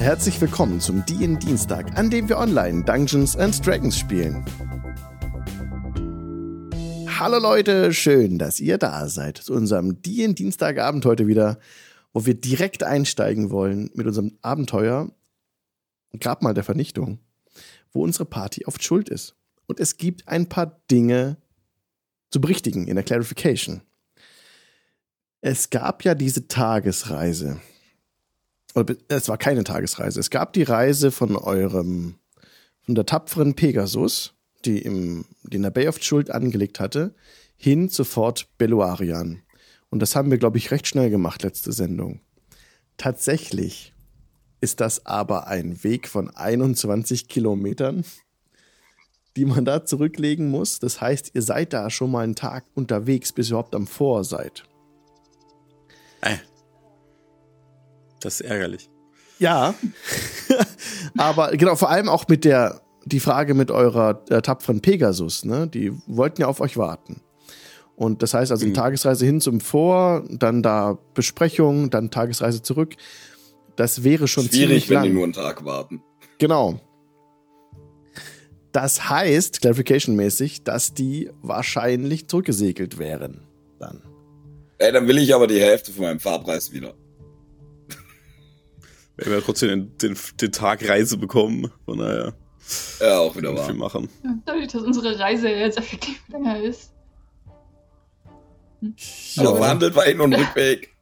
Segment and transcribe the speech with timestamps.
[0.00, 4.42] Herzlich willkommen zum DIN Dienstag, an dem wir online Dungeons and Dragons spielen.
[7.18, 11.58] Hallo Leute, schön, dass ihr da seid zu unserem DIN Dienstagabend heute wieder,
[12.14, 15.10] wo wir direkt einsteigen wollen mit unserem Abenteuer
[16.18, 17.18] Grabmal der Vernichtung,
[17.92, 19.36] wo unsere Party oft schuld ist.
[19.66, 21.36] Und es gibt ein paar Dinge
[22.30, 23.82] zu berichtigen in der Clarification.
[25.42, 27.60] Es gab ja diese Tagesreise,
[29.08, 30.20] es war keine Tagesreise.
[30.20, 32.16] Es gab die Reise von eurem,
[32.82, 37.14] von der tapferen Pegasus, die, im, die in der Bay of Schuld angelegt hatte,
[37.56, 39.42] hin zu Fort Beluarian.
[39.90, 42.20] Und das haben wir, glaube ich, recht schnell gemacht, letzte Sendung.
[42.96, 43.92] Tatsächlich
[44.60, 48.04] ist das aber ein Weg von 21 Kilometern,
[49.36, 50.78] die man da zurücklegen muss.
[50.78, 54.24] Das heißt, ihr seid da schon mal einen Tag unterwegs, bis ihr überhaupt am Vor
[54.24, 54.64] seid.
[56.20, 56.36] Äh,
[58.20, 58.90] das ist ärgerlich.
[59.38, 59.74] Ja,
[61.16, 65.66] aber genau, vor allem auch mit der, die Frage mit eurer äh, tapferen Pegasus, ne?
[65.66, 67.22] Die wollten ja auf euch warten.
[67.96, 68.76] Und das heißt also eine mhm.
[68.76, 72.96] Tagesreise hin zum Vor, dann da Besprechung, dann Tagesreise zurück.
[73.76, 75.02] Das wäre schon Schwierig, ziemlich lang.
[75.02, 76.02] wenn die nur einen Tag warten.
[76.38, 76.80] Genau.
[78.72, 83.42] Das heißt, clarification-mäßig, dass die wahrscheinlich zurückgesegelt wären.
[83.78, 84.02] Dann.
[84.78, 86.94] Ey, dann will ich aber die Hälfte von meinem Fahrpreis wieder.
[89.20, 92.32] Wir haben ja trotzdem den, den, den Tag Reise bekommen, von daher.
[93.00, 93.66] Ja, auch wieder wahr.
[93.66, 94.08] Viel machen.
[94.24, 96.92] Ja, dadurch, dass unsere Reise jetzt effektiv länger ist.
[98.80, 98.94] Hm.
[99.38, 100.94] Aber verhandelt war Hin- und Rückweg.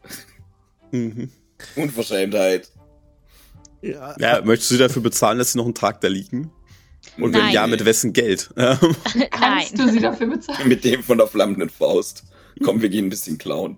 [0.91, 1.31] mhm.
[1.77, 2.71] Unverschämtheit.
[3.83, 6.51] Ja, ja, möchtest du dafür bezahlen, dass sie noch einen Tag da liegen?
[7.19, 7.47] Und Nein.
[7.47, 8.51] wenn ja, mit wessen Geld?
[9.31, 10.69] Kannst du sie dafür bezahlen?
[10.69, 12.25] Mit dem von der flammenden Faust.
[12.65, 13.77] Komm, wir gehen ein bisschen klauen.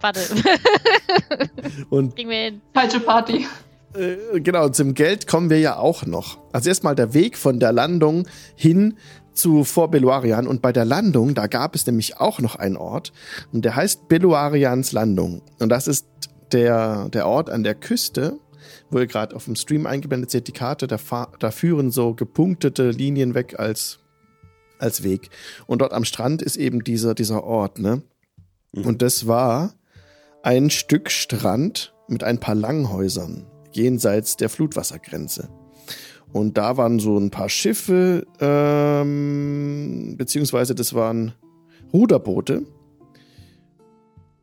[0.00, 0.20] Warte.
[1.90, 2.60] Und Kriegen wir hin.
[2.74, 3.46] Falsche Party.
[3.94, 6.38] Äh, genau, zum Geld kommen wir ja auch noch.
[6.52, 8.94] Also erstmal der Weg von der Landung hin
[9.32, 13.12] zu Fort Beluarian und bei der Landung, da gab es nämlich auch noch einen Ort
[13.52, 16.06] und der heißt Beluarians Landung und das ist
[16.52, 18.38] der, der Ort an der Küste,
[18.90, 20.98] wo ihr gerade auf dem Stream eingeblendet seht, die Karte, da,
[21.38, 23.98] da führen so gepunktete Linien weg als,
[24.78, 25.28] als Weg
[25.66, 28.02] und dort am Strand ist eben dieser, dieser Ort, ne?
[28.72, 28.86] Mhm.
[28.86, 29.74] Und das war
[30.46, 35.48] ein Stück Strand mit ein paar Langhäusern jenseits der Flutwassergrenze.
[36.32, 41.32] Und da waren so ein paar Schiffe, ähm, beziehungsweise das waren
[41.92, 42.64] Ruderboote,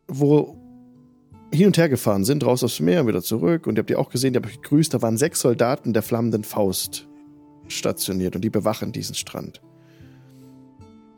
[0.09, 0.57] wo
[1.53, 3.65] hin und her gefahren sind, raus aufs Meer und wieder zurück.
[3.65, 6.03] Und ihr habt ja auch gesehen, ihr habt euch gegrüßt, da waren sechs Soldaten der
[6.03, 7.07] flammenden Faust
[7.69, 9.61] stationiert und die bewachen diesen Strand.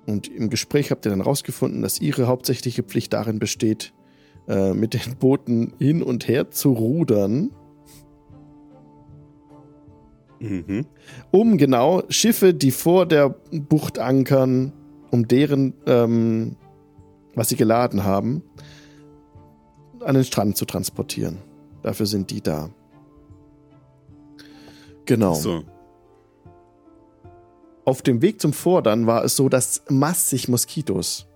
[0.06, 3.92] Und im Gespräch habt ihr dann rausgefunden, dass ihre hauptsächliche Pflicht darin besteht,
[4.48, 7.52] äh, mit den Booten hin und her zu rudern.
[10.40, 10.86] Mhm.
[11.32, 14.74] Um genau Schiffe, die vor der Bucht ankern,
[15.12, 16.58] um deren, ähm,
[17.34, 18.44] was sie geladen haben,
[20.02, 21.38] an den Strand zu transportieren.
[21.82, 22.70] Dafür sind die da.
[25.06, 25.34] Genau.
[25.36, 25.64] So.
[27.86, 31.28] Auf dem Weg zum Vordern war es so, dass massig Moskitos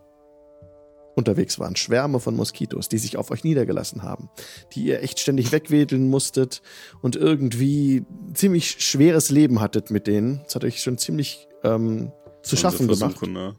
[1.20, 1.76] unterwegs waren.
[1.76, 4.30] Schwärme von Moskitos, die sich auf euch niedergelassen haben,
[4.74, 6.62] die ihr echt ständig wegwedeln musstet
[7.02, 8.04] und irgendwie
[8.34, 10.42] ziemlich schweres Leben hattet mit denen.
[10.46, 13.22] Das hat euch schon ziemlich ähm, zu schaffen gemacht.
[13.28, 13.56] Ne?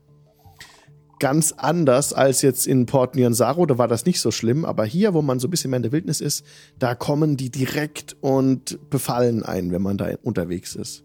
[1.18, 5.12] Ganz anders als jetzt in Port Nyanzaro, da war das nicht so schlimm, aber hier,
[5.12, 6.44] wo man so ein bisschen mehr in der Wildnis ist,
[6.78, 11.04] da kommen die direkt und befallen ein, wenn man da unterwegs ist.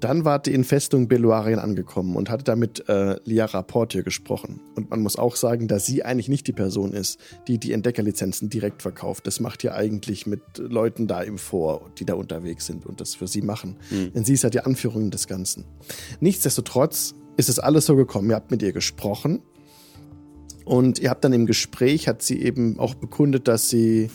[0.00, 4.60] Dann war die in Festung Beluarien angekommen und hatte damit äh, Liara Portier gesprochen.
[4.74, 7.18] Und man muss auch sagen, dass sie eigentlich nicht die Person ist,
[7.48, 9.26] die die Entdeckerlizenzen direkt verkauft.
[9.26, 13.14] Das macht ihr eigentlich mit Leuten da im Vor, die da unterwegs sind und das
[13.14, 13.76] für sie machen.
[13.90, 14.12] Mhm.
[14.12, 15.64] Denn sie ist halt die Anführung des Ganzen.
[16.20, 18.30] Nichtsdestotrotz ist es alles so gekommen.
[18.30, 19.42] Ihr habt mit ihr gesprochen
[20.64, 24.10] und ihr habt dann im Gespräch, hat sie eben auch bekundet, dass sie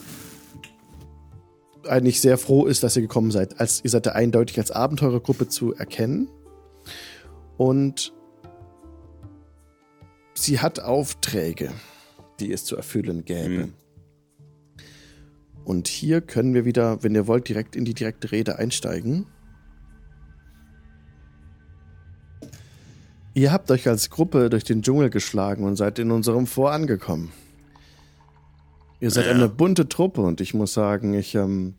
[1.88, 3.60] eigentlich sehr froh ist, dass ihr gekommen seid.
[3.60, 6.28] Als, ihr seid da eindeutig als Abenteurergruppe zu erkennen.
[7.56, 8.12] Und
[10.34, 11.72] sie hat Aufträge,
[12.40, 13.66] die es zu erfüllen gäbe.
[13.66, 13.72] Mhm.
[15.64, 19.26] Und hier können wir wieder, wenn ihr wollt, direkt in die direkte Rede einsteigen.
[23.34, 27.30] Ihr habt euch als Gruppe durch den Dschungel geschlagen und seid in unserem Vor angekommen.
[29.00, 29.32] Ihr seid ja.
[29.32, 31.74] eine bunte Truppe und ich muss sagen, ich ähm,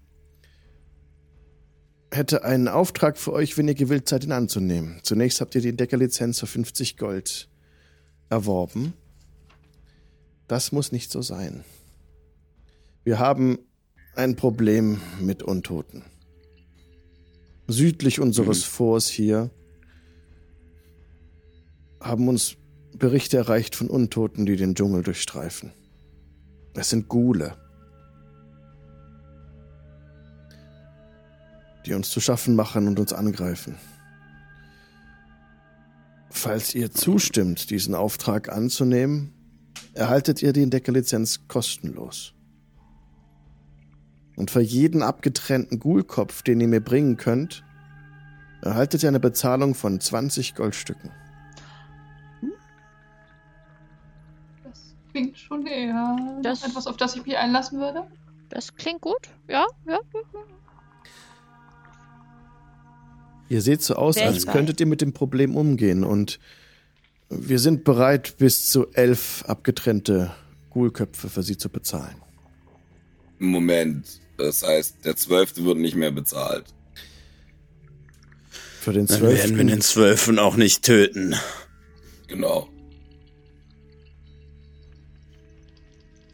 [2.11, 4.99] hätte einen Auftrag für euch, wenn ihr gewillt seid, ihn anzunehmen.
[5.03, 7.47] Zunächst habt ihr die Entdeckerlizenz für 50 Gold
[8.29, 8.93] erworben.
[10.47, 11.63] Das muss nicht so sein.
[13.03, 13.59] Wir haben
[14.15, 16.03] ein Problem mit Untoten.
[17.67, 18.69] Südlich unseres mhm.
[18.69, 19.49] Forts hier
[22.01, 22.57] haben uns
[22.93, 25.71] Berichte erreicht von Untoten, die den Dschungel durchstreifen.
[26.73, 27.55] Es sind Gule,
[31.85, 33.75] die uns zu schaffen machen und uns angreifen.
[36.29, 39.33] Falls ihr zustimmt, diesen Auftrag anzunehmen,
[39.93, 42.33] erhaltet ihr die Entdeckerlizenz kostenlos.
[44.37, 47.63] Und für jeden abgetrennten Ghoulkopf, den ihr mir bringen könnt,
[48.61, 51.11] erhaltet ihr eine Bezahlung von 20 Goldstücken.
[55.11, 58.03] Klingt schon eher das, etwas, auf das ich mich einlassen würde.
[58.49, 59.99] Das klingt gut, ja, ja.
[63.49, 66.39] Ihr seht so aus, als könntet ihr mit dem Problem umgehen und
[67.29, 70.33] wir sind bereit, bis zu elf abgetrennte
[70.69, 72.15] Ghoulköpfe für sie zu bezahlen.
[73.39, 76.65] Moment, das heißt, der Zwölfte wird nicht mehr bezahlt.
[78.51, 79.25] Für den Zwölften.
[79.27, 81.35] Dann werden wir den Zwölften auch nicht töten.
[82.27, 82.67] Genau.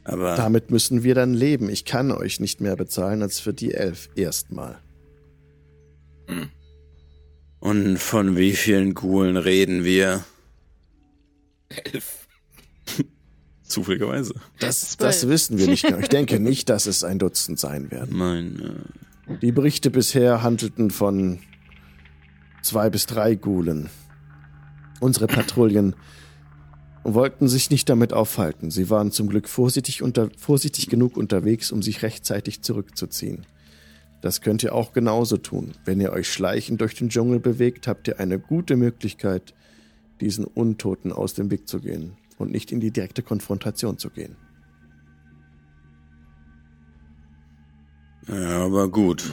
[0.07, 1.69] Aber damit müssen wir dann leben.
[1.69, 4.79] Ich kann euch nicht mehr bezahlen als für die elf erstmal.
[6.27, 6.49] Hm.
[7.59, 10.23] Und von wie vielen Gulen reden wir?
[11.67, 12.25] Elf.
[13.63, 14.33] Zufälligerweise.
[14.59, 15.97] Das, das wissen wir nicht genau.
[15.97, 18.17] Ich denke nicht, dass es ein Dutzend sein werden.
[18.17, 18.87] Nein.
[19.27, 21.39] Äh Die Berichte bisher handelten von
[22.61, 23.89] zwei bis drei Gulen.
[25.01, 25.97] Unsere Patrouillen
[27.03, 28.71] wollten sich nicht damit aufhalten.
[28.71, 33.45] Sie waren zum Glück vorsichtig, unter, vorsichtig genug unterwegs, um sich rechtzeitig zurückzuziehen.
[34.21, 35.73] Das könnt ihr auch genauso tun.
[35.85, 39.53] Wenn ihr euch schleichend durch den Dschungel bewegt, habt ihr eine gute Möglichkeit,
[40.21, 44.35] diesen Untoten aus dem Weg zu gehen und nicht in die direkte Konfrontation zu gehen.
[48.27, 49.23] Ja, aber gut.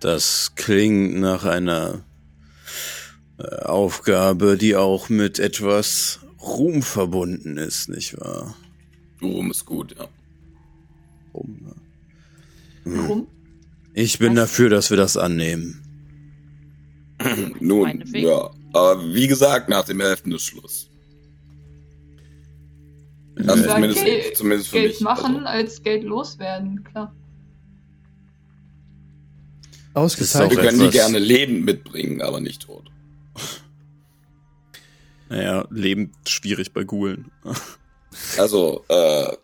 [0.00, 2.04] Das klingt nach einer
[3.38, 8.56] äh, Aufgabe, die auch mit etwas Ruhm verbunden ist, nicht wahr?
[9.22, 10.08] Ruhm ist gut, ja.
[11.32, 12.92] Ruhm, ja.
[12.92, 13.26] Hm.
[13.94, 14.50] Ich bin Was?
[14.50, 15.82] dafür, dass wir das annehmen.
[17.60, 18.50] Nun, ja.
[18.72, 20.26] Aber wie gesagt, nach dem 11.
[20.26, 20.88] ist Schluss.
[23.46, 25.00] Also zumindest, Geld, zumindest für Geld mich.
[25.00, 25.46] machen also.
[25.46, 27.14] als Geld loswerden, klar.
[29.94, 30.58] Ausgezeichnet.
[30.58, 32.90] Wir können die gerne lebend mitbringen, aber nicht tot.
[35.32, 37.30] Naja, lebend schwierig bei Gulen.
[38.36, 38.94] Also, äh.
[38.94, 39.36] Naja,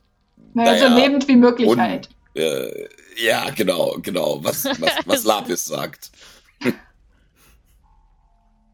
[0.52, 2.10] naja, so lebend wie möglich und, halt.
[2.34, 2.86] Äh,
[3.16, 6.10] ja, genau, genau, was, was, was Lapis sagt.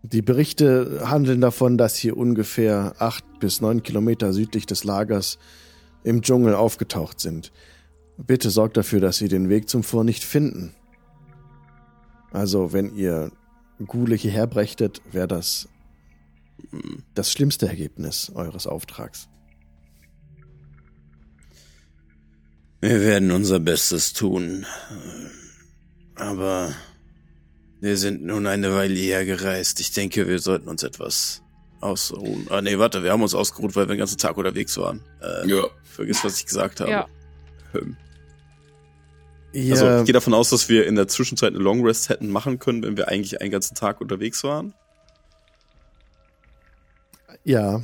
[0.03, 5.39] Die Berichte handeln davon, dass hier ungefähr acht bis neun Kilometer südlich des Lagers
[6.03, 7.53] im Dschungel aufgetaucht sind.
[8.17, 10.75] Bitte sorgt dafür, dass sie den Weg zum Vor nicht finden.
[12.33, 13.31] Also, wenn ihr
[13.87, 15.69] Gule hierher brächtet, wäre das
[17.15, 19.29] das schlimmste Ergebnis eures Auftrags.
[22.81, 24.67] Wir werden unser Bestes tun.
[26.17, 26.75] Aber
[27.81, 29.81] wir sind nun eine Weile hierher gereist.
[29.81, 31.43] Ich denke, wir sollten uns etwas
[31.81, 32.47] ausruhen.
[32.51, 35.03] Ah, nee, warte, wir haben uns ausgeruht, weil wir den ganzen Tag unterwegs waren.
[35.23, 35.65] Äh, ja.
[35.83, 36.91] Vergiss, was ich gesagt habe.
[36.91, 37.07] Ja.
[37.73, 37.97] Hm.
[39.53, 39.75] Ja.
[39.75, 42.59] Also, ich gehe davon aus, dass wir in der Zwischenzeit eine Long Rest hätten machen
[42.59, 44.75] können, wenn wir eigentlich einen ganzen Tag unterwegs waren.
[47.45, 47.83] Ja,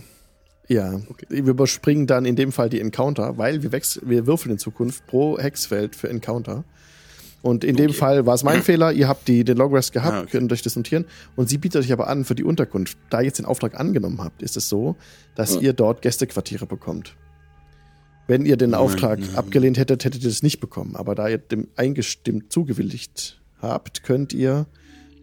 [0.70, 1.26] ja, okay.
[1.28, 5.36] wir überspringen dann in dem Fall die Encounter, weil wir, wir würfeln in Zukunft pro
[5.36, 6.64] Hexfeld für Encounter.
[7.42, 7.86] Und in okay.
[7.86, 10.30] dem Fall war es mein Fehler, ihr habt die, den Long Rest gehabt, ah, okay.
[10.30, 11.06] könnt euch das notieren.
[11.36, 12.98] Und sie bietet euch aber an für die Unterkunft.
[13.08, 14.94] Da ihr jetzt den Auftrag angenommen habt, ist es so,
[15.34, 15.60] dass ja.
[15.60, 17.16] ihr dort Gästequartiere bekommt.
[18.28, 19.38] Wenn ihr den Auftrag nein, nein.
[19.38, 20.94] abgelehnt hättet, hättet ihr es nicht bekommen.
[20.94, 24.66] Aber da ihr dem eingestimmt zugewilligt habt, könnt ihr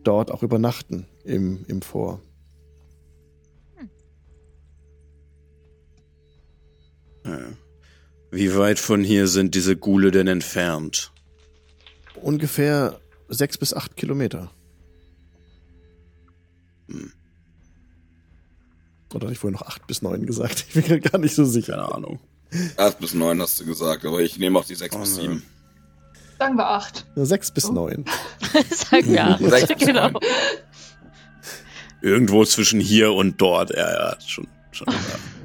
[0.03, 2.19] dort auch übernachten im, im Vor.
[8.31, 11.11] Wie weit von hier sind diese Gule denn entfernt?
[12.21, 14.51] Ungefähr sechs bis acht Kilometer.
[16.89, 17.11] Hm.
[19.13, 20.65] Oder hatte ich vorher noch acht bis neun gesagt?
[20.73, 21.73] Ich bin gar nicht so sicher.
[21.73, 22.19] Keine Ahnung.
[22.77, 25.43] Acht bis neun hast du gesagt, aber ich nehme auch die sechs oh, bis sieben.
[26.39, 27.05] Sagen wir acht.
[27.15, 27.73] Sechs bis oh.
[27.73, 28.05] neun.
[28.69, 29.43] Sagen wir acht.
[29.43, 30.09] Sechs bis genau.
[30.09, 30.23] Neun.
[32.01, 33.71] Irgendwo zwischen hier und dort.
[33.71, 34.47] Ja, ja, schon.
[34.71, 34.93] schon ja.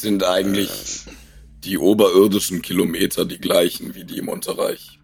[0.00, 1.04] sind eigentlich
[1.64, 4.98] die oberirdischen Kilometer die gleichen wie die im Unterreich.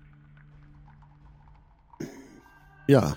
[2.87, 3.17] Ja.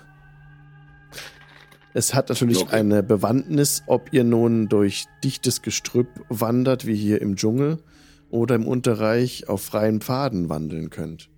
[1.94, 2.76] Es hat natürlich okay.
[2.76, 7.82] eine Bewandtnis, ob ihr nun durch dichtes Gestrüpp wandert, wie hier im Dschungel,
[8.30, 11.30] oder im Unterreich auf freien Pfaden wandeln könnt.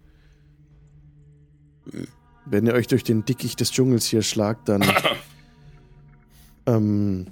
[2.44, 4.82] Wenn ihr euch durch den Dickicht des Dschungels hier schlagt, dann
[6.66, 7.26] ähm,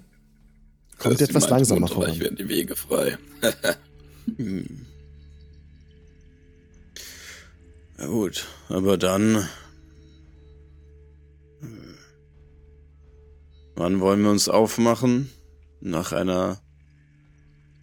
[0.98, 2.12] kommt ihr etwas langsamer voran.
[2.12, 3.18] Ich werden die Wege frei.
[4.36, 4.86] hm.
[7.98, 9.48] Ja gut, aber dann.
[13.74, 15.30] Wann wollen wir uns aufmachen?
[15.80, 16.60] Nach einer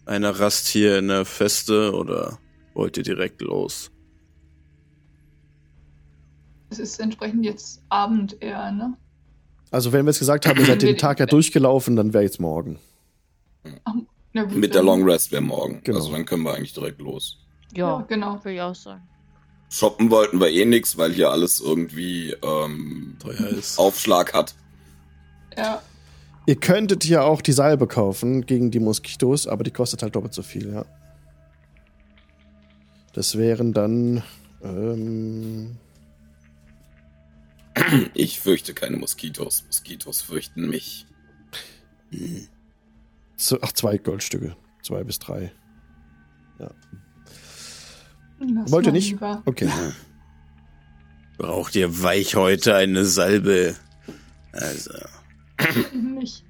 [0.06, 2.38] einer Rast hier in der Feste oder
[2.74, 3.90] wollt ihr direkt los?
[6.70, 8.96] Es ist entsprechend jetzt Abend eher, ne?
[9.70, 12.40] Also wenn wir es gesagt haben, ihr seid den Tag ja durchgelaufen, dann wäre jetzt
[12.40, 12.78] morgen.
[13.84, 15.80] Ach, gut, Mit der Long Rest wäre morgen.
[15.84, 15.98] Genau.
[15.98, 17.38] Also dann können wir eigentlich direkt los.
[17.74, 18.44] Ja, ja genau.
[18.44, 19.02] Will ich auch sagen.
[19.68, 23.78] Shoppen wollten wir eh nix, weil hier alles irgendwie ähm, teuer ist.
[23.78, 24.54] Aufschlag hat.
[25.56, 25.82] Ja.
[26.46, 30.32] Ihr könntet hier auch die Salbe kaufen gegen die Moskitos, aber die kostet halt doppelt
[30.32, 30.86] so viel, ja.
[33.12, 34.22] Das wären dann.
[34.62, 35.78] Ähm
[38.14, 39.64] ich fürchte keine Moskitos.
[39.66, 41.06] Moskitos fürchten mich.
[43.60, 44.56] Ach, zwei Goldstücke.
[44.82, 45.52] Zwei bis drei.
[46.58, 46.70] Ja.
[48.38, 49.10] Wollt ihr nicht?
[49.10, 49.42] Lieber.
[49.46, 49.68] Okay.
[51.38, 53.76] Braucht ihr weich heute eine Salbe?
[54.52, 54.92] Also.
[55.92, 56.44] Nicht.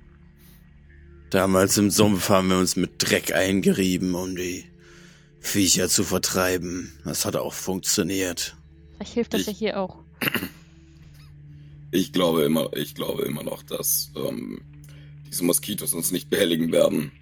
[1.31, 4.65] Damals im Sumpf haben wir uns mit Dreck eingerieben, um die
[5.41, 6.93] Viecher zu vertreiben.
[7.05, 8.57] Das hat auch funktioniert.
[8.95, 10.05] Vielleicht hilft das ich, ja hier auch.
[11.91, 14.61] Ich glaube immer, ich glaube immer noch, dass ähm,
[15.31, 17.13] diese Moskitos uns nicht behelligen werden.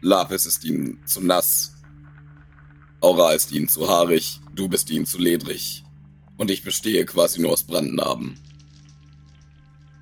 [0.00, 1.74] Lapis ist ihnen zu nass.
[3.00, 4.40] Aura ist ihnen zu haarig.
[4.54, 5.84] Du bist ihnen zu ledrig.
[6.36, 8.38] Und ich bestehe quasi nur aus Brandnarben.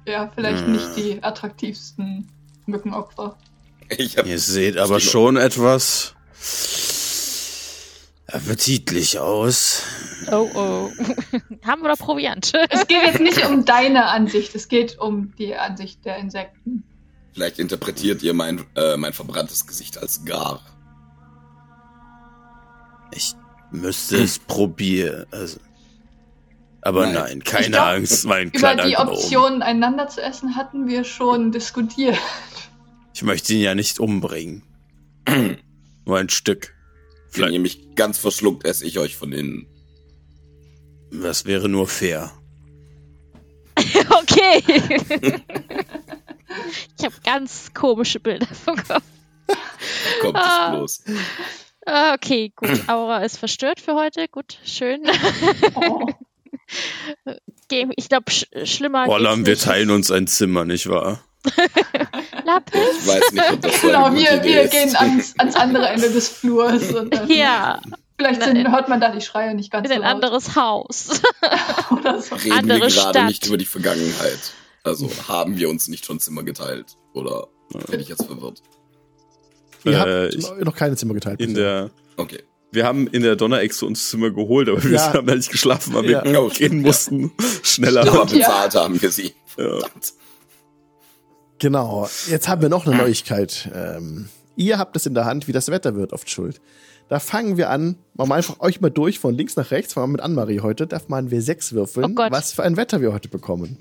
[0.07, 0.73] Ja, vielleicht hm.
[0.73, 2.29] nicht die attraktivsten
[2.67, 3.37] Mückenopfer.
[4.25, 6.15] Ihr seht aber schon etwas
[8.27, 9.83] appetitlich aus.
[10.31, 10.91] Oh oh.
[11.67, 12.53] Haben wir da Proviant?
[12.71, 16.85] es geht jetzt nicht um deine Ansicht, es geht um die Ansicht der Insekten.
[17.39, 20.61] Vielleicht interpretiert ihr mein, äh, mein verbranntes Gesicht als gar.
[23.13, 23.37] Ich
[23.71, 25.25] müsste es probieren.
[25.31, 25.61] Also,
[26.81, 30.89] aber nein, nein keine glaub, Angst, mein kleiner Über die Option, einander zu essen, hatten
[30.89, 32.19] wir schon diskutiert.
[33.15, 34.65] Ich möchte ihn ja nicht umbringen.
[36.07, 36.75] Nur ein Stück.
[37.35, 39.69] Wenn ihr mich ganz verschluckt, esse ich euch von innen.
[41.13, 42.33] Das wäre nur fair.
[44.11, 45.41] okay.
[46.99, 49.03] ich habe ganz komische Bilder vom Kopf.
[50.21, 50.71] Kommt es ah.
[50.71, 51.05] bloß.
[51.87, 52.89] Ah, okay, gut.
[52.89, 54.29] Aura ist verstört für heute.
[54.29, 55.03] Gut, schön.
[55.75, 56.07] Oh.
[57.97, 59.07] Ich glaube, sch schlimmer.
[59.07, 61.21] Rollam, wir teilen uns ein Zimmer, nicht wahr?
[62.45, 62.81] Lapis?
[63.01, 66.93] Ich weiß nicht, ob das Genau, wir, wir gehen ans, ans, andere Ende des Flurs.
[66.95, 67.81] Und dann, ja.
[68.19, 71.23] Vielleicht sind, hört man da die Schreie nicht ganz in so ein anderes Haus.
[71.91, 72.35] Oder so.
[72.35, 73.27] Reden Andere wir gerade Stadt.
[73.27, 74.53] nicht über die Vergangenheit.
[74.85, 76.97] Also haben wir uns nicht schon Zimmer geteilt?
[77.13, 78.63] Oder werde ich jetzt verwirrt?
[79.85, 81.41] Ihr äh, habt noch keine Zimmer geteilt.
[81.41, 81.91] In der.
[82.17, 82.43] Okay.
[82.71, 85.13] Wir haben in der Donnerechse uns Zimmer geholt, aber wir ja.
[85.15, 86.23] haben da nicht geschlafen, weil ja.
[86.25, 87.33] wir gehen mussten.
[87.41, 87.47] Ja.
[87.63, 88.01] Schneller.
[88.03, 89.35] Aber bezahlt haben wir sie.
[89.47, 90.13] Verdammt.
[91.59, 92.09] Genau.
[92.29, 93.71] Jetzt haben wir noch eine Neuigkeit.
[93.75, 96.61] Ähm, ihr habt es in der Hand, wie das Wetter wird, oft schuld.
[97.09, 99.95] Da fangen wir an, machen wir einfach euch mal durch von links nach rechts.
[99.95, 100.87] Fangen wir mit Anne-Marie heute.
[100.87, 103.79] Darf man wir sechs würfeln, oh was für ein Wetter wir heute bekommen.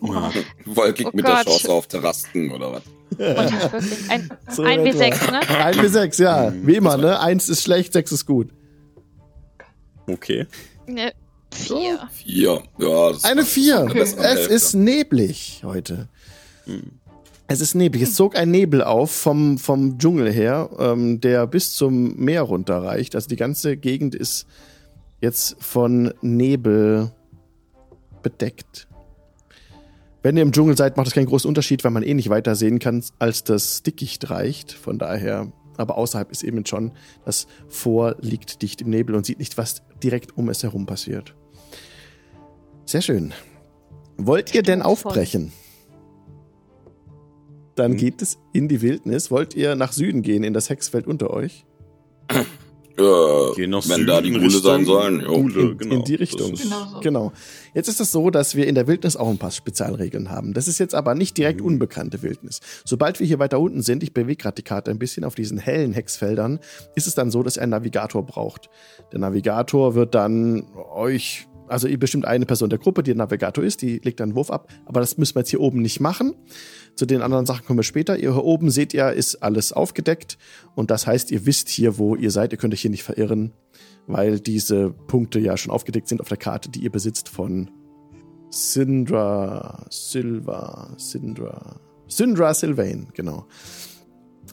[0.64, 1.46] Wolkig oh mit Gott.
[1.46, 2.82] der Chance auf Terrasten oder was?
[4.08, 5.40] Ein, so ein W6, ne?
[5.48, 6.52] Ein W6, ja.
[6.62, 7.20] Wie immer, ne?
[7.20, 8.50] Eins ist schlecht, sechs ist gut.
[10.06, 10.46] Okay.
[10.86, 11.12] Ne,
[11.52, 12.08] vier.
[12.12, 13.12] Vier, ja.
[13.22, 13.88] Eine vier.
[13.94, 16.08] Es ist neblig heute.
[16.64, 16.92] Hm.
[17.48, 18.02] Es ist neblig.
[18.02, 23.14] Es zog ein Nebel auf vom, vom Dschungel her, ähm, der bis zum Meer runterreicht.
[23.14, 24.46] Also die ganze Gegend ist
[25.20, 27.12] jetzt von Nebel
[28.22, 28.88] bedeckt.
[30.26, 32.56] Wenn ihr im Dschungel seid, macht das keinen großen Unterschied, weil man eh nicht weiter
[32.56, 34.72] sehen kann, als das Dickicht reicht.
[34.72, 36.90] Von daher, aber außerhalb ist eben schon,
[37.24, 41.36] das Vor liegt dicht im Nebel und sieht nicht, was direkt um es herum passiert.
[42.86, 43.34] Sehr schön.
[44.16, 45.52] Wollt ihr denn aufbrechen?
[47.76, 47.98] Dann hm.
[47.98, 49.30] geht es in die Wildnis.
[49.30, 51.64] Wollt ihr nach Süden gehen, in das Hexfeld unter euch?
[52.98, 55.20] Äh, wenn Süden, da die Gule sein sollen.
[55.20, 55.42] Jo.
[55.42, 55.94] Gule, in, genau.
[55.96, 56.54] in die Richtung.
[56.54, 57.00] Genau, so.
[57.00, 57.32] genau.
[57.74, 60.54] Jetzt ist es so, dass wir in der Wildnis auch ein paar Spezialregeln haben.
[60.54, 61.66] Das ist jetzt aber nicht direkt mhm.
[61.66, 62.60] unbekannte Wildnis.
[62.84, 65.58] Sobald wir hier weiter unten sind, ich bewege gerade die Karte ein bisschen auf diesen
[65.58, 66.58] hellen Hexfeldern,
[66.94, 68.70] ist es dann so, dass ihr einen Navigator braucht.
[69.12, 73.82] Der Navigator wird dann euch also bestimmt eine Person der Gruppe, die der Navigator ist,
[73.82, 74.68] die legt einen Wurf ab.
[74.84, 76.34] Aber das müssen wir jetzt hier oben nicht machen.
[76.94, 78.14] Zu den anderen Sachen kommen wir später.
[78.14, 80.38] Hier oben seht ihr, ist alles aufgedeckt.
[80.74, 82.52] Und das heißt, ihr wisst hier, wo ihr seid.
[82.52, 83.52] Ihr könnt euch hier nicht verirren,
[84.06, 87.70] weil diese Punkte ja schon aufgedeckt sind auf der Karte, die ihr besitzt von
[88.50, 93.46] Syndra, Silva, Syndra, Syndra Sylvain, genau.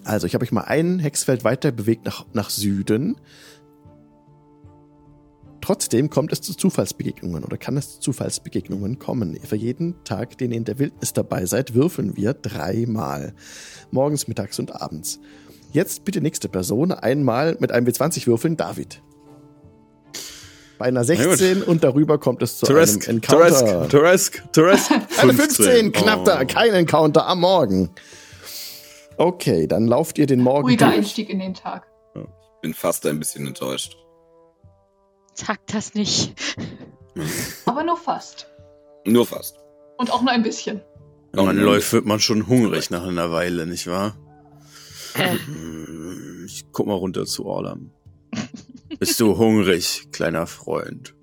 [0.03, 3.15] Also, ich habe euch mal ein Hexfeld weiter bewegt nach, nach Süden.
[5.63, 9.39] Trotzdem kommt es zu Zufallsbegegnungen oder kann es zu Zufallsbegegnungen kommen.
[9.41, 13.33] Für jeden Tag, den ihr in der Wildnis dabei seid, würfeln wir dreimal.
[13.89, 15.21] Morgens, mittags und abends.
[15.71, 16.91] Jetzt bitte nächste Person.
[16.91, 18.57] Einmal mit einem W20 würfeln.
[18.57, 19.01] David.
[20.79, 23.87] Bei einer 16 und darüber kommt es zu Turesk, einem Encounter.
[23.87, 24.91] Turesk, Turesk, Turesk.
[25.21, 26.25] Eine 15, knapp oh.
[26.25, 26.43] da.
[26.43, 27.89] Kein Encounter am Morgen.
[29.15, 30.97] Okay, dann lauft ihr den Morgen Ruhiger durch.
[30.97, 31.87] Einstieg in den Tag.
[32.15, 34.02] Ich bin fast ein bisschen enttäuscht.
[35.33, 36.33] Sag das nicht.
[37.65, 38.47] Aber nur fast.
[39.05, 39.57] Nur fast.
[39.97, 40.81] Und auch nur ein bisschen.
[41.31, 44.15] Wenn man läuft, wird man schon hungrig nach einer Weile, nicht wahr?
[45.15, 45.37] Äh.
[46.45, 47.91] Ich guck mal runter zu Orlam.
[48.99, 51.15] Bist du hungrig, kleiner Freund?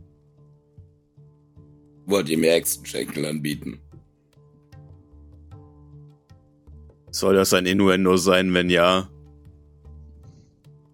[2.06, 3.80] Wollt ihr mir Hexenschenkel anbieten?
[7.12, 9.08] Soll das ein Innuendo sein, wenn ja?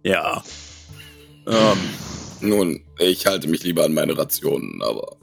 [0.03, 0.43] Ja.
[1.47, 1.79] Ähm,
[2.41, 5.17] nun, ich halte mich lieber an meine Rationen, aber.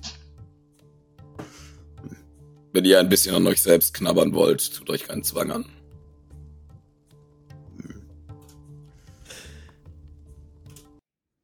[2.71, 5.65] Wenn ihr ein bisschen an euch selbst knabbern wollt, tut euch keinen Zwang an.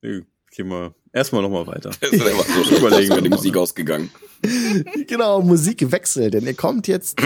[0.02, 1.92] Gehen wir erstmal nochmal weiter.
[2.02, 4.10] Das ist einfach so überlegen, wenn die Musik ausgegangen.
[5.08, 7.22] Genau, Musik wechselt, denn ihr kommt jetzt,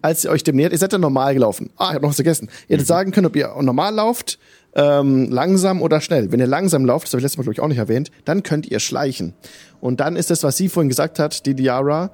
[0.00, 1.70] als ihr euch dem nähert, ihr seid ja normal gelaufen.
[1.76, 2.48] Ah, ich hab noch was vergessen.
[2.68, 4.38] Ihr hättet sagen können, ob ihr normal lauft
[4.74, 6.32] ähm, langsam oder schnell.
[6.32, 8.42] Wenn ihr langsam lauft, das habe ich letztes Mal, glaube ich, auch nicht erwähnt, dann
[8.42, 9.34] könnt ihr schleichen.
[9.80, 12.10] Und dann ist das, was sie vorhin gesagt hat, die Diara,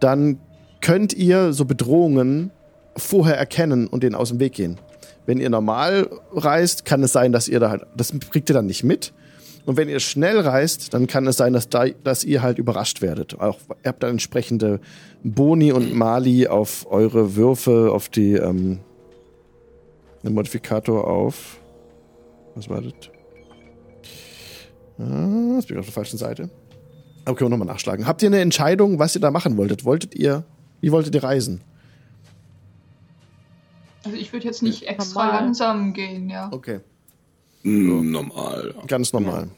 [0.00, 0.38] dann
[0.80, 2.50] könnt ihr so Bedrohungen
[2.96, 4.78] vorher erkennen und denen aus dem Weg gehen.
[5.26, 8.66] Wenn ihr normal reist, kann es sein, dass ihr da halt, das kriegt ihr dann
[8.66, 9.12] nicht mit.
[9.64, 13.02] Und wenn ihr schnell reist, dann kann es sein, dass, da, dass ihr halt überrascht
[13.02, 13.40] werdet.
[13.40, 14.78] Auch ihr habt dann entsprechende
[15.24, 18.78] Boni und Mali auf eure Würfe, auf die ähm,
[20.22, 21.58] den Modifikator auf
[22.56, 22.92] was war das?
[24.98, 26.50] Ah, jetzt bin ich auf der falschen Seite.
[27.24, 28.06] Aber können wir nochmal nachschlagen.
[28.06, 29.84] Habt ihr eine Entscheidung, was ihr da machen wolltet?
[29.84, 30.44] Wolltet ihr,
[30.80, 31.60] wie wolltet ihr reisen?
[34.04, 35.42] Also ich würde jetzt nicht extra normal.
[35.42, 36.48] langsam gehen, ja.
[36.52, 36.80] Okay.
[37.62, 38.74] Mm, normal.
[38.86, 39.48] Ganz normal.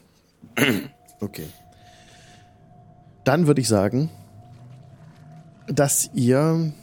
[1.21, 1.45] Okay.
[3.23, 4.09] Dann würde ich sagen,
[5.67, 6.73] dass ihr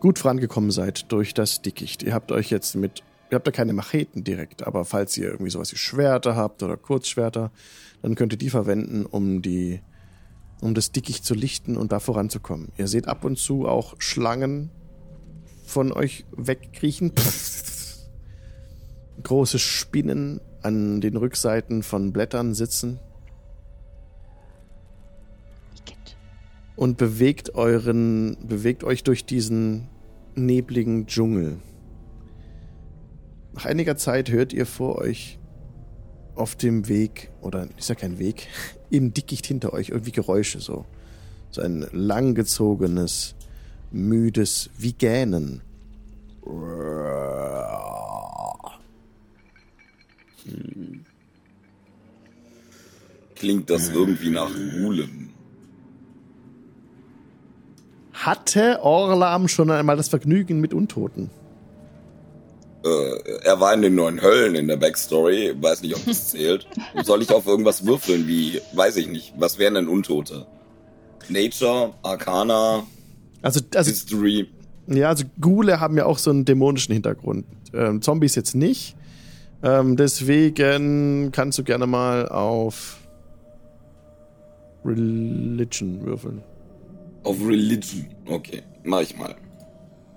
[0.00, 2.02] gut vorangekommen seid durch das Dickicht.
[2.02, 5.50] Ihr habt euch jetzt mit ihr habt da keine Macheten direkt, aber falls ihr irgendwie
[5.50, 7.50] sowas wie Schwerter habt oder Kurzschwerter,
[8.02, 9.80] dann könnt ihr die verwenden, um die,
[10.60, 12.72] um das Dickicht zu lichten und da voranzukommen.
[12.76, 14.70] Ihr seht ab und zu auch Schlangen
[15.64, 17.12] von euch wegkriechen.
[19.22, 23.00] Große Spinnen an den Rückseiten von Blättern sitzen.
[26.76, 29.88] Und bewegt euren, bewegt euch durch diesen
[30.34, 31.56] nebligen Dschungel.
[33.56, 35.38] Nach einiger Zeit hört ihr vor euch
[36.34, 38.48] auf dem Weg, oder ist ja kein Weg,
[38.90, 40.84] im Dickicht hinter euch irgendwie Geräusche so.
[41.50, 43.34] So ein langgezogenes,
[43.90, 45.62] müdes, wie Gähnen.
[53.36, 55.30] Klingt das irgendwie nach Rulen?
[58.12, 61.30] Hatte Orlam schon einmal das Vergnügen mit Untoten?
[62.86, 65.54] Äh, er war in den neuen Höllen in der Backstory.
[65.60, 66.66] Weiß nicht, ob das zählt.
[67.02, 70.46] Soll ich auf irgendwas würfeln wie, weiß ich nicht, was wären denn Untote?
[71.28, 72.84] Nature, Arcana,
[73.42, 74.48] also, also, History.
[74.88, 77.46] Ja, also Ghule haben ja auch so einen dämonischen Hintergrund.
[77.72, 78.96] Ähm, Zombies jetzt nicht.
[79.62, 82.98] Ähm, deswegen kannst du gerne mal auf
[84.84, 86.42] Religion würfeln.
[87.24, 89.34] Auf Religion, okay, mach ich mal.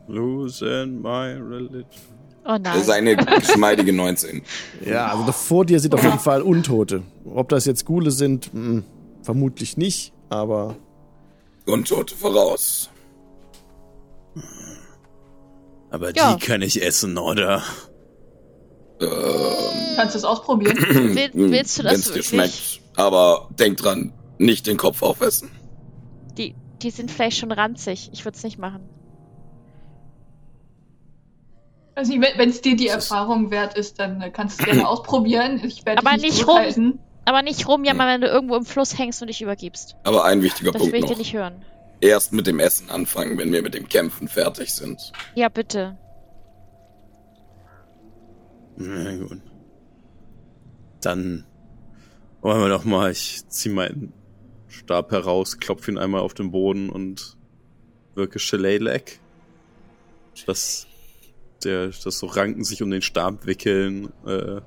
[0.07, 2.18] Losing my religion.
[2.49, 2.63] Oh nein.
[2.63, 4.41] Das ist eine geschmeidige 19.
[4.83, 7.03] Ja, also vor dir sind auf jeden Fall Untote.
[7.23, 8.83] Ob das jetzt Gule sind, mh, hm,
[9.21, 10.75] vermutlich nicht, aber.
[11.67, 12.89] Untote voraus.
[15.91, 16.33] Aber ja.
[16.33, 17.61] die kann ich essen, oder?
[18.99, 19.09] Ähm,
[19.95, 20.77] Kannst du es ausprobieren?
[21.15, 22.81] Will, willst du das Wenn's dir schmeckt.
[22.95, 25.51] Aber denk dran, nicht den Kopf aufessen.
[26.35, 28.09] Die, die sind vielleicht schon ranzig.
[28.11, 28.81] Ich würde es nicht machen.
[31.99, 35.61] Also wenn es dir die Erfahrung wert ist, dann kannst du es gerne ausprobieren.
[35.65, 36.97] Ich werde Aber nicht rum.
[37.25, 39.97] Aber nicht rumjammern, wenn du irgendwo im Fluss hängst und dich übergibst.
[40.05, 41.11] Aber ein wichtiger das Punkt will ich noch.
[41.11, 41.65] dir nicht hören.
[41.99, 45.11] Erst mit dem Essen anfangen, wenn wir mit dem Kämpfen fertig sind.
[45.35, 45.97] Ja, bitte.
[48.77, 49.41] Na gut.
[51.01, 51.43] Dann
[52.39, 54.13] wollen wir doch mal, ich zieh meinen
[54.69, 57.35] Stab heraus, klopfe ihn einmal auf den Boden und
[58.15, 59.19] wirke Shillelagh.
[60.45, 60.87] Dass
[61.65, 64.61] der, dass so Ranken sich um den Stab wickeln äh,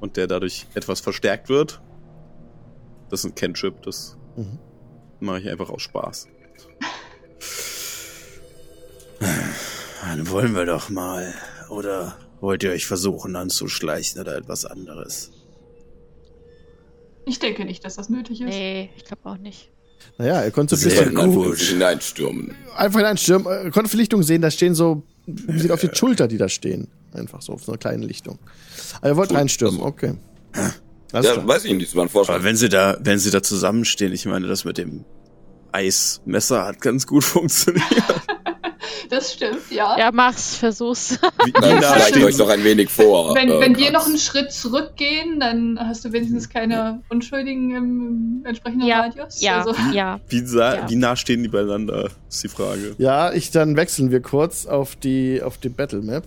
[0.00, 1.80] und der dadurch etwas verstärkt wird.
[3.08, 4.58] Das ist ein Cantrip, das mhm.
[5.20, 6.28] mache ich einfach aus Spaß.
[10.02, 11.34] Dann wollen wir doch mal.
[11.68, 15.30] Oder wollt ihr euch versuchen anzuschleichen oder etwas anderes?
[17.26, 18.48] Ich denke nicht, dass das nötig ist.
[18.48, 19.70] Nee, ich glaube auch nicht.
[20.18, 22.54] Naja, er konnte ein bisschen hineinstürmen.
[22.76, 23.46] Einfach hineinstürmen.
[23.46, 26.88] Er konnte für Lichtung sehen, da stehen so, sieht auf die Schulter, die da stehen.
[27.12, 28.38] Einfach so, auf so einer kleinen Lichtung.
[28.98, 30.14] Aber er wollte reinstürmen, okay.
[31.12, 32.36] Alles ja, weiß ich nicht, das war ein Vorschlag.
[32.36, 35.04] Aber wenn sie da, wenn sie da zusammenstehen, ich meine, das mit dem
[35.72, 37.84] Eismesser hat ganz gut funktioniert.
[39.10, 39.98] Das stimmt, ja.
[39.98, 41.18] Ja, mach's, versuch's.
[41.44, 43.34] Wie, dann vielleicht euch noch ein wenig vor.
[43.34, 48.44] Wenn, äh, wenn wir noch einen Schritt zurückgehen, dann hast du wenigstens keine Unschuldigen im,
[48.46, 49.40] entsprechenden ja, Radius.
[49.40, 49.74] Ja, also.
[49.92, 50.20] ja.
[50.28, 50.88] Wie, ja.
[50.88, 52.94] wie nah stehen die beieinander, ist die Frage.
[52.98, 56.26] Ja, ich, dann wechseln wir kurz auf die, auf die Battle Map.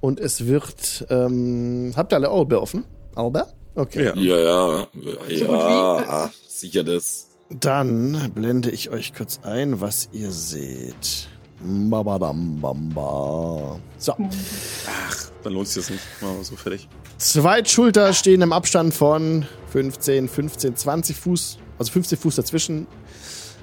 [0.00, 2.84] Und es wird, ähm, habt ihr alle Auge offen?
[3.14, 3.46] Auge?
[3.74, 4.04] Okay.
[4.04, 4.86] Ja, ja, ja,
[5.28, 7.28] ja, ja sicher das.
[7.50, 11.28] Dann blende ich euch kurz ein, was ihr seht.
[11.64, 13.78] Babadambamba.
[13.98, 14.14] So.
[14.18, 16.02] Ach, dann lohnt sich das nicht.
[16.20, 16.88] Machen wir so fertig.
[17.18, 22.86] Zwei Schulter stehen im Abstand von 15, 15, 20 Fuß, also 50 Fuß dazwischen,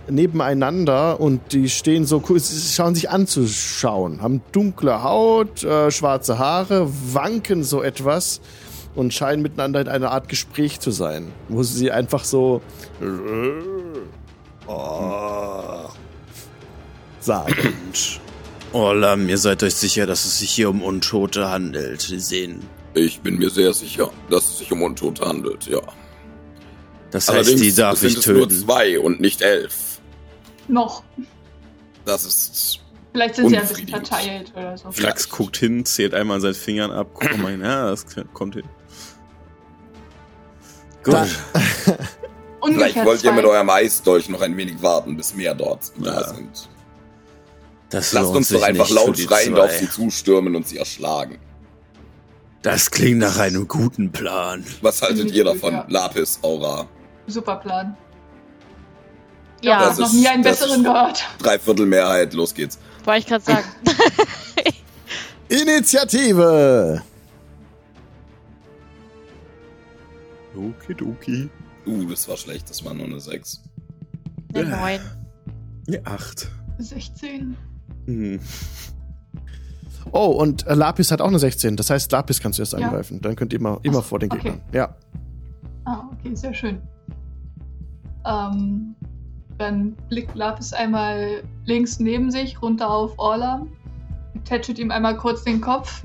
[0.10, 7.64] nebeneinander und die stehen so, schauen sich anzuschauen, haben dunkle Haut, äh, schwarze Haare, wanken
[7.64, 8.42] so etwas
[8.96, 12.62] und scheinen miteinander in einer Art Gespräch zu sein, wo sie einfach so
[14.68, 15.90] oh,
[17.30, 17.76] sagen.
[18.74, 22.02] Orlam, ihr seid euch sicher, dass es sich hier um Untote handelt.
[22.02, 22.62] Sie sehen.
[22.96, 25.82] Ich bin mir sehr sicher, dass es sich um Untote handelt, ja.
[27.12, 28.40] Das heißt, Allerdings die darf sind ich töten.
[28.40, 30.02] nur zwei und nicht elf.
[30.68, 31.04] Noch.
[32.06, 32.80] Das ist.
[33.14, 34.92] Vielleicht sind sie ein bisschen verteilt oder so.
[34.92, 37.62] Flax guckt hin, zählt einmal an seinen Fingern ab, guckt mal hin.
[37.62, 38.66] Ja, das kommt hin.
[41.04, 41.28] Gut.
[42.64, 46.12] Vielleicht wollt ihr mit eurem Eisdolch noch ein wenig warten, bis mehr dort ja.
[46.12, 46.70] da sind.
[47.90, 51.40] Das Lasst uns doch einfach laut schreiend auf sie zustürmen und sie erschlagen.
[52.62, 54.66] Das klingt nach einem guten Plan.
[54.82, 55.86] Was haltet ihr davon, ja.
[55.88, 56.88] Lapis Aura?
[57.28, 57.98] Super Plan.
[59.62, 61.26] Ja, das noch nie einen besseren gehört.
[61.40, 62.80] Dreiviertelmehrheit, los geht's.
[63.06, 63.66] Wollte ich gerade sagen.
[65.50, 67.02] Initiative!
[70.56, 71.50] Okidoki.
[71.86, 73.62] Uh, das war schlecht, das war nur eine 6.
[74.54, 75.02] Eine 9.
[75.88, 76.48] Eine 8.
[76.78, 77.58] 16.
[78.10, 78.40] Hm.
[80.12, 81.76] Oh, und äh, Lapis hat auch eine 16.
[81.76, 82.80] Das heißt, Lapis kannst du erst ja.
[82.80, 83.22] angreifen.
[83.22, 84.62] Dann könnt ihr immer, immer Ach, vor den Gegnern.
[84.68, 84.78] Okay.
[84.78, 84.96] Ja.
[85.86, 86.82] Ah, okay, sehr schön.
[88.26, 88.96] Ähm,
[89.58, 93.66] dann blickt Lapis einmal links neben sich, runter auf Orla,
[94.46, 96.04] tätschelt ihm einmal kurz den Kopf.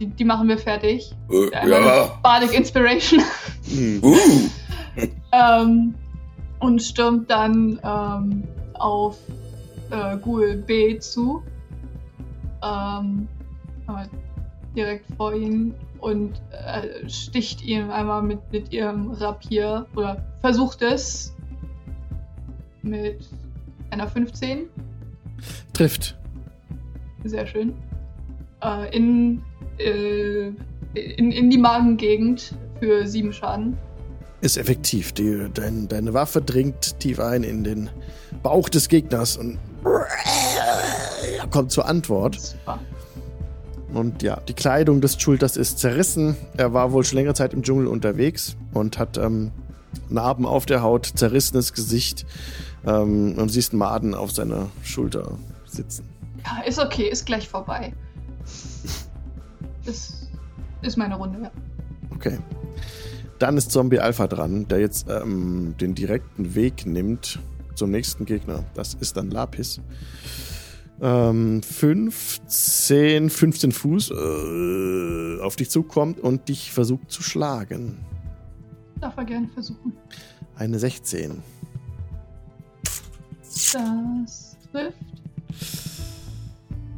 [0.00, 1.14] Die, die machen wir fertig.
[1.30, 2.18] Äh, ja.
[2.22, 3.22] Bardic Inspiration.
[4.02, 4.16] Uh.
[5.32, 5.94] ähm,
[6.60, 9.16] und stürmt dann ähm, auf
[9.90, 11.42] äh, Ghoul B zu.
[12.62, 13.28] Ähm,
[14.74, 21.34] direkt vor ihm und äh, sticht ihn einmal mit, mit ihrem Rapier oder versucht es
[22.82, 23.26] mit
[23.90, 24.66] einer 15.
[25.72, 26.18] Trifft.
[27.24, 27.74] Sehr schön.
[28.62, 29.42] Äh, in,
[29.78, 30.48] äh,
[30.94, 33.76] in, in die Magengegend für sieben Schaden.
[34.40, 35.12] Ist effektiv.
[35.12, 37.88] Die, dein, deine Waffe dringt tief ein in den
[38.42, 39.58] Bauch des Gegners und
[41.50, 42.40] kommt zur Antwort.
[42.40, 42.80] Super.
[43.92, 46.36] Und ja, die Kleidung des Schulters ist zerrissen.
[46.56, 49.52] Er war wohl schon längere Zeit im Dschungel unterwegs und hat ähm,
[50.08, 52.26] Narben auf der Haut, zerrissenes Gesicht
[52.84, 56.08] ähm, und siehst Maden auf seiner Schulter sitzen.
[56.44, 57.92] Ja, ist okay, ist gleich vorbei.
[59.84, 60.26] Das
[60.82, 61.50] ist meine Runde, ja.
[62.16, 62.38] Okay.
[63.38, 67.38] Dann ist Zombie Alpha dran, der jetzt ähm, den direkten Weg nimmt
[67.74, 68.64] zum nächsten Gegner.
[68.74, 69.80] Das ist dann Lapis.
[71.00, 77.98] Ähm, 15, 15 Fuß äh, auf dich zukommt und dich versucht zu schlagen.
[79.00, 79.92] Darf er gerne versuchen.
[80.56, 81.42] Eine 16.
[83.72, 84.96] Das trifft.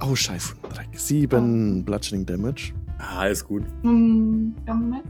[0.03, 0.55] Oh, scheiße.
[0.93, 1.83] 7 oh.
[1.83, 2.73] Bludgeoning Damage.
[2.99, 3.63] Ah, ist gut.
[3.83, 5.05] Mm, ja, Moment.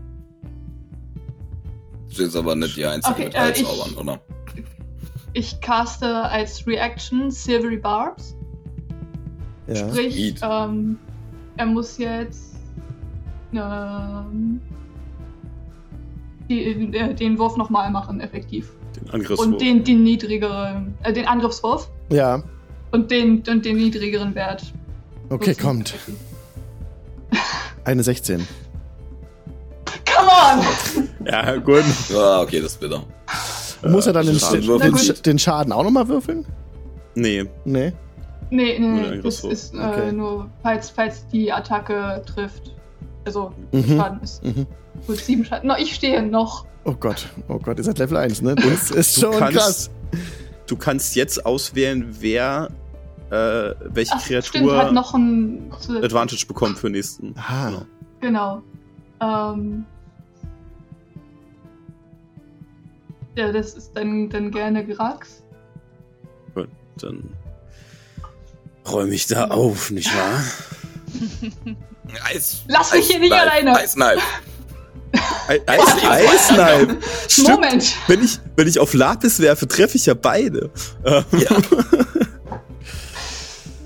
[2.08, 4.20] Du bist aber nicht die Einzige okay, mit äh, oder?
[5.36, 8.34] Ich caste als Reaction Silvery Barbs.
[9.66, 9.76] Ja.
[9.76, 10.98] Sprich, ähm,
[11.58, 12.56] er muss jetzt
[13.52, 14.62] ähm,
[16.48, 18.72] die, äh, den Wurf nochmal machen, effektiv.
[18.98, 19.46] Den Angriffswurf.
[19.46, 21.90] Und den, den niedrigeren, äh, den Angriffswurf.
[22.08, 22.42] Ja.
[22.92, 24.72] Und den, und den niedrigeren Wert.
[25.28, 25.94] Okay, kommt.
[27.84, 28.48] Eine 16.
[30.06, 31.08] Come on!
[31.26, 31.84] ja, gut.
[32.14, 33.04] Ah, okay, das ist bitter.
[33.82, 36.46] Muss er dann den, den, den, Schaden auch nochmal würfeln?
[37.14, 37.44] Nee.
[37.64, 37.92] Nee?
[38.50, 39.20] Nee, nee, nee.
[39.22, 40.12] Das ist äh, okay.
[40.12, 42.74] nur, falls, falls die Attacke trifft.
[43.24, 43.96] Also, mhm.
[43.96, 44.44] Schaden ist.
[44.44, 44.66] Mhm.
[45.06, 45.68] Gut, sieben Schaden.
[45.68, 46.66] No, ich stehe noch.
[46.84, 48.54] Oh Gott, oh Gott, ihr seid Level 1, ne?
[48.54, 49.90] Das ist schon kannst, krass.
[50.68, 52.68] Du kannst jetzt auswählen, wer
[53.30, 57.34] äh, welche Ach, Kreatur stimmt, hat noch ein Advantage bekommt für den nächsten.
[57.36, 57.82] Ah.
[58.20, 58.62] Genau.
[59.20, 59.54] genau.
[59.54, 59.84] Ähm,
[63.36, 65.42] ja, das ist dann, dann gerne Grax.
[66.54, 66.68] Gut,
[67.00, 67.30] dann
[68.90, 70.42] räume ich da auf, nicht wahr?
[72.24, 73.76] Eis, Lass mich hier nicht alleine.
[73.76, 74.22] Eisknife.
[75.66, 76.96] Eis, Eisknife.
[77.50, 77.94] Moment.
[78.06, 80.70] Wenn ich, wenn ich auf Lapis werfe, treffe ich ja beide.
[81.04, 81.20] Ja.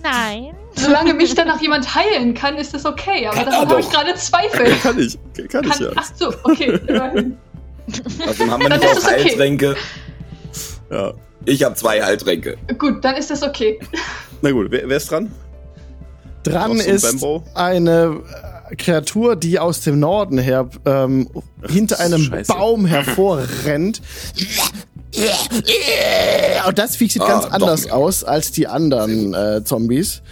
[0.02, 0.54] Nein.
[0.76, 3.26] Solange mich dann noch jemand heilen kann, ist das okay.
[3.26, 4.74] Aber daran habe ich gerade Zweifel.
[4.82, 5.18] Kann ich.
[5.50, 5.90] Kann, ich ja.
[5.96, 6.80] Ach so, okay.
[8.26, 9.70] Außerdem haben wir nicht auch Heiltränke.
[9.70, 9.78] Okay.
[10.90, 11.14] Ja.
[11.46, 12.56] Ich habe zwei Heiltränke.
[12.78, 13.78] Gut, dann ist das okay.
[14.42, 15.30] Na gut, wer, wer ist dran?
[16.42, 17.44] Dran ist Bambo?
[17.54, 18.20] eine
[18.70, 21.28] äh, Kreatur, die aus dem Norden her ähm,
[21.66, 22.52] hinter einem Scheiße.
[22.52, 24.00] Baum hervorrennt.
[26.66, 27.92] Und das Viech sieht ah, ganz anders doch.
[27.92, 30.22] aus als die anderen äh, Zombies.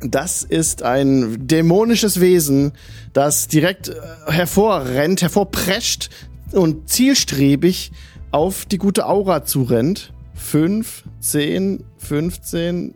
[0.00, 2.72] Das ist ein dämonisches Wesen,
[3.12, 3.94] das direkt äh,
[4.28, 6.10] hervorrennt, hervorprescht
[6.52, 7.92] und zielstrebig
[8.30, 10.12] auf die gute Aura zurennt.
[10.34, 12.94] 5, 10, 15,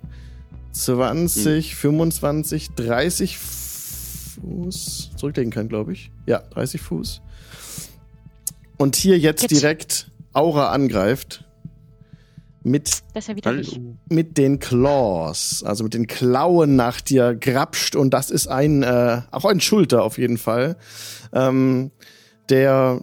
[0.72, 1.76] 20, hm.
[1.76, 6.10] 25, 30 Fuß zurücklegen kann, glaube ich.
[6.26, 7.20] Ja, 30 Fuß.
[8.78, 9.50] Und hier jetzt, jetzt.
[9.50, 11.44] direkt Aura angreift.
[12.64, 13.02] Mit,
[14.08, 19.22] mit den Claws, also mit den Klauen nach dir grapscht und das ist ein, äh,
[19.32, 20.76] auch ein Schulter auf jeden Fall,
[21.32, 21.90] ähm,
[22.50, 23.02] der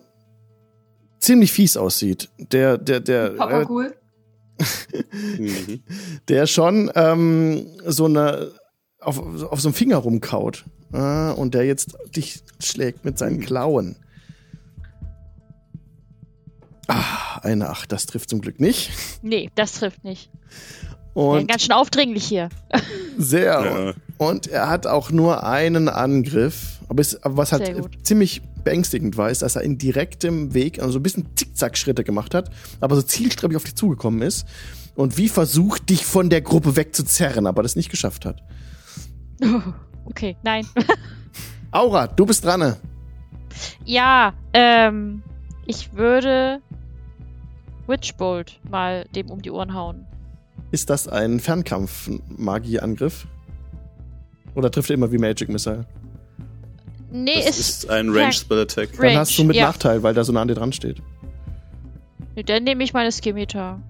[1.20, 2.30] ziemlich fies aussieht.
[2.38, 3.30] Der, der, der.
[3.32, 3.96] Papa äh, cool.
[6.28, 8.52] der schon ähm, so eine
[9.00, 13.96] auf, auf so einem Finger rumkaut äh, und der jetzt dich schlägt mit seinen Klauen.
[16.88, 18.92] Ah, eine Acht, das trifft zum Glück nicht.
[19.22, 20.32] Nee, das trifft nicht.
[21.14, 22.50] Und ja, ganz schön aufdringlich hier.
[23.18, 23.44] Sehr.
[23.46, 23.94] Ja.
[24.18, 26.79] Und er hat auch nur einen Angriff.
[26.90, 27.72] Aber, es, aber was halt
[28.04, 32.50] ziemlich beängstigend war, ist, dass er in direktem Weg, also ein bisschen Zickzack-Schritte gemacht hat,
[32.82, 34.48] aber so zielstrebig auf dich zugekommen ist
[34.96, 38.44] und wie versucht, dich von der Gruppe wegzuzerren, aber das nicht geschafft hat.
[40.06, 40.66] okay, nein.
[41.72, 42.76] Aura, du bist dran.
[43.86, 45.22] Ja, ähm,
[45.68, 46.60] ich würde
[47.86, 50.06] Witchbolt mal dem um die Ohren hauen.
[50.72, 53.28] Ist das ein Fernkampf-Magie-Angriff?
[54.56, 55.86] Oder trifft er immer wie Magic Missile?
[57.12, 58.90] Nee, das ist, ist ein Range Spell Attack.
[59.00, 59.68] Range, Dann hast du mit ja.
[59.68, 61.02] Nachteil, weil da so nah an dir dran steht.
[62.36, 63.82] Nee, dann nehme ich meine Skimitar.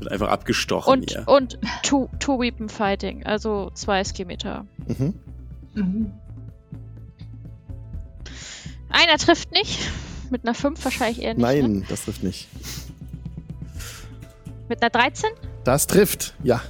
[0.00, 1.24] Wird einfach abgestochen und, hier.
[1.26, 4.66] Und two, two Weapon Fighting, also zwei Skimitar.
[4.86, 5.14] Mhm.
[5.74, 6.12] Mhm.
[8.88, 9.78] Einer trifft nicht.
[10.30, 11.42] Mit einer 5 wahrscheinlich eher nicht.
[11.42, 11.84] Nein, ne?
[11.88, 12.48] das trifft nicht.
[14.68, 15.30] Mit einer 13?
[15.64, 16.60] Das trifft, ja.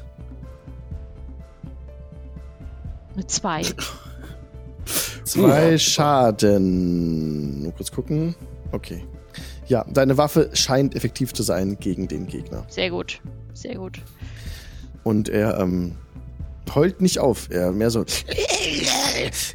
[3.15, 3.63] Mit 2.
[5.25, 7.63] Zwei Schaden.
[7.63, 8.35] Nur kurz gucken.
[8.73, 9.05] Okay.
[9.67, 12.65] Ja, deine Waffe scheint effektiv zu sein gegen den Gegner.
[12.69, 13.21] Sehr gut.
[13.55, 14.01] Sehr gut.
[15.03, 15.97] Und er ähm,
[16.75, 17.49] heult nicht auf.
[17.51, 18.05] Er mehr so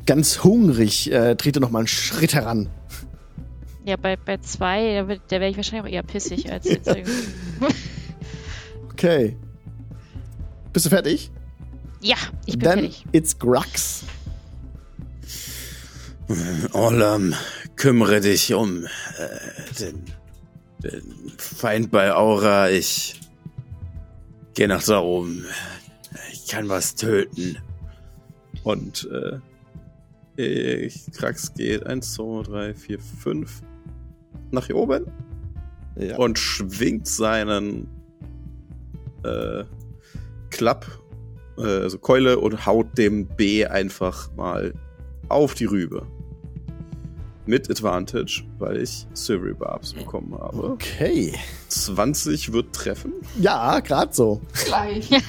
[0.05, 2.69] ganz hungrig äh, trete noch mal einen Schritt heran.
[3.85, 7.11] Ja, bei, bei zwei, da, da wäre ich wahrscheinlich auch eher pissig als jetzt irgendwie.
[8.91, 9.37] okay.
[10.73, 11.31] Bist du fertig?
[12.01, 13.05] Ja, ich bin Then fertig.
[13.11, 14.03] It's Grux.
[16.73, 17.33] Orlam,
[17.75, 20.03] kümmere dich um äh, den,
[20.83, 22.69] den Feind bei Aura.
[22.69, 23.19] Ich
[24.53, 25.45] gehe nach da oben.
[26.31, 27.57] Ich kann was töten.
[28.63, 29.09] Und
[30.37, 33.61] äh, ich, Krax geht 1, 2, 3, 4, 5
[34.51, 35.05] nach hier oben
[35.95, 36.15] ja.
[36.17, 37.87] und schwingt seinen
[39.23, 39.63] äh,
[40.51, 40.85] Klapp,
[41.57, 44.73] äh, also Keule und haut dem B einfach mal
[45.27, 46.05] auf die Rübe
[47.49, 50.65] Mit Advantage, weil ich Silvery Barbs bekommen habe.
[50.65, 51.33] Okay.
[51.69, 53.11] 20 wird treffen.
[53.39, 54.39] Ja, gerade so.
[54.65, 55.09] Gleich.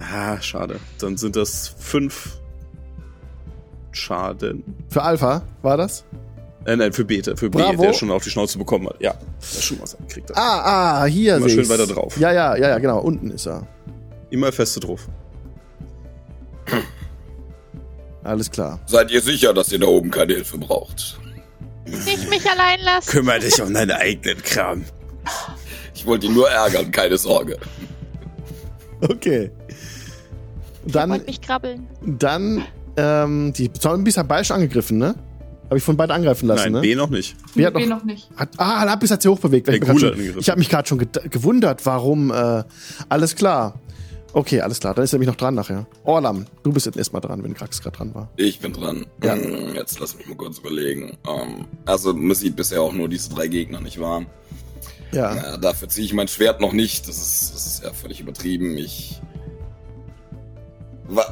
[0.00, 0.80] ah, schade.
[0.98, 2.40] Dann sind das 5
[3.92, 4.64] Schaden.
[4.88, 6.06] Für Alpha war das?
[6.64, 7.82] Äh, nein, für Beta, für Bravo.
[7.82, 9.02] B, der schon auf die Schnauze bekommen hat.
[9.02, 10.38] Ja, der schon was abgekriegt hat.
[10.38, 11.68] Ah, ah, hier Immer schön ich's.
[11.68, 12.16] weiter drauf.
[12.16, 13.00] Ja, ja, ja, ja, genau.
[13.00, 13.66] Unten ist er.
[14.30, 15.06] Immer feste drauf.
[18.24, 18.80] Alles klar.
[18.86, 21.18] Seid ihr sicher, dass ihr da oben keine Hilfe braucht?
[21.86, 23.10] Nicht mich allein lassen.
[23.10, 24.84] Kümmer dich um deinen eigenen Kram.
[25.94, 27.58] Ich wollte ihn nur ärgern, keine Sorge.
[29.00, 29.50] Okay.
[30.86, 31.86] Dann, Wollt mich krabbeln.
[32.02, 32.64] dann,
[32.96, 35.14] ähm, die Zombies haben beide schon angegriffen, ne?
[35.66, 36.80] Habe ich von beiden angreifen lassen, Nein, ne?
[36.82, 37.34] B noch nicht.
[37.58, 38.28] Hat B noch- noch nicht.
[38.36, 39.66] Hat, ah, Lapis hat sich hochbewegt.
[39.66, 42.30] Der Ich, ich habe mich gerade schon ge gewundert, warum.
[42.30, 42.64] Äh,
[43.08, 43.80] alles klar.
[44.34, 44.94] Okay, alles klar.
[44.94, 45.86] Dann ist er nämlich noch dran nachher.
[46.02, 48.28] Orlam, du bist jetzt erstmal dran, wenn Krax gerade dran war.
[48.36, 49.06] Ich bin dran.
[49.22, 49.34] Ja.
[49.34, 51.16] Hm, Jetzt lass mich mal kurz überlegen.
[51.26, 54.26] Ähm, also man sieht bisher auch nur diese drei Gegner, nicht wahr?
[55.12, 55.36] Ja.
[55.36, 57.08] Ja, dafür ziehe ich mein Schwert noch nicht.
[57.08, 58.76] Das ist, das ist ja völlig übertrieben.
[58.76, 59.20] Ich,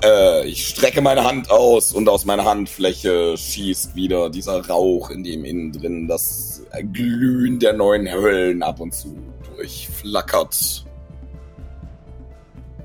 [0.04, 5.24] äh, ich strecke meine Hand aus und aus meiner Handfläche schießt wieder dieser Rauch in
[5.24, 6.62] dem innen drin das
[6.92, 9.16] Glühen der neuen Höllen ab und zu
[9.56, 10.86] durchflackert.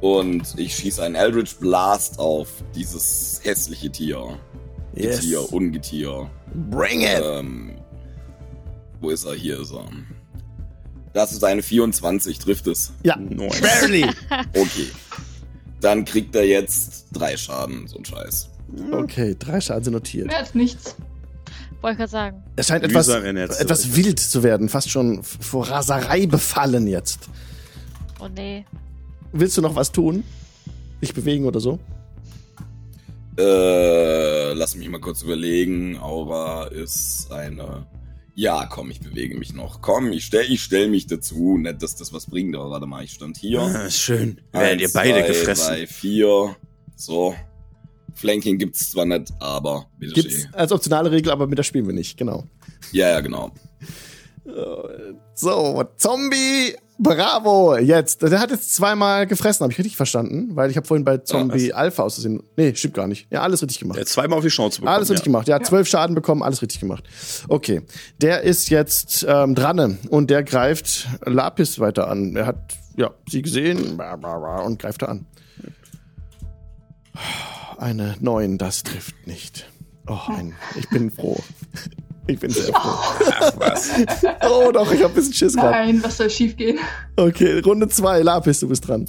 [0.01, 4.37] Und ich schieße einen Eldritch Blast auf dieses hässliche Tier.
[4.93, 5.17] Yes.
[5.21, 6.29] Getier, Ungetier.
[6.69, 7.21] Bring it!
[7.23, 7.71] Ähm,
[9.01, 9.33] wo ist er?
[9.33, 9.85] Hier ist er.
[11.13, 12.91] Das ist eine 24, trifft es.
[13.03, 13.61] Ja, Nice.
[13.61, 14.05] barely.
[14.53, 14.87] Okay.
[15.81, 18.49] Dann kriegt er jetzt drei Schaden, so ein Scheiß.
[18.91, 20.27] Okay, drei Schaden sind notiert.
[20.27, 20.95] Mehr als nichts.
[21.81, 22.43] Wollte ich gerade sagen.
[22.55, 27.29] Er scheint etwas, etwas wild zu werden, fast schon vor Raserei befallen jetzt.
[28.19, 28.65] Oh nee.
[29.31, 30.23] Willst du noch was tun?
[31.01, 31.79] Dich bewegen oder so?
[33.37, 35.97] Äh, lass mich mal kurz überlegen.
[35.97, 37.85] Aura ist eine.
[38.33, 39.81] Ja, komm, ich bewege mich noch.
[39.81, 41.57] Komm, ich stell, ich stell mich dazu.
[41.57, 43.61] Nicht, dass das was bringt, aber warte mal, ich stand hier.
[43.61, 44.41] Ah, schön.
[44.51, 45.67] Werdet Eins, ihr beide zwei, gefressen.
[45.67, 46.55] Drei, vier.
[46.95, 47.35] So.
[48.13, 50.53] Flanking gibt's zwar nicht, aber bitte Gibt's schön.
[50.53, 52.45] als optionale Regel, aber mit der spielen wir nicht, genau.
[52.91, 53.51] Ja, ja, genau.
[55.35, 58.21] So, Zombie, bravo, jetzt.
[58.21, 60.55] Der hat jetzt zweimal gefressen, habe ich richtig verstanden?
[60.55, 62.43] Weil ich habe vorhin bei Zombie Alpha ausgesehen.
[62.55, 63.27] Nee, stimmt gar nicht.
[63.31, 63.97] Ja, alles richtig gemacht.
[63.97, 64.95] Der hat zweimal auf die Schnauze bekommen.
[64.95, 65.31] Alles richtig ja.
[65.31, 65.47] gemacht.
[65.47, 67.03] Ja, zwölf Schaden bekommen, alles richtig gemacht.
[67.47, 67.81] Okay,
[68.21, 72.35] der ist jetzt ähm, dran und der greift Lapis weiter an.
[72.35, 75.25] Er hat ja sie gesehen bla, bla, bla, und greift er an.
[77.77, 79.69] Eine neun, das trifft nicht.
[80.07, 81.41] Oh, ein, ich bin froh.
[82.27, 83.23] Ich bin sehr froh.
[83.39, 83.91] Ach was.
[84.49, 85.71] Oh doch, ich habe ein bisschen Schiss gehabt.
[85.71, 86.79] Nein, was soll schief gehen?
[87.15, 89.05] Okay, Runde zwei, Lapis, du bist dran.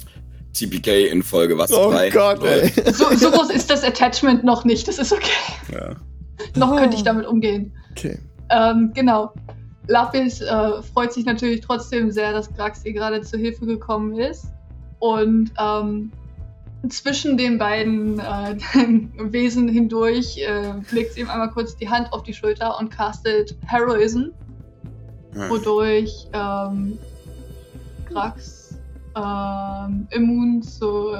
[0.53, 1.71] TPK in Folge was?
[1.71, 2.09] Oh drei?
[2.09, 2.71] Gott, ey.
[2.91, 4.87] So, so groß ist das Attachment noch nicht.
[4.87, 5.29] Das ist okay.
[5.71, 5.95] Ja.
[6.55, 7.73] Noch könnte ich damit umgehen.
[7.91, 8.17] Okay.
[8.49, 9.33] Ähm, genau.
[9.87, 14.45] Lapis äh, freut sich natürlich trotzdem sehr, dass Grax ihr gerade zur Hilfe gekommen ist.
[14.99, 16.11] Und ähm,
[16.87, 18.55] zwischen den beiden äh,
[19.17, 23.55] Wesen hindurch äh, legt sie ihm einmal kurz die Hand auf die Schulter und castet
[23.65, 24.29] Heroism,
[25.33, 25.49] Hm.
[25.49, 26.97] wodurch ähm,
[28.09, 28.79] Grax
[29.15, 31.11] ähm, immun zu,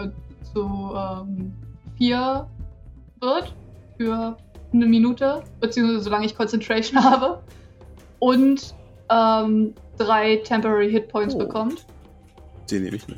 [0.51, 1.53] zu ähm,
[1.97, 2.47] vier
[3.19, 3.53] wird
[3.97, 4.35] für
[4.73, 7.41] eine Minute, beziehungsweise solange ich Concentration habe.
[8.19, 8.73] Und
[9.11, 11.39] ähm, drei Temporary Hit Points Oh.
[11.39, 11.85] bekommt.
[12.71, 13.17] Den nehme ich mit.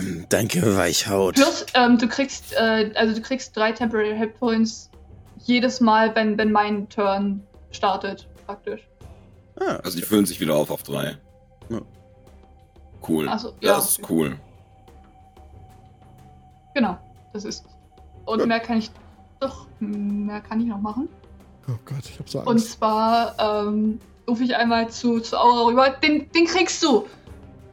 [0.28, 1.34] Danke, Weichhaut.
[1.36, 4.90] Plus, ähm, du kriegst, äh, also du kriegst drei Temporary Hit Points
[5.44, 8.80] jedes Mal, wenn, wenn mein Turn startet, praktisch.
[9.60, 11.16] Ah, Also die füllen sich wieder auf auf drei.
[11.68, 11.80] Ja.
[13.06, 13.26] Cool.
[13.28, 14.12] Ach so, ja, das ist okay.
[14.12, 14.36] cool.
[16.74, 16.96] Genau,
[17.32, 17.64] das ist.
[18.24, 18.48] Und Gut.
[18.48, 18.90] mehr kann ich.
[19.40, 21.08] Doch, mehr kann ich noch machen.
[21.68, 22.72] Oh Gott, ich hab so Und Angst.
[22.72, 27.06] zwar ähm, rufe ich einmal zu, zu Aura rüber, den, den kriegst du!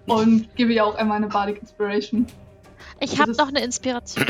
[0.10, 2.28] Und gebe ihr auch einmal eine Bardic Inspiration.
[3.00, 4.26] Ich Das habe ist- noch eine Inspiration.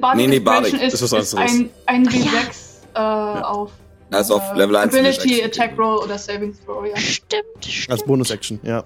[0.16, 1.52] Nee, nee, Inspiration Bardic ist, ist was ist anderes.
[1.52, 2.20] ein, ein Ach ja.
[2.20, 3.70] W6 äh, auf
[4.10, 5.78] Also auf äh, Level 1 Ability, Attack.
[5.78, 6.96] Roll oder Saving Throw, ja.
[6.96, 7.90] Stimmt, stimmt.
[7.90, 8.84] Als Bonus-Action, ja.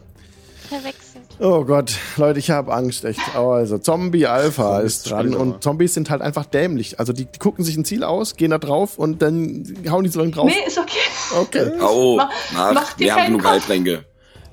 [0.68, 1.24] Verwechselt.
[1.40, 3.18] Oh Gott, Leute, ich habe Angst, echt.
[3.36, 5.60] Oh, Also, Zombie Alpha Zombies ist dran und aber.
[5.60, 7.00] Zombies sind halt einfach dämlich.
[7.00, 10.10] Also, die, die gucken sich ein Ziel aus, gehen da drauf und dann hauen die
[10.10, 10.46] so lange drauf.
[10.46, 10.98] Nee, ist okay.
[11.40, 11.72] Okay.
[11.80, 13.52] Oh, Mach- ach, mach wir haben genug Kopf.
[13.52, 14.04] Heiltränke.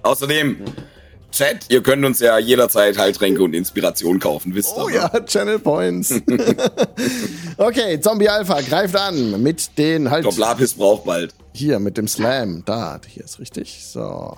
[0.02, 0.58] Außerdem,
[1.32, 4.84] Chat, ihr könnt uns ja jederzeit Heiltränke und Inspiration kaufen, wisst ihr.
[4.84, 4.96] Oh ne?
[4.96, 6.12] ja, Channel Points.
[7.58, 11.34] okay, Zombie Alpha greift an mit den halt Ich glaube, Lapis braucht bald.
[11.54, 12.64] hier mit dem Slam.
[12.66, 13.86] Da, hier ist richtig.
[13.86, 14.38] So.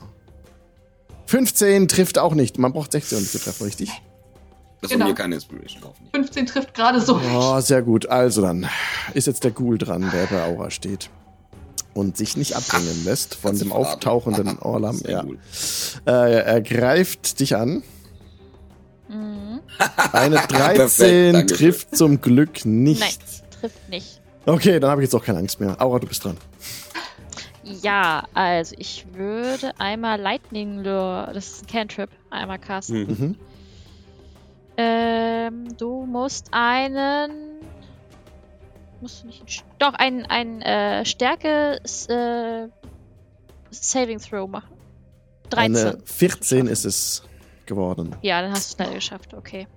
[1.27, 2.57] 15 trifft auch nicht.
[2.57, 3.91] Man braucht 16, um zu treffen, richtig?
[4.81, 5.07] Das genau.
[5.07, 5.95] mir keine Inspiration drauf.
[6.13, 7.19] 15 trifft gerade so.
[7.33, 8.07] Oh, sehr gut.
[8.07, 8.67] Also dann
[9.13, 11.09] ist jetzt der Ghoul dran, der bei Aura steht.
[11.93, 15.01] Und sich nicht abbringen lässt von dem auftauchenden Orlam.
[15.05, 15.25] Ja.
[16.05, 17.83] Äh, er greift dich an.
[19.09, 19.59] Mhm.
[20.13, 23.01] Eine 13 Perfekt, trifft zum Glück nicht.
[23.01, 23.09] Nein,
[23.59, 24.21] trifft nicht.
[24.45, 25.81] Okay, dann habe ich jetzt auch keine Angst mehr.
[25.81, 26.37] Aura, du bist dran.
[27.63, 33.07] Ja, also ich würde einmal Lightning Lure, das ist ein Cantrip, einmal casten.
[33.07, 33.35] Mhm.
[34.77, 37.48] Ähm, du musst einen.
[39.01, 39.63] Musst du nicht.
[39.79, 42.67] Doch, einen, einen äh, Stärke äh,
[43.71, 44.75] Saving Throw machen.
[45.49, 45.75] 13.
[45.75, 47.23] Eine 14 ist es
[47.65, 48.15] geworden.
[48.21, 49.67] Ja, dann hast du es schnell geschafft, okay.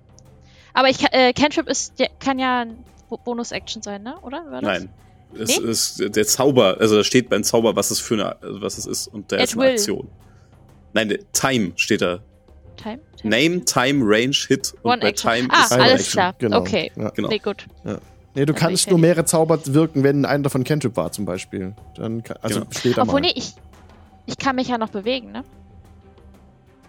[0.73, 2.83] Aber ich, äh, Cantrip ist, kann ja ein
[3.23, 4.19] Bonus-Action sein, ne?
[4.21, 4.43] Oder?
[4.61, 4.89] Nein.
[5.35, 5.69] Es nee?
[5.69, 9.07] ist der Zauber, also da steht beim Zauber, was es für eine, was es ist
[9.07, 9.71] und der At ist eine will.
[9.71, 10.07] Aktion.
[10.93, 12.19] Nein, Time steht da.
[12.77, 12.99] Time?
[13.17, 13.29] time?
[13.35, 15.31] Name, Time, Range, Hit und One bei action.
[15.31, 16.11] Time ah, ist alles Action.
[16.11, 16.35] klar.
[16.37, 16.59] Genau.
[16.59, 16.91] Okay.
[16.95, 17.09] Ja.
[17.09, 17.29] Genau.
[17.29, 17.65] Nee, gut.
[17.83, 17.97] Ja.
[18.35, 21.75] Nee, du kannst nur mehrere Zauber wirken, wenn einer davon Cantrip war, zum Beispiel.
[21.95, 22.71] Dann kann, also genau.
[22.71, 23.27] später Obwohl, mal.
[23.27, 23.53] nee, ich,
[24.25, 25.43] ich kann mich ja noch bewegen, ne?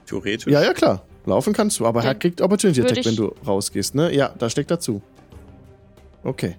[0.07, 0.51] Theoretisch.
[0.53, 1.03] Ja, ja, klar.
[1.27, 4.15] Laufen kannst du, aber er kriegt Opportunity Attack, wenn du rausgehst, ne?
[4.15, 5.01] Ja, da steckt dazu.
[6.23, 6.57] Okay.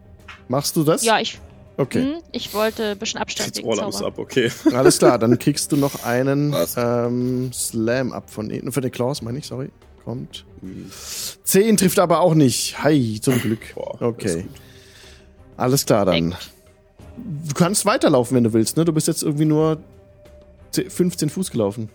[0.48, 1.04] Machst du das?
[1.04, 1.40] Ja, ich.
[1.78, 2.04] Okay.
[2.04, 4.50] Hm, ich wollte ein bisschen Abstand All alles ab, okay.
[4.74, 9.40] Alles klar, dann kriegst du noch einen ähm, Slam ab von Für den Klaus, meine
[9.40, 9.70] ich, sorry.
[10.04, 10.46] Kommt.
[10.62, 10.90] Hm.
[11.44, 12.82] 10 trifft aber auch nicht.
[12.84, 13.74] Hi, zum Glück.
[13.74, 14.46] Boah, okay.
[15.58, 16.36] Alles klar, dann.
[17.18, 18.84] Du kannst weiterlaufen, wenn du willst, ne?
[18.84, 19.82] Du bist jetzt irgendwie nur
[20.74, 21.90] 15 Fuß gelaufen.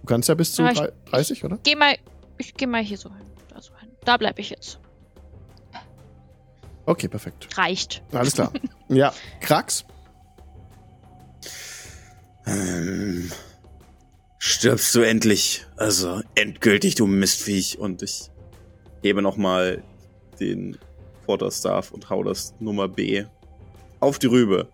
[0.00, 1.58] Du kannst ja bis zu ja, 30, ich, oder?
[1.62, 1.96] Geh mal,
[2.38, 3.26] ich geh mal hier so hin.
[3.48, 3.88] Da, so hin.
[4.04, 4.78] da bleib ich jetzt.
[6.86, 7.48] Okay, perfekt.
[7.56, 8.02] Reicht.
[8.12, 8.52] Alles klar.
[8.88, 9.84] ja, Krax?
[12.46, 13.30] Ähm,
[14.38, 15.64] stirbst du endlich.
[15.76, 17.78] Also endgültig, du Mistviech.
[17.78, 18.30] Und ich
[19.02, 19.82] hebe nochmal
[20.40, 20.76] den
[21.24, 23.24] Vorderstaff und hau das Nummer B
[24.00, 24.68] auf die Rübe.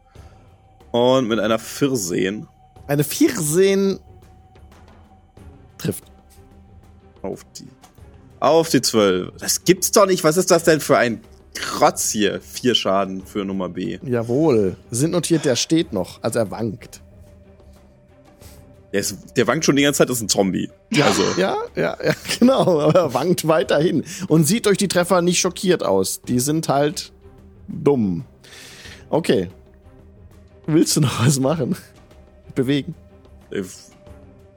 [0.91, 2.47] Und mit einer 14.
[2.87, 4.01] Eine 14
[5.79, 6.05] trifft.
[7.23, 7.69] Auf die.
[8.41, 9.33] Auf die 12.
[9.39, 10.25] Das gibt's doch nicht.
[10.25, 11.21] Was ist das denn für ein
[11.55, 12.41] Kratz hier?
[12.41, 13.99] Vier Schaden für Nummer B.
[14.03, 14.77] Jawohl.
[14.91, 16.23] Sind notiert, der steht noch.
[16.23, 17.03] Also er wankt.
[18.93, 20.69] Der, ist, der wankt schon die ganze Zeit, das ist ein Zombie.
[20.91, 21.23] Ja, also.
[21.37, 22.81] ja, ja, ja, genau.
[22.81, 24.05] Aber er wankt weiterhin.
[24.29, 26.23] Und sieht durch die Treffer nicht schockiert aus.
[26.23, 27.13] Die sind halt
[27.69, 28.25] dumm.
[29.09, 29.49] Okay.
[30.67, 31.77] Willst du noch was machen?
[32.55, 32.95] Bewegen?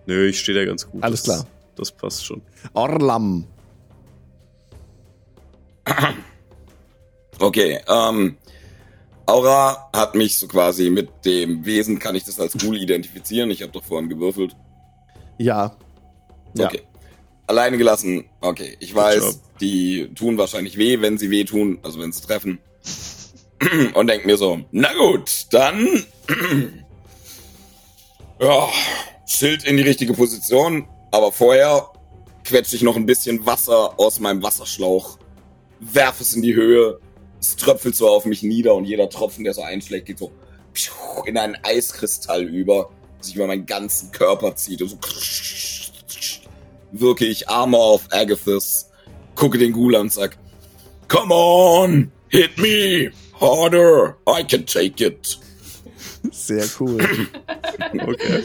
[0.06, 1.04] Nö, ich stehe da ganz gut.
[1.04, 1.48] Alles das, klar.
[1.76, 2.42] Das passt schon.
[2.74, 3.46] Orlam.
[7.40, 8.38] Okay, ähm,
[9.26, 13.52] Aura hat mich so quasi mit dem Wesen, kann ich das als Ghoul identifizieren?
[13.52, 14.56] Ich habe doch vorhin gewürfelt.
[15.38, 15.76] Ja.
[16.58, 16.66] ja.
[16.66, 16.82] Okay.
[17.48, 18.26] Alleine gelassen.
[18.42, 22.60] Okay, ich weiß, die tun wahrscheinlich weh, wenn sie weh tun, also wenn sie treffen.
[23.94, 26.06] Und denk mir so, na gut, dann
[28.40, 28.70] ja,
[29.26, 31.88] Schild in die richtige Position, aber vorher
[32.44, 35.18] quetsche ich noch ein bisschen Wasser aus meinem Wasserschlauch,
[35.80, 37.00] werf es in die Höhe,
[37.44, 40.32] es tröpfelt so auf mich nieder und jeder Tropfen, der so einschlägt, geht so
[41.26, 42.90] in einen Eiskristall über,
[43.20, 44.98] sich über meinen ganzen Körper zieht und so
[46.94, 48.90] wirke ich Armor auf Agathis,
[49.36, 50.38] gucke den Ghoul an und sag,
[51.10, 55.38] Come on, hit me harder, I can take it.
[56.32, 56.98] Sehr cool.
[57.94, 58.44] okay.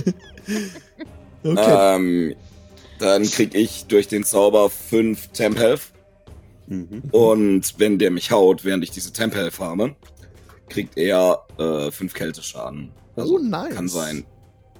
[1.44, 1.94] okay.
[1.94, 2.34] Ähm,
[2.98, 5.92] dann krieg ich durch den Zauber 5 Temp Health.
[6.68, 7.02] Mhm.
[7.12, 9.96] Und wenn der mich haut, während ich diese Temp Health habe,
[10.68, 12.90] kriegt er 5 äh, Kälteschaden.
[13.16, 13.74] Also oh, nice.
[13.74, 14.24] Kann sein,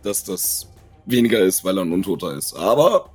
[0.03, 0.69] dass das
[1.07, 2.55] weniger ist, weil er ein Untoter ist.
[2.55, 3.11] Aber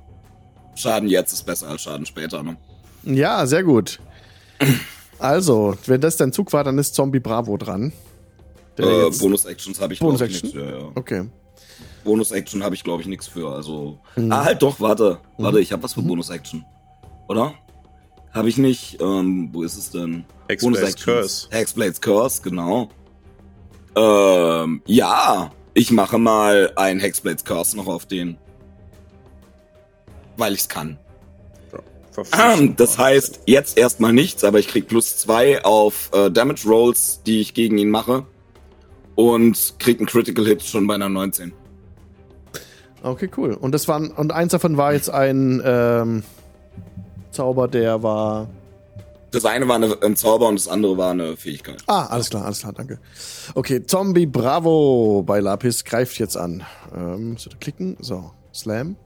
[0.74, 2.56] Schaden jetzt ist besser als Schaden später, ne?
[3.04, 4.00] Ja, sehr gut.
[5.18, 7.92] Also, wenn das dein Zug war, dann ist Zombie Bravo dran.
[8.76, 10.50] Äh, Bonus-Actions habe ich Bonus-Action?
[10.50, 10.90] Ja, ja.
[10.94, 11.28] Okay.
[12.02, 13.48] Bonus-Action habe ich, glaube ich, nichts für.
[13.50, 14.00] Also.
[14.16, 14.32] Mhm.
[14.32, 15.20] Ah, halt doch, warte.
[15.38, 15.44] Mhm.
[15.44, 16.08] Warte, ich habe was für mhm.
[16.08, 16.64] Bonus-Action.
[17.28, 17.54] Oder?
[18.34, 19.00] Habe ich nicht.
[19.00, 20.24] Ähm, wo ist es denn?
[20.48, 21.48] Hexblade's Curse.
[21.50, 22.90] Hexblade's Curse, genau.
[23.96, 25.52] Ähm, ja.
[25.72, 28.36] Ich mache mal ein Hexblade's Curse noch auf den.
[30.36, 30.98] Weil ich's kann.
[32.32, 37.22] Ja, das heißt, jetzt erstmal nichts, aber ich krieg plus zwei auf äh, Damage Rolls,
[37.26, 38.24] die ich gegen ihn mache
[39.16, 41.52] und kriegt einen Critical Hit schon bei einer 19.
[43.02, 43.54] Okay, cool.
[43.54, 46.22] Und das waren und eins davon war jetzt ein ähm,
[47.34, 48.48] Zauber, der war.
[49.30, 51.82] Das eine war eine, ein Zauber und das andere war eine Fähigkeit.
[51.86, 53.00] Ah, alles klar, alles klar, danke.
[53.54, 56.62] Okay, Zombie Bravo bei Lapis greift jetzt an.
[56.96, 58.96] Ähm, so klicken, so Slam.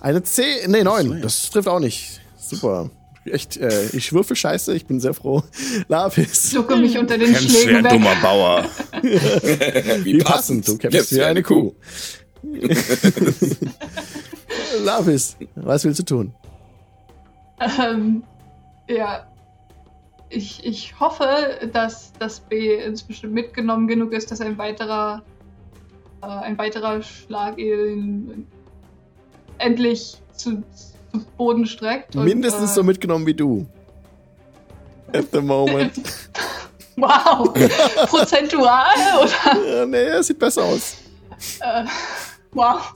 [0.00, 1.22] Eine 10, nee, 9.
[1.22, 2.20] Das trifft auch nicht.
[2.36, 2.90] Super.
[3.26, 5.42] Echt, äh, ich würfel scheiße, ich bin sehr froh.
[5.88, 6.50] Lapis.
[6.50, 7.92] Ducke mich unter den Kämpfst wie Schlägen ein weg.
[7.92, 8.64] dummer Bauer.
[10.02, 11.74] Wie passend, du kämpfst wie eine Kuh.
[14.84, 16.34] Lapis, was willst du tun?
[17.80, 18.22] Ähm,
[18.88, 19.26] ja.
[20.30, 25.22] Ich, ich hoffe, dass das B inzwischen mitgenommen genug ist, dass ein weiterer,
[26.22, 28.46] äh, ein weiterer Schlag ihn
[29.58, 30.62] endlich zu,
[31.12, 32.16] zu Boden streckt.
[32.16, 33.66] und, Mindestens äh, so mitgenommen wie du.
[35.12, 36.00] At the moment.
[36.96, 37.52] Wow!
[38.06, 38.86] Prozentual
[39.20, 39.78] oder?
[39.78, 40.94] ja, nee, er sieht besser aus.
[41.58, 41.84] Äh,
[42.52, 42.94] wow.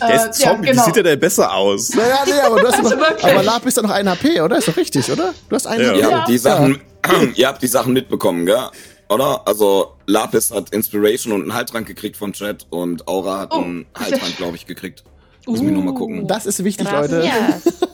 [0.00, 1.90] Der ist Zombie, wie sieht er denn besser aus?
[1.94, 4.58] Naja, nee, aber du hast Also noch, aber Lab ist doch noch ein HP, oder?
[4.58, 5.34] Ist doch richtig, oder?
[5.48, 5.88] Du hast einen Ja.
[5.90, 5.98] HP.
[6.00, 6.18] Ihr Ja.
[6.18, 6.80] habt die Sachen,
[7.34, 8.58] ihr habt die Sachen mitbekommen, gell?
[9.08, 9.46] Oder?
[9.46, 13.86] Also Lapis hat Inspiration und einen Heiltrank gekriegt von Chat und Aura hat Oh, einen
[13.96, 15.04] sehr Heiltrank, glaube ich, gekriegt.
[15.46, 16.26] Muss mich nochmal gucken.
[16.26, 17.20] Das ist wichtig, Leute.
[17.20, 17.74] Gracias.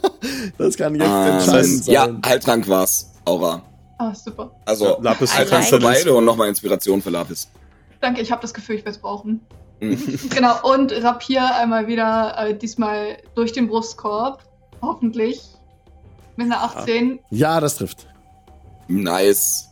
[0.56, 1.92] Das kann jetzt Ähm, entscheidend sein.
[1.94, 3.60] ja, Heiltrank war's, Aura.
[3.98, 4.52] Ah, super.
[4.64, 7.48] Also Lapis Heiltrank I für beide und nochmal Inspiration für Lapis.
[8.00, 9.40] Danke, ich habe das Gefühl, ich werde es brauchen.
[10.30, 14.42] Genau, und Rapier einmal wieder, äh, diesmal durch den Brustkorb.
[14.80, 15.42] Hoffentlich.
[16.36, 17.20] Mit einer 18.
[17.30, 18.06] Ja, das trifft.
[18.88, 19.68] Nice.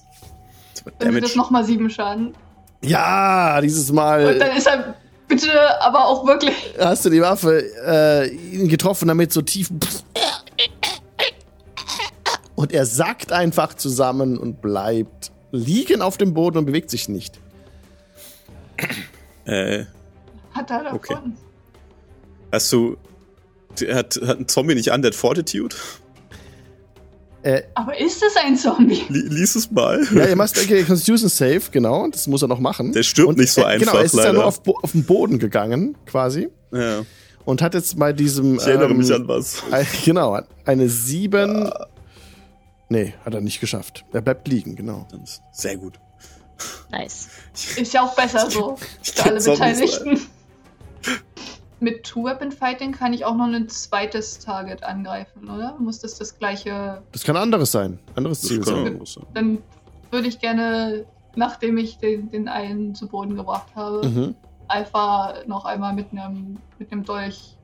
[0.85, 1.21] Dann Damage.
[1.23, 2.35] das nochmal 7 Schaden.
[2.83, 4.95] Ja, dieses Und Mal dann ist er
[5.29, 5.51] bitte
[5.83, 6.55] aber auch wirklich.
[6.79, 9.71] hast du die Waffe äh, ihn getroffen, damit so tief.
[12.55, 17.39] Und er sackt einfach zusammen und bleibt liegen auf dem Boden und bewegt sich nicht.
[19.45, 19.85] Äh,
[20.53, 20.97] Hat er davon.
[20.99, 21.17] Okay.
[22.53, 22.97] hast du.
[23.93, 25.77] Hat, hat ein Zombie nicht Undead Fortitude?
[27.43, 29.03] Äh, Aber ist es ein Zombie?
[29.09, 30.07] Li lies es mal.
[30.13, 32.93] ja, ihr macht okay, Constitution Save, genau, das muss er noch machen.
[32.93, 34.33] Der stirbt nicht so äh, Genau, einfach, er ist ja leider.
[34.35, 36.49] nur auf, auf den Boden gegangen, quasi.
[36.73, 37.03] Ja,
[37.47, 38.57] Und hat jetzt bei diesem.
[38.57, 39.63] ich erinnere ähm, mich an was.
[39.71, 41.71] Ein, genau, eine 7.
[42.91, 44.05] Nee, hat er nicht geschafft.
[44.13, 45.07] Er bleibt liegen, genau.
[45.53, 45.95] Sehr gut.
[46.91, 47.29] Nice.
[47.77, 48.77] Ist ja auch besser so.
[49.03, 50.01] Ich Für alle kenn Zombies,
[51.83, 55.77] Mit Two-Weapon-Fighting kann ich auch noch ein zweites Target angreifen, oder?
[55.79, 57.01] Muss das das gleiche.
[57.13, 57.99] Das kann anderes sein.
[58.17, 59.01] Anderes Ziel Das kann sein.
[59.07, 59.27] sein.
[59.33, 59.59] Dann
[60.11, 64.35] würde ich gerne, nachdem ich den, den einen zu Boden gebracht habe, Mhm.
[64.69, 67.57] Alpha noch einmal mit einem mit einem Dolch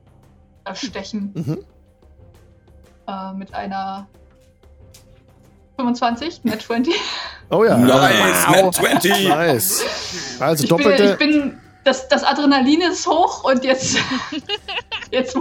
[0.65, 1.31] erstechen.
[1.35, 1.57] Mhm.
[3.07, 4.07] Äh, mit einer
[5.77, 6.93] 25, Net 20.
[7.51, 7.77] Oh ja.
[7.77, 8.55] Nice, Wow.
[8.63, 9.27] Net 20.
[9.29, 10.37] Nice.
[10.39, 13.97] Also Ich bin, doppelte, ich bin das, das Adrenalin ist hoch und jetzt,
[15.11, 15.37] jetzt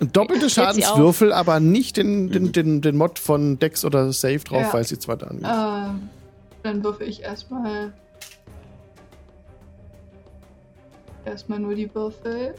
[0.00, 0.48] doppelte.
[0.48, 4.72] Schadenswürfel, aber nicht den, den, den, den Mod von Dex oder Save drauf, Ja.
[4.72, 5.46] weil sie zweite angeht.
[5.46, 6.08] ähm,
[6.62, 7.92] dann würfel ich erstmal
[11.24, 12.54] erstmal nur die Würfel.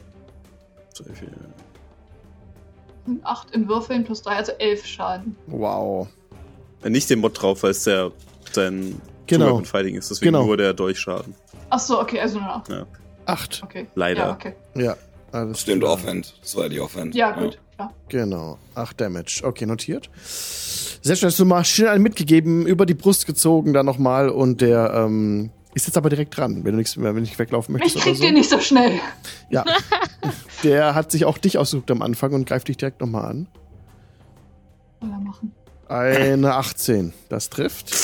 [0.94, 1.32] Sehr viel.
[3.06, 5.36] Sind 8 in Würfeln plus 3, also 11 Schaden.
[5.48, 6.08] Wow.
[6.84, 8.12] Nicht den Mod drauf, weil es der
[8.52, 9.46] sein Genau.
[9.46, 10.10] Two-Weapon Fighting ist.
[10.10, 10.46] Deswegen Genau.
[10.46, 11.36] nur der Dolchschaden.
[11.70, 12.70] Ach so, okay, also nur 8.
[12.70, 12.86] Ja.
[13.30, 13.62] Acht.
[13.64, 13.88] Okay.
[13.96, 14.22] Leider.
[14.22, 14.54] Ja, okay.
[14.76, 14.96] Ja.
[15.32, 15.94] Alles Stimmt, klar.
[15.94, 16.34] Offhand.
[16.42, 17.16] Das war die Offhand.
[17.16, 17.60] Ja, gut.
[17.78, 17.92] Ja.
[18.10, 18.58] Genau.
[18.76, 19.42] Acht Damage.
[19.44, 20.10] Okay, notiert.
[21.02, 24.92] Sehr schön, hast du mal schnell mitgegeben, über die Brust gezogen dann nochmal und der
[24.94, 28.02] ähm, ist jetzt aber direkt dran, wenn du nichts mehr, wenn nicht weglaufen möchtest Ich
[28.02, 28.24] krieg so.
[28.24, 29.00] den nicht so schnell.
[29.50, 29.64] Ja.
[30.64, 33.48] der hat sich auch dich ausgesucht am Anfang und greift dich direkt nochmal an.
[35.00, 35.54] Soll er machen.
[35.88, 37.14] Eine 18.
[37.30, 37.96] Das trifft.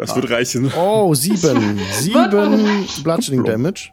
[0.00, 0.72] Das wird reichen.
[0.76, 1.78] Oh, sieben.
[2.00, 3.90] Sieben Bludgeoning Damage.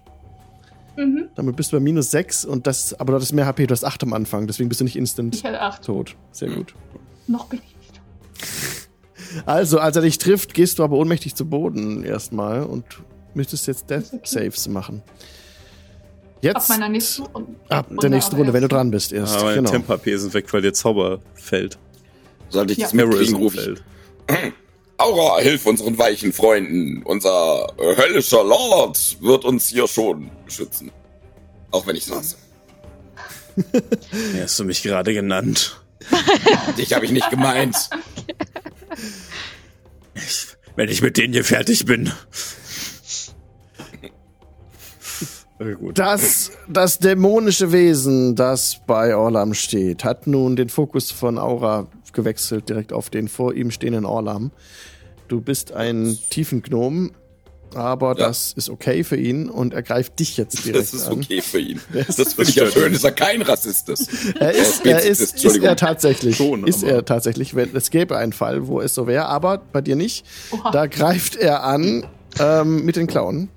[0.95, 1.29] Mhm.
[1.35, 3.83] Damit bist du bei minus sechs und das, aber du hattest mehr HP, du hast
[3.83, 5.83] acht am Anfang, deswegen bist du nicht instant Ich hätte 8.
[5.83, 6.15] tot.
[6.31, 6.73] Sehr gut.
[7.27, 8.01] Noch bin ich nicht.
[9.45, 12.83] Also, als er dich trifft, gehst du aber ohnmächtig zu Boden erstmal und
[13.35, 14.21] müsstest jetzt Death Okay.
[14.23, 15.03] Saves machen.
[16.41, 16.55] Jetzt.
[16.55, 17.49] Ab meiner nächsten Runde.
[17.69, 19.35] ab der nächsten Runde, wenn du dran bist erst.
[19.35, 19.71] Aber meine genau.
[19.71, 21.77] Temp-HP sind weg, weil der Zauber fällt.
[22.49, 22.85] Sollte ich Ja.
[22.85, 23.75] das mitkriegen, rufe
[24.29, 24.35] ich.
[24.97, 27.03] Aura, hilf unseren weichen Freunden.
[27.03, 30.91] Unser äh, höllischer Lord wird uns hier schon schützen.
[31.71, 32.35] Auch wenn ich hasse.
[34.35, 35.81] Ja, hast du mich gerade genannt.
[36.77, 37.75] Dich habe ich nicht gemeint.
[40.75, 42.11] Wenn ich mit denen hier fertig bin.
[45.57, 45.97] Gut.
[45.97, 51.87] Das, das dämonische Wesen, das bei Orlam steht, hat nun den Fokus von Aura
[52.17, 54.51] gewechselt, direkt auf den vor ihm stehenden Orlam.
[55.29, 57.11] Du bist ein Tiefengnom,
[57.75, 58.27] aber Ja.
[58.27, 61.13] das ist okay für ihn und er greift dich jetzt direkt Das ist an.
[61.19, 61.79] okay für ihn.
[61.93, 64.09] Das- Das finde ich ja schön, dass er kein Rassist ist.
[64.39, 66.37] Er ist, Äh, er ist, ist er tatsächlich.
[66.37, 67.55] Schon, ist er tatsächlich.
[67.55, 70.25] Wenn, es gäbe einen Fall, wo es so wäre, aber bei dir nicht.
[70.51, 70.71] Oha.
[70.71, 72.05] Da greift er an
[72.39, 73.49] ähm, mit den Klauen.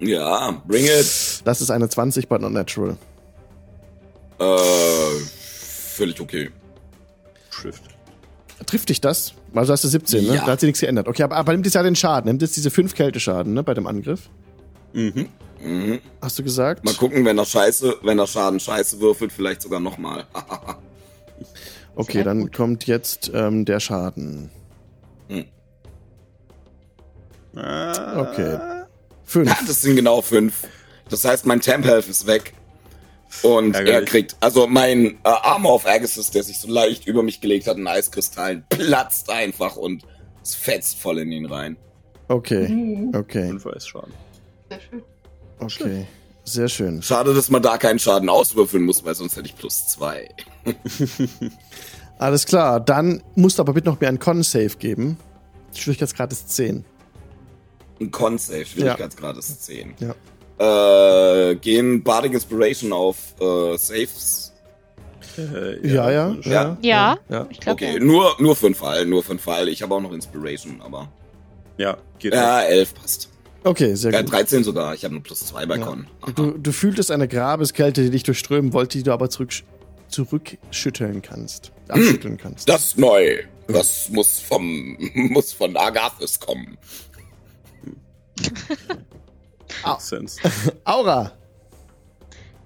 [0.00, 1.40] Ja, bring it.
[1.44, 2.96] Das ist eine 20, but not natural.
[4.38, 4.44] Äh,
[5.96, 6.50] völlig okay.
[7.60, 7.82] Trifft.
[8.66, 9.34] Trifft dich das?
[9.54, 10.34] Also hast du 17, ne?
[10.36, 10.44] Ja.
[10.44, 11.08] Da hat sich nichts geändert.
[11.08, 12.28] Okay, aber, aber nimmt jetzt ja den Schaden.
[12.28, 14.30] Nimmt jetzt diese 5 Kälteschaden, ne, bei dem Angriff.
[14.92, 15.28] Mhm.
[15.60, 16.00] mhm.
[16.20, 16.84] Hast du gesagt?
[16.84, 20.24] Mal gucken, wenn er Scheiße, wenn er Schaden Scheiße würfelt, vielleicht sogar nochmal.
[21.96, 22.54] okay, dann gut.
[22.54, 24.50] kommt jetzt ähm, der Schaden.
[25.28, 25.44] Hm.
[27.54, 28.58] Okay.
[29.24, 29.48] Fünf.
[29.48, 30.66] Ja, das sind genau fünf.
[31.08, 32.54] Das heißt, mein Temp Health ist weg.
[33.42, 33.94] Und Ärgerlich.
[33.94, 37.66] er kriegt, also mein äh, Armor of Agassiz, der sich so leicht über mich gelegt
[37.66, 40.04] hat, in Eiskristallen, platzt einfach und
[40.42, 41.76] es fetzt voll in ihn rein.
[42.28, 43.14] Okay, mhm.
[43.14, 43.48] okay.
[43.48, 44.12] Fünfer ist Schaden.
[44.70, 45.02] Sehr schön.
[45.58, 46.06] Okay,
[46.44, 47.02] sehr schön.
[47.02, 50.28] Schade, dass man da keinen Schaden auswürfeln muss, weil sonst hätte ich plus zwei.
[52.18, 55.18] Alles klar, dann musst du aber bitte noch mir einen Con-Save geben.
[55.74, 56.84] Schwierigkeitsgrad ist 10.
[58.00, 59.38] Ein Con-Save, Schwierigkeitsgrad ja.
[59.38, 59.94] ist 10.
[59.98, 60.14] Ja.
[60.58, 64.52] Äh, gehen Bardic Inspiration auf äh, Saves?
[65.36, 66.78] Äh, ja, ja, ja.
[66.80, 67.46] Ja, ja.
[67.50, 68.00] Ich glaub, okay, ja.
[68.04, 69.68] nur, nur für den Fall, nur für den Fall.
[69.68, 71.10] Ich habe auch noch Inspiration, aber.
[71.76, 72.34] Ja, geht.
[72.34, 73.30] Ja, 11 passt.
[73.64, 74.30] Okay, sehr ja, gut.
[74.30, 74.94] 13 sogar.
[74.94, 76.06] Ich habe nur plus 2 bei Con.
[76.36, 79.52] Du, du fühltest eine Grabeskälte, die dich durchströmen wollte, die du aber zurück,
[80.08, 81.72] zurückschütteln kannst.
[81.88, 82.68] Abschütteln kannst.
[82.68, 83.38] Das ist neu.
[83.66, 86.76] Das muss vom, muss von Agathis kommen.
[89.98, 90.40] Sense.
[90.84, 91.32] Aura.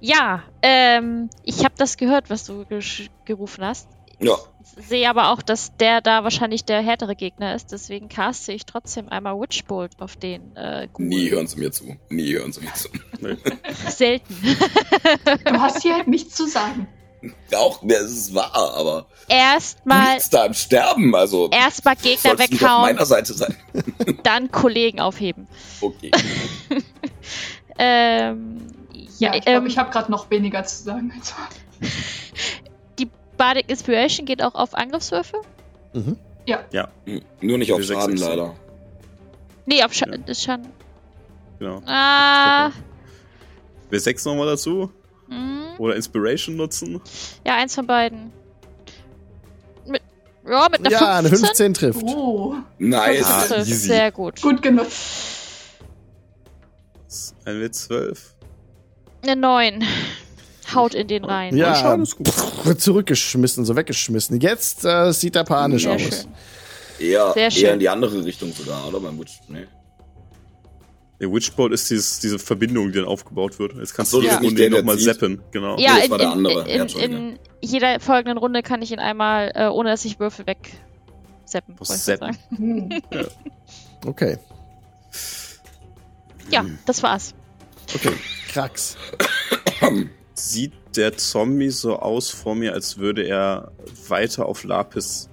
[0.00, 2.64] Ja, ähm, ich habe das gehört, was du
[3.24, 3.88] gerufen hast.
[4.20, 4.36] Ja.
[4.76, 8.64] Ich sehe aber auch, dass der da wahrscheinlich der härtere Gegner ist, deswegen caste ich
[8.64, 10.54] trotzdem einmal Witchbolt auf den.
[10.56, 11.96] Äh, Nie hören sie mir zu.
[12.11, 12.88] Nie hören sie mir zu.
[13.90, 14.36] Selten.
[15.44, 16.86] du hast hier halt nichts zu sagen.
[17.54, 19.06] Auch, es ist wahr, aber.
[19.28, 20.14] Erstmal.
[20.14, 21.50] Nichts da im Sterben, also.
[21.50, 22.70] Erstmal Gegner weghauen.
[22.70, 23.56] auf meiner Seite sein.
[24.22, 25.48] dann Kollegen aufheben.
[25.80, 26.10] Okay.
[27.78, 28.58] ähm,
[29.18, 31.12] ja, ich glaube, ähm, ich habe gerade noch weniger zu sagen.
[32.98, 35.36] Die Bardic Inspiration geht auch auf Angriffswürfe?
[35.92, 36.16] Mhm.
[36.46, 36.64] Ja.
[36.70, 36.88] Ja.
[37.40, 38.54] Nur nicht auf Schaden, leider.
[39.66, 40.34] Nee, auf Scha ja.
[40.34, 40.68] Schaden.
[41.58, 41.82] Genau.
[41.86, 42.70] Ah.
[43.90, 44.92] Wir sechs nochmal dazu.
[45.78, 47.00] Oder Inspiration nutzen.
[47.46, 48.32] Ja, eins von beiden.
[49.86, 50.02] Mit,
[50.46, 51.08] ja, mit einer ja, 15.
[51.08, 52.02] eine 15 trifft.
[52.02, 52.54] Oh.
[52.78, 53.24] Nice.
[53.26, 53.66] Ah, trifft.
[53.66, 54.42] Sehr gut.
[54.42, 54.86] Gut genug.
[57.44, 58.34] Eine 12.
[59.22, 59.84] Eine 9.
[60.74, 61.56] Haut in den rein.
[61.56, 64.38] Ja, pff, zurückgeschmissen, so weggeschmissen.
[64.40, 66.00] Jetzt äh, sieht er panisch Sehr aus.
[66.02, 66.10] Schön.
[66.98, 67.64] Eher, Sehr schön.
[67.64, 69.00] eher in die andere Richtung sogar, oder?
[69.00, 69.66] Beim Witch, nee.
[71.20, 73.74] Der Witchboard ist dieses, diese Verbindung, die dann aufgebaut wird.
[73.74, 74.38] Jetzt kannst so, du ja.
[74.38, 75.42] die nochmal zappen.
[75.50, 75.76] Genau.
[75.78, 76.68] Ja, nee, das war der andere.
[76.68, 80.46] In, in, in, jeder folgenden Runde kann ich ihn einmal, äh, ohne dass ich Würfel
[80.46, 80.58] weg
[81.44, 81.76] zappen.
[81.82, 83.02] Zappen.
[83.10, 83.24] ja.
[84.06, 84.38] Okay.
[86.50, 87.34] Ja, das war's.
[87.94, 88.12] Okay,
[88.48, 88.96] Krax.
[90.34, 93.72] Sieht der Zombie so aus vor mir, als würde er
[94.08, 95.28] weiter auf Lapis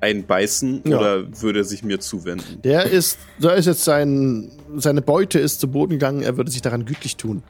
[0.00, 0.98] einbeißen ja.
[0.98, 2.60] oder würde er sich mir zuwenden?
[2.62, 6.62] Der ist, da ist jetzt sein, seine Beute ist zu Boden gegangen, er würde sich
[6.62, 7.42] daran gütlich tun.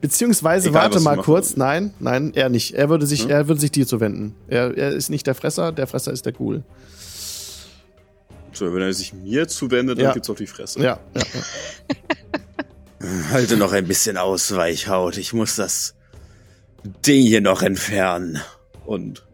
[0.00, 2.74] Beziehungsweise, Egal, warte mal kurz, nein, nein, er nicht.
[2.74, 3.30] Er würde sich, hm?
[3.30, 4.34] er würde sich dir zuwenden.
[4.46, 6.62] Er, er ist nicht der Fresser, der Fresser ist der Ghoul.
[8.52, 10.12] So, wenn er sich mir zuwendet, dann ja.
[10.12, 10.80] gibt's auf die Fresse.
[10.80, 11.22] Ja, ja,
[13.00, 13.30] ja.
[13.30, 15.16] Halte noch ein bisschen aus, Weichhaut.
[15.16, 15.94] Ich muss das
[17.06, 18.40] Ding hier noch entfernen.
[18.84, 19.24] Und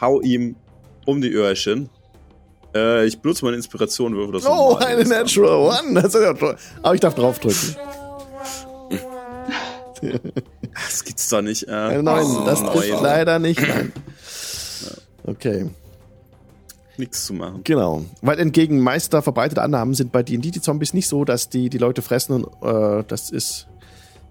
[0.00, 0.56] hau ihm
[1.04, 1.88] um die Öhrchen.
[2.74, 6.00] Äh, ich benutze meine Inspiration, würfel das Oh, eine Natural One.
[6.00, 6.56] Das ist ja toll.
[6.82, 7.76] Aber ich darf draufdrücken.
[10.74, 11.64] das gibt's doch nicht.
[11.68, 13.60] Äh, 9, oh, das trifft oh, leider nicht.
[13.68, 13.92] Nein.
[15.24, 15.70] Okay.
[16.96, 17.60] Nichts zu machen.
[17.64, 18.04] Genau.
[18.20, 21.78] Weil entgegen meister verbreiteter Annahmen sind bei D&D die Zombies nicht so, dass die die
[21.78, 23.66] Leute fressen und äh, das ist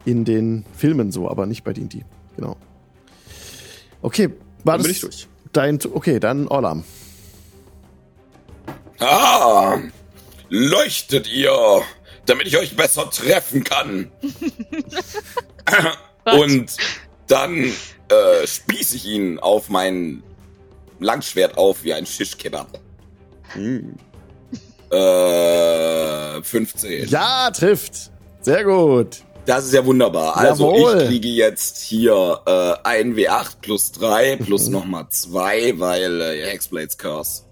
[0.06, 2.04] in den Filmen so, aber nicht bei D&D.
[2.36, 2.58] Genau.
[4.02, 4.30] Okay,
[4.64, 5.28] war Dann das, bin ich durch.
[5.54, 6.84] Dein, okay, dann Orlam.
[9.00, 9.80] Ah,
[10.50, 11.82] leuchtet ihr,
[12.26, 14.12] damit ich euch besser treffen kann.
[16.26, 16.78] Und
[17.28, 17.74] dann
[18.10, 20.24] äh, spieße ich ihn auf mein
[21.00, 22.80] Langschwert auf wie ein Shish-Kebab.
[23.54, 23.96] Hm.
[24.92, 27.10] Äh, 15.
[27.10, 28.12] Ja, trifft.
[28.42, 29.24] Sehr gut.
[29.46, 30.38] Das ist ja wunderbar.
[30.38, 31.02] Also Jawohl.
[31.02, 34.74] ich kriege jetzt hier äh, ein W8 plus 3 plus mhm.
[34.74, 37.44] nochmal 2, weil äh, Hexblades Curse.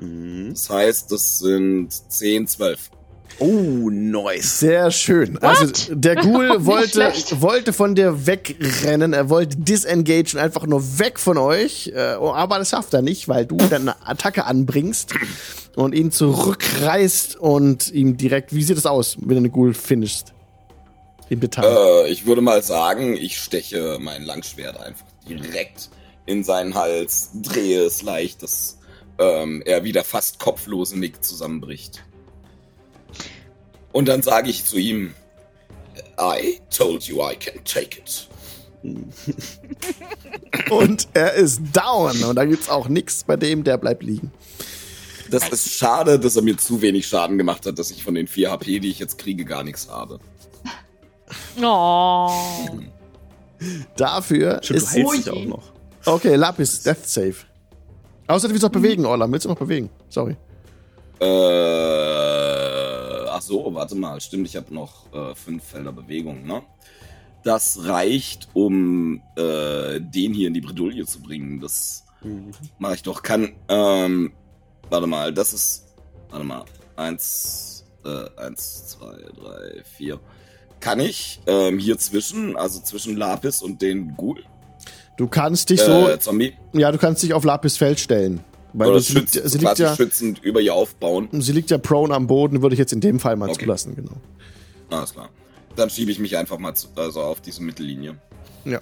[0.00, 0.50] Mhm.
[0.50, 2.90] Das heißt, das sind 10, 12.
[3.38, 4.60] Oh, nice.
[4.60, 5.36] Sehr schön.
[5.36, 5.44] What?
[5.44, 7.00] Also der Ghoul wollte,
[7.40, 11.90] wollte von dir wegrennen, er wollte disengagen, einfach nur weg von euch.
[11.94, 15.14] Äh, aber das schafft er nicht, weil du deine Attacke anbringst
[15.74, 18.54] und ihn zurückreißt und ihm direkt.
[18.54, 20.34] Wie sieht es aus, wenn du eine Ghoul finishst?
[21.30, 22.06] Im Detail.
[22.06, 25.88] Äh, ich würde mal sagen, ich steche mein Langschwert einfach direkt
[26.26, 28.78] in seinen Hals, drehe es leicht, dass
[29.18, 32.04] ähm, er wieder fast kopflos im Nick zusammenbricht.
[33.92, 35.14] Und dann sage ich zu ihm,
[36.20, 38.28] I told you I can take it.
[40.70, 44.32] und er ist down und da gibt's auch nichts bei dem, der bleibt liegen.
[45.30, 48.26] Das ist schade, dass er mir zu wenig Schaden gemacht hat, dass ich von den
[48.26, 50.18] 4 HP, die ich jetzt kriege, gar nichts habe.
[51.62, 52.30] Oh.
[53.96, 54.96] Dafür Stimmt, ist.
[54.96, 55.62] du dich auch noch.
[56.06, 57.34] Okay, Lapis, Death Save.
[58.26, 59.30] Außer du willst noch bewegen, Orla.
[59.30, 59.90] Willst du noch bewegen?
[60.08, 60.36] Sorry.
[61.20, 61.26] Äh,
[63.28, 64.20] ach so, warte mal.
[64.20, 66.62] Stimmt, ich habe noch äh, fünf Felder Bewegung, ne?
[67.42, 71.60] Das reicht, um äh, den hier in die Bredouille zu bringen.
[71.60, 72.50] Das Mhm.
[72.78, 73.22] mache ich doch.
[73.22, 74.32] Kann, ähm,
[74.90, 75.86] warte mal, das ist,
[76.28, 76.64] warte mal,
[76.96, 80.20] eins, äh, eins, zwei, drei, vier.
[80.80, 84.42] Kann ich ähm, hier zwischen, also zwischen Lapis und den Ghoul,
[85.16, 86.08] Du kannst dich so.
[86.08, 88.40] äh, Zombie, Ja, du kannst dich auf Lapis Feld stellen.
[88.72, 91.28] Weil oder du, sie, liegt, schütz, sie, liegt ja, schützend über ihr aufbauen.
[91.32, 93.60] sie liegt ja prone am Boden, würde ich jetzt in dem Fall mal Okay.
[93.60, 94.12] zulassen, genau.
[94.88, 95.28] Alles klar.
[95.76, 98.16] Dann schiebe ich mich einfach mal zu, also auf diese Mittellinie.
[98.64, 98.80] Ja.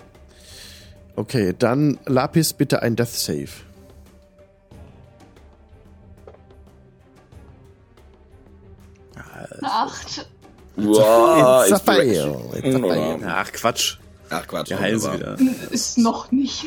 [1.16, 3.48] Okay, dann Lapis bitte ein Death Save.
[9.62, 10.28] Acht.
[10.86, 12.34] Wow, It's a Inspiration.
[12.50, 12.54] fail.
[12.54, 13.20] It's a fail.
[13.26, 13.96] Ach, Quatsch.
[14.30, 14.70] Ach Quatsch.
[14.70, 15.36] Wir heilen sie wieder.
[15.70, 16.64] Ist noch nicht.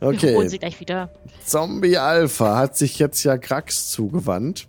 [0.00, 1.10] Wir holen Okay, sie gleich wieder.
[1.44, 4.68] Zombie Alpha hat sich jetzt ja Grax zugewandt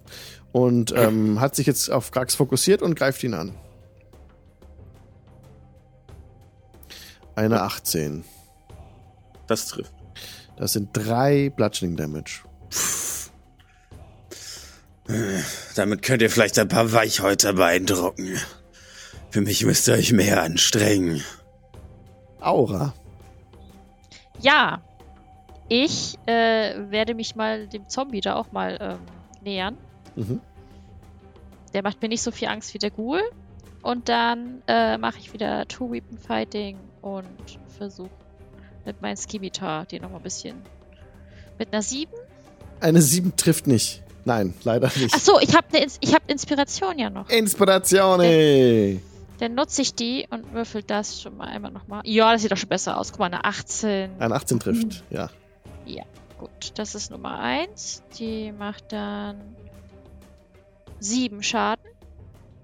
[0.51, 3.53] und ähm, hat sich jetzt auf Grax fokussiert und greift ihn an.
[7.35, 8.23] Eine 18.
[9.47, 9.93] Das trifft.
[10.57, 12.41] Das sind drei Bludgeoning Damage.
[15.75, 18.37] Damit könnt ihr vielleicht ein paar Weichhäuter beeindrucken.
[19.29, 21.23] Für mich müsst ihr euch mehr anstrengen.
[22.39, 22.93] Aura.
[24.41, 24.81] Ja.
[25.69, 28.99] Ich äh, werde mich mal dem Zombie da auch mal ähm,
[29.43, 29.77] nähern.
[30.15, 30.39] Mhm.
[31.73, 33.21] Der macht mir nicht so viel Angst wie der Ghoul.
[33.81, 37.25] Und dann äh, mache ich wieder Two-Weapon-Fighting und
[37.77, 38.09] versuche
[38.85, 40.61] mit meinem Skimitar den noch mal ein bisschen.
[41.59, 42.11] Mit einer 7?
[42.79, 44.03] Eine 7 trifft nicht.
[44.27, 45.15] Nein, leider nicht.
[45.15, 47.29] Achso, ich habe ne, ich hab Inspiration ja noch.
[47.29, 48.99] Inspiratione.
[49.39, 52.01] Dann nutze ich die und würfel das schon mal einmal nochmal.
[52.03, 53.11] Ja, das sieht doch schon besser aus.
[53.11, 54.19] Guck mal, eine 18.
[54.19, 55.29] Ein 18 trifft, ja.
[56.37, 58.03] Gut, das ist Nummer 1.
[58.19, 59.55] Die macht dann
[60.99, 61.85] 7 Schaden.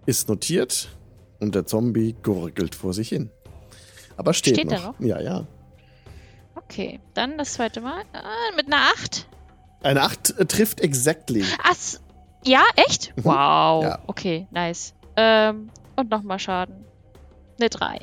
[0.05, 0.89] Ist notiert
[1.39, 3.31] und der Zombie gurgelt vor sich hin.
[4.17, 4.73] Aber steht, Steht noch.
[4.73, 4.99] er noch?
[4.99, 5.47] Ja, ja.
[6.55, 8.03] Okay, dann das zweite Mal.
[8.11, 9.27] Ah, mit einer 8.
[9.83, 11.43] Eine 8 äh, trifft exactly.
[11.61, 11.75] Ach,
[12.45, 13.13] ja, echt?
[13.17, 13.25] Mhm.
[13.25, 13.83] Wow.
[13.83, 13.99] Ja.
[14.07, 14.93] Okay, nice.
[15.15, 16.85] Ähm, und nochmal Schaden.
[17.59, 17.99] Eine 3.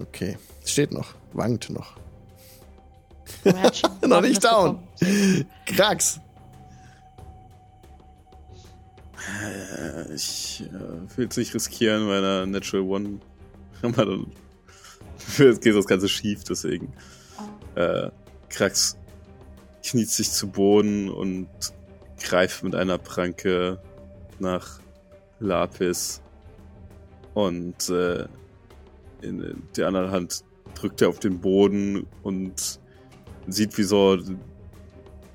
[0.00, 0.38] Okay.
[0.64, 1.14] Steht noch.
[1.32, 1.96] Wankt noch.
[4.06, 4.82] Noch nicht down.
[5.66, 6.18] Krax.
[9.42, 13.20] Äh, ich äh, will es nicht riskieren, bei einer Natural One.
[13.82, 14.32] Aber dann
[15.60, 16.92] geht das Ganze schief, deswegen.
[17.74, 18.10] Äh,
[18.48, 18.97] Krax
[19.90, 21.48] kniet sich zu Boden und
[22.20, 23.80] greift mit einer Pranke
[24.38, 24.80] nach
[25.40, 26.20] Lapis.
[27.34, 28.26] Und äh,
[29.22, 32.80] in der anderen Hand drückt er auf den Boden und
[33.46, 34.18] sieht, wie so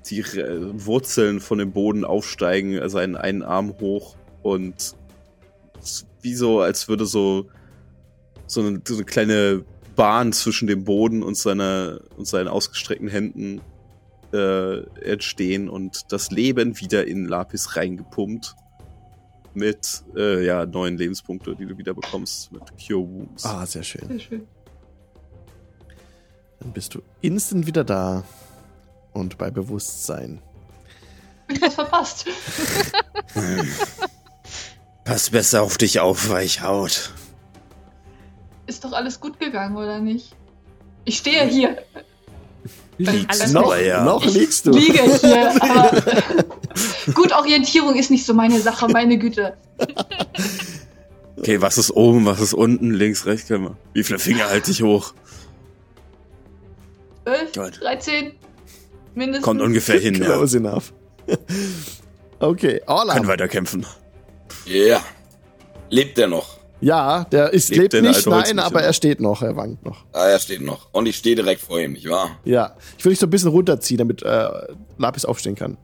[0.09, 4.95] die Re- Wurzeln von dem Boden aufsteigen, also einen, einen Arm hoch und
[6.21, 7.47] wie so, als würde so
[8.45, 9.63] so eine, so eine kleine
[9.95, 13.61] Bahn zwischen dem Boden und seiner und seinen ausgestreckten Händen
[14.33, 18.55] äh, entstehen und das Leben wieder in Lapis reingepumpt
[19.53, 23.45] mit äh, ja neuen Lebenspunkte, die du wieder bekommst mit Cure Wounds.
[23.45, 24.07] Ah, sehr schön.
[24.07, 24.47] Sehr schön.
[26.59, 28.23] Dann bist du instant wieder da
[29.13, 30.41] und bei Bewusstsein.
[31.49, 32.25] Ich was verpasst.
[35.03, 37.11] Pass besser auf dich auf, Weichhaut.
[38.65, 40.35] Ist doch alles gut gegangen, oder nicht?
[41.03, 41.83] Ich stehe hier,
[42.97, 43.75] Liegst noch.
[43.77, 44.03] Ja.
[44.03, 44.71] noch liegst du.
[44.71, 45.53] liege hier,
[47.13, 49.57] gut, Orientierung ist nicht so meine Sache, meine Güte.
[51.37, 53.77] Okay, was ist oben, was ist unten, links, rechts, können wir.
[53.93, 55.13] Wie viele Finger halte ich hoch?
[57.25, 57.81] 12, Gut.
[57.81, 58.31] 13,
[59.15, 59.43] mindestens.
[59.45, 60.25] Kommt ungefähr hin, ja.
[60.25, 60.93] Close enough.
[62.39, 63.27] Okay, Können Orla.
[63.27, 63.85] weiter kämpfen.
[64.65, 65.01] Ja.
[65.89, 66.57] Lebt er noch?
[66.83, 70.03] Ja, der ist, Lebt lebt, nicht, nein, nicht, aber er steht noch, er wankt noch.
[70.11, 70.89] Ah, er steht noch.
[70.91, 72.37] Und ich stehe direkt vor ihm, nicht wahr?
[72.43, 74.49] Ja, ich will dich so ein bisschen runterziehen, damit äh,
[74.97, 75.77] Lapis aufstehen kann.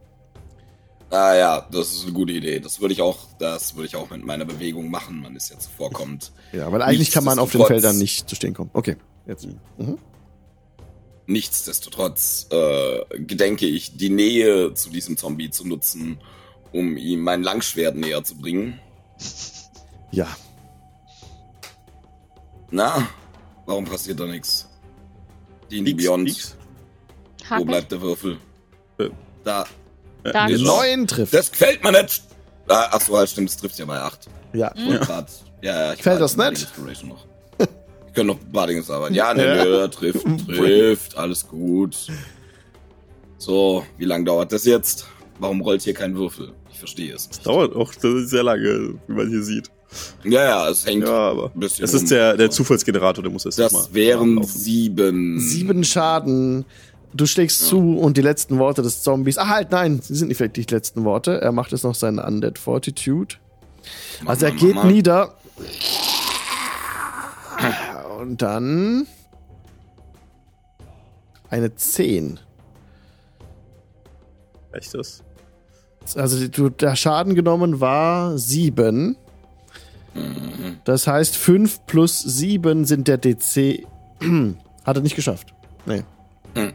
[1.10, 2.60] Ah ja, das ist eine gute Idee.
[2.60, 5.22] Das würde ich auch, das würde ich auch mit meiner Bewegung machen.
[5.22, 6.34] Man ist ja zuvorkommend.
[6.52, 8.70] Ja, weil eigentlich kann man auf den Feldern nicht zu stehen kommen.
[8.74, 9.48] Okay, jetzt.
[9.78, 9.98] Mhm.
[11.28, 16.20] Nichtsdestotrotz äh, gedenke ich, die Nähe zu diesem Zombie zu nutzen,
[16.74, 18.80] um ihm mein Langschwert näher zu bringen.
[20.12, 20.28] Ja.
[22.72, 23.08] Na,
[23.66, 24.68] warum passiert da nichts?
[25.72, 26.56] Die die Beyond.
[27.58, 28.38] Wo bleibt der Würfel?
[28.98, 29.10] Äh,
[29.44, 29.66] da.
[30.24, 31.34] Da nee, neun trifft.
[31.34, 32.24] Das gefällt mir nicht.
[32.68, 34.28] Ah, achso, halt stimmt, das trifft ja bei acht.
[34.54, 34.72] Ja.
[34.76, 35.00] Mhm.
[35.62, 36.68] Ja, ja, ich Fällt das nicht?
[37.06, 37.26] Noch.
[37.60, 39.14] Ich könnte noch Badinges arbeiten.
[39.16, 39.88] Ja, ne, ja.
[39.88, 42.08] trifft, trifft, alles gut.
[43.38, 45.08] So, wie lange dauert das jetzt?
[45.40, 46.54] Warum rollt hier kein Würfel?
[46.72, 47.30] Ich verstehe es.
[47.32, 49.70] Es dauert auch sehr lange, wie man hier sieht.
[50.24, 51.86] Ja, ja, es hängt ja, aber ein bisschen.
[51.86, 54.48] Es ist der, der Zufallsgenerator, der muss jetzt Das mal wären laufen.
[54.48, 55.40] sieben.
[55.40, 56.66] Sieben Schaden.
[57.14, 57.68] Du schlägst ja.
[57.70, 59.38] zu und die letzten Worte des Zombies.
[59.38, 61.42] Ah, halt, nein, sie sind nicht vielleicht die letzten Worte.
[61.42, 63.36] Er macht jetzt noch seine Undead Fortitude.
[64.22, 65.36] Mach also er mal, geht nieder.
[68.20, 69.08] Und dann
[71.50, 72.40] eine 10.
[74.72, 75.24] Echt das?
[76.16, 79.18] Also du, der Schaden genommen war 7.
[80.84, 83.86] Das heißt, 5 plus 7 sind der DC.
[84.86, 85.54] Hat er nicht geschafft.
[85.86, 86.04] Nee.
[86.56, 86.74] Hm.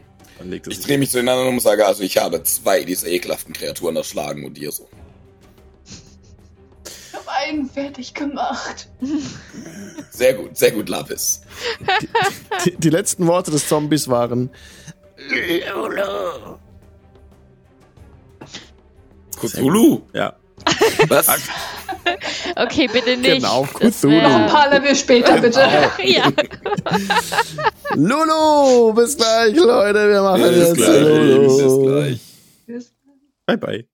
[0.67, 4.45] Ich drehe mich zueinander um und sage, also ich habe zwei dieser ekelhaften Kreaturen erschlagen
[4.45, 4.87] und dir so.
[6.85, 8.89] Ich habe einen fertig gemacht.
[10.11, 11.41] Sehr gut, sehr gut, Lapis.
[12.01, 12.07] Die,
[12.65, 14.49] die, die letzten Worte des Zombies waren
[19.37, 20.01] Cthulhu?
[20.13, 20.35] Ja.
[21.07, 21.27] Was?
[22.55, 23.41] Okay, bitte nicht.
[23.41, 24.21] Genau, Cthulhu.
[24.21, 25.59] Noch ein paar Level später, bitte.
[26.03, 26.31] ja.
[27.95, 30.09] Lulu, bis gleich, Leute.
[30.09, 32.19] Wir machen bis jetzt gleich, Lulu.
[32.67, 32.91] Bis gleich.
[33.45, 33.87] Bye, bye.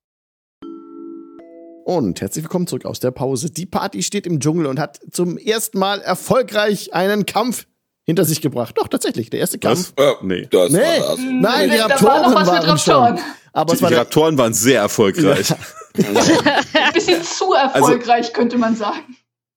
[1.84, 3.50] Und herzlich willkommen zurück aus der Pause.
[3.50, 7.66] Die Party steht im Dschungel und hat zum ersten Mal erfolgreich einen Kampf
[8.04, 8.76] hinter sich gebracht.
[8.78, 9.92] Doch, tatsächlich, der erste Kampf.
[9.96, 10.48] Äh, nee.
[10.50, 10.78] Das nee.
[10.78, 11.18] War das.
[11.18, 13.18] Nein, die Raptoren war waren schon.
[13.52, 15.50] Aber die, die Raptoren waren sehr erfolgreich.
[15.50, 15.56] Ja.
[15.94, 19.16] Ein bisschen zu erfolgreich, also, könnte man sagen.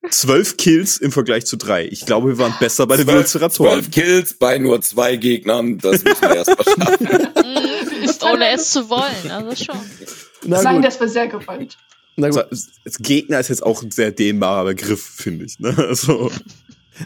[0.09, 1.86] Zwölf Kills im Vergleich zu drei.
[1.86, 3.81] Ich glaube, wir waren besser bei den Velociraptoren.
[3.81, 7.07] Zwölf Kills bei nur zwei Gegnern, das müssen wir erst mal schaffen.
[8.03, 9.79] Ist ohne es zu wollen, also schon.
[10.43, 11.77] Na Nein, das war sehr gewollt.
[12.17, 12.45] Na gut.
[12.49, 12.67] Also,
[12.99, 15.59] Gegner ist jetzt auch ein sehr dehnbarer Begriff, finde ich.
[15.59, 15.75] Ne?
[15.88, 16.31] Also.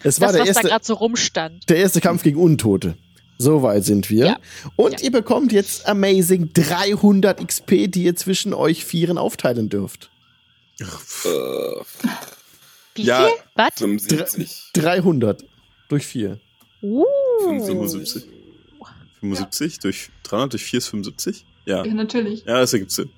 [0.04, 1.68] Es war das, der was erste, da gerade so rumstand.
[1.68, 2.96] Der erste Kampf gegen Untote.
[3.42, 4.26] So weit sind wir.
[4.26, 4.40] Ja.
[4.76, 5.06] Und ja.
[5.06, 10.12] ihr bekommt jetzt amazing 300 XP, die ihr zwischen euch Vieren aufteilen dürft.
[10.82, 10.86] Äh,
[12.96, 13.36] Wie ja, viel?
[13.56, 13.70] Was?
[13.78, 14.72] 75.
[14.74, 15.46] 300
[15.88, 16.38] durch 4.
[16.82, 17.06] Uh.
[17.46, 18.26] 75.
[19.22, 21.46] 75 durch 300 durch 4 ist 75?
[21.66, 21.86] Ja.
[21.86, 22.44] Ja, natürlich.
[22.44, 23.10] Ja, das ergibt Sinn.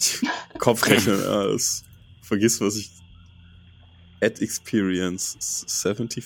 [0.58, 1.84] Kopfrechnen, ja, das
[2.20, 2.90] vergiss, was ich.
[4.20, 6.24] Add Experience 75.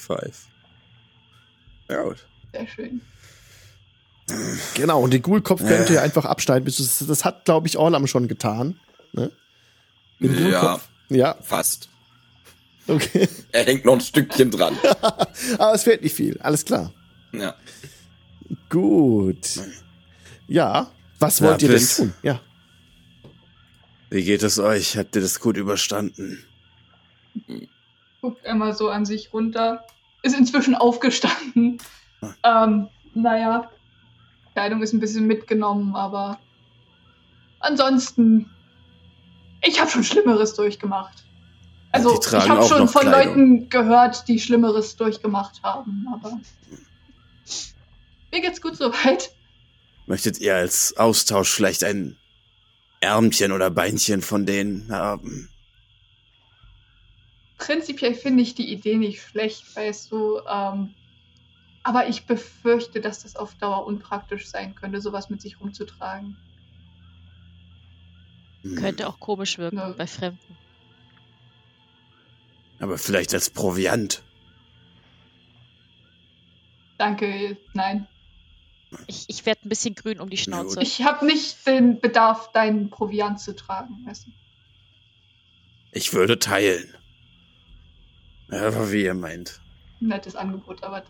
[1.88, 2.26] Ja, gut.
[2.52, 3.00] Sehr schön.
[4.74, 6.64] Genau, und den Ghoul-Kopf könnt ihr einfach abschneiden.
[6.64, 8.78] Das, das hat, glaube ich, Orlam schon getan.
[9.12, 9.30] Ne?
[10.18, 11.88] ja, ja, fast.
[12.88, 13.28] Okay.
[13.52, 14.76] Er hängt noch ein Stückchen dran.
[15.58, 16.92] Aber es fehlt nicht viel, alles klar.
[17.32, 17.54] Ja.
[18.68, 19.60] Gut.
[20.46, 22.14] Ja, was wollt ja, ihr denn tun?
[22.22, 22.40] Ja.
[24.10, 24.96] Wie geht es euch?
[24.96, 26.44] Habt ihr das gut überstanden?
[28.20, 29.84] Guckt einmal so an sich runter.
[30.22, 31.78] Ist inzwischen aufgestanden.
[32.20, 32.64] Ah.
[32.64, 33.70] Ähm, naja,
[34.56, 36.40] Kleidung ist ein bisschen mitgenommen, aber
[37.60, 38.50] ansonsten,
[39.62, 41.26] ich habe schon Schlimmeres durchgemacht.
[41.92, 43.34] Also ich habe schon von Kleidung.
[43.34, 46.40] Leuten gehört, die Schlimmeres durchgemacht haben, aber
[48.32, 49.30] mir geht's gut soweit.
[50.06, 52.16] Möchtet ihr als Austausch vielleicht ein
[53.00, 55.50] Ärmchen oder Beinchen von denen haben?
[57.58, 60.40] Prinzipiell finde ich die Idee nicht schlecht, weißt du.
[60.50, 60.94] Ähm,
[61.86, 66.36] aber ich befürchte, dass das auf Dauer unpraktisch sein könnte, sowas mit sich rumzutragen.
[68.62, 68.74] Hm.
[68.74, 69.90] Könnte auch komisch wirken ja.
[69.90, 70.58] bei Fremden.
[72.80, 74.24] Aber vielleicht als Proviant.
[76.98, 78.08] Danke, nein.
[79.06, 80.82] Ich, ich werde ein bisschen grün um die Schnauze.
[80.82, 84.04] Ich habe nicht den Bedarf, deinen Proviant zu tragen.
[84.04, 84.32] Weißt du?
[85.92, 86.92] Ich würde teilen.
[88.50, 89.60] Aber wie ihr meint.
[90.00, 91.04] Nettes Angebot, aber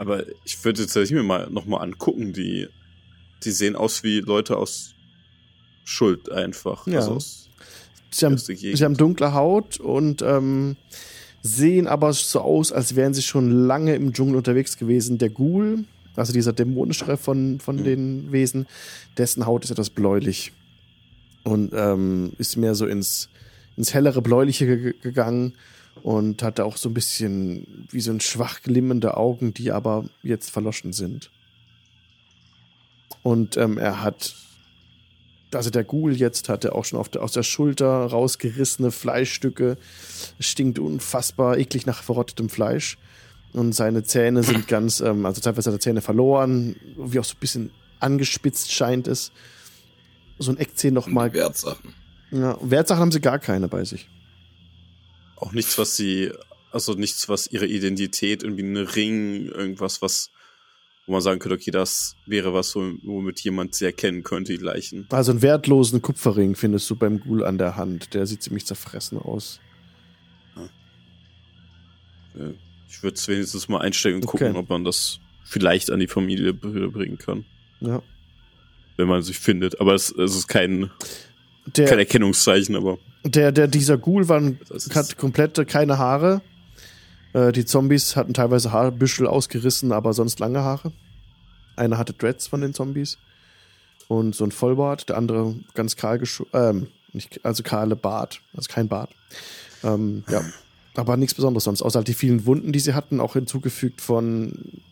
[0.00, 2.68] aber ich würde jetzt mir mal nochmal angucken, die,
[3.44, 4.94] die sehen aus wie Leute aus
[5.84, 6.86] Schuld einfach.
[6.86, 7.00] Ja.
[7.00, 7.18] Also
[8.10, 10.76] sie, haben, sie haben dunkle Haut und ähm,
[11.42, 15.18] sehen aber so aus, als wären sie schon lange im Dschungel unterwegs gewesen.
[15.18, 15.84] Der Ghoul
[16.16, 17.84] also dieser dämonischere von, von mhm.
[17.84, 18.66] den Wesen,
[19.16, 20.52] dessen Haut ist etwas bläulich
[21.44, 23.28] und ähm, ist mehr so ins,
[23.76, 25.54] ins hellere Bläuliche gegangen
[26.02, 30.50] und hatte auch so ein bisschen wie so ein schwach glimmende Augen, die aber jetzt
[30.50, 31.30] verloschen sind.
[33.22, 34.34] Und ähm, er hat,
[35.52, 39.76] also der Ghoul jetzt hatte auch schon auf der, aus der Schulter rausgerissene Fleischstücke,
[40.38, 42.96] stinkt unfassbar eklig nach verrottetem Fleisch.
[43.52, 47.34] Und seine Zähne sind ganz, ähm, also teilweise hat er Zähne verloren, wie auch so
[47.34, 49.32] ein bisschen angespitzt scheint es.
[50.38, 51.34] So ein Eckzähn nochmal.
[51.34, 51.94] Wertsachen.
[52.30, 54.08] Ja, Wertsachen haben sie gar keine bei sich.
[55.40, 56.30] Auch nichts, was sie,
[56.70, 60.30] also nichts, was ihre Identität, irgendwie ein Ring, irgendwas, was,
[61.06, 65.06] wo man sagen könnte, okay, das wäre was, womit jemand sie erkennen könnte, die Leichen.
[65.10, 68.14] Also einen wertlosen Kupferring findest du beim Ghoul an der Hand.
[68.14, 69.60] Der sieht ziemlich zerfressen aus.
[72.34, 72.50] Ja.
[72.88, 74.58] Ich würde es wenigstens mal einstellen und gucken, okay.
[74.58, 77.44] ob man das vielleicht an die Familie bringen kann.
[77.80, 78.02] Ja.
[78.96, 79.80] Wenn man sich findet.
[79.80, 80.90] Aber es, es ist kein,
[81.66, 82.98] der, kein Erkennungszeichen, aber.
[83.24, 84.40] Der, der, dieser Ghoul war,
[84.94, 86.40] hat komplett keine Haare.
[87.32, 90.92] Äh, die Zombies hatten teilweise Haarbüschel ausgerissen, aber sonst lange Haare.
[91.76, 93.18] Einer hatte Dreads von den Zombies.
[94.08, 95.08] Und so ein Vollbart.
[95.08, 96.20] Der andere ganz kahl
[96.52, 98.40] ähm, nicht, also kahle Bart.
[98.54, 99.10] Also kein Bart.
[99.84, 100.42] Ähm, ja.
[100.94, 104.82] Aber nichts Besonderes sonst, außer halt die vielen Wunden, die sie hatten, auch hinzugefügt von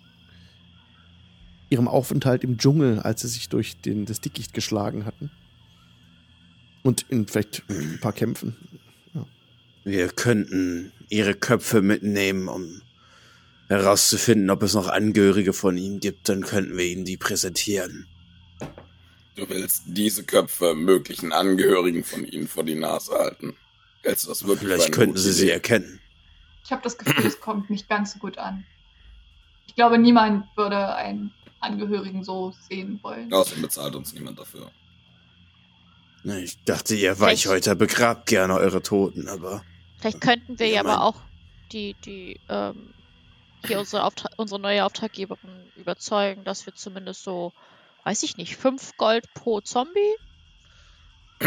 [1.71, 5.31] ihrem Aufenthalt im Dschungel, als sie sich durch den, das Dickicht geschlagen hatten.
[6.89, 8.57] Und in vielleicht ein paar Kämpfen.
[9.13, 9.27] Ja.
[9.85, 12.81] Wir könnten ihre Köpfe mitnehmen, um
[13.69, 16.31] herauszufinden, ob es noch Angehörige von ihnen gibt.
[16.31, 18.07] Dann könnten wir ihnen die präsentieren.
[19.37, 23.55] Du willst diese Köpfe möglichen Angehörigen von ihnen vor die Nase halten.
[24.03, 26.01] Hältst du das wirklich Vielleicht könnten sie sie erkennen.
[26.65, 28.65] Ich habe das Gefühl, es kommt nicht ganz so gut an.
[29.67, 33.31] Ich glaube, niemand würde einen Angehörigen so sehen wollen.
[33.31, 34.71] Außerdem bezahlt uns niemand dafür.
[36.25, 39.63] Ich dachte, ihr Weichhäuter begrabt gerne eure Toten, aber.
[40.01, 41.17] Vielleicht könnten wir ja aber auch
[41.73, 42.93] die, die, ähm,
[43.67, 47.53] hier unsere, Auftra unsere neue Auftraggeberin überzeugen, dass wir zumindest so,
[48.05, 50.15] weiß ich nicht, fünf Gold pro Zombie?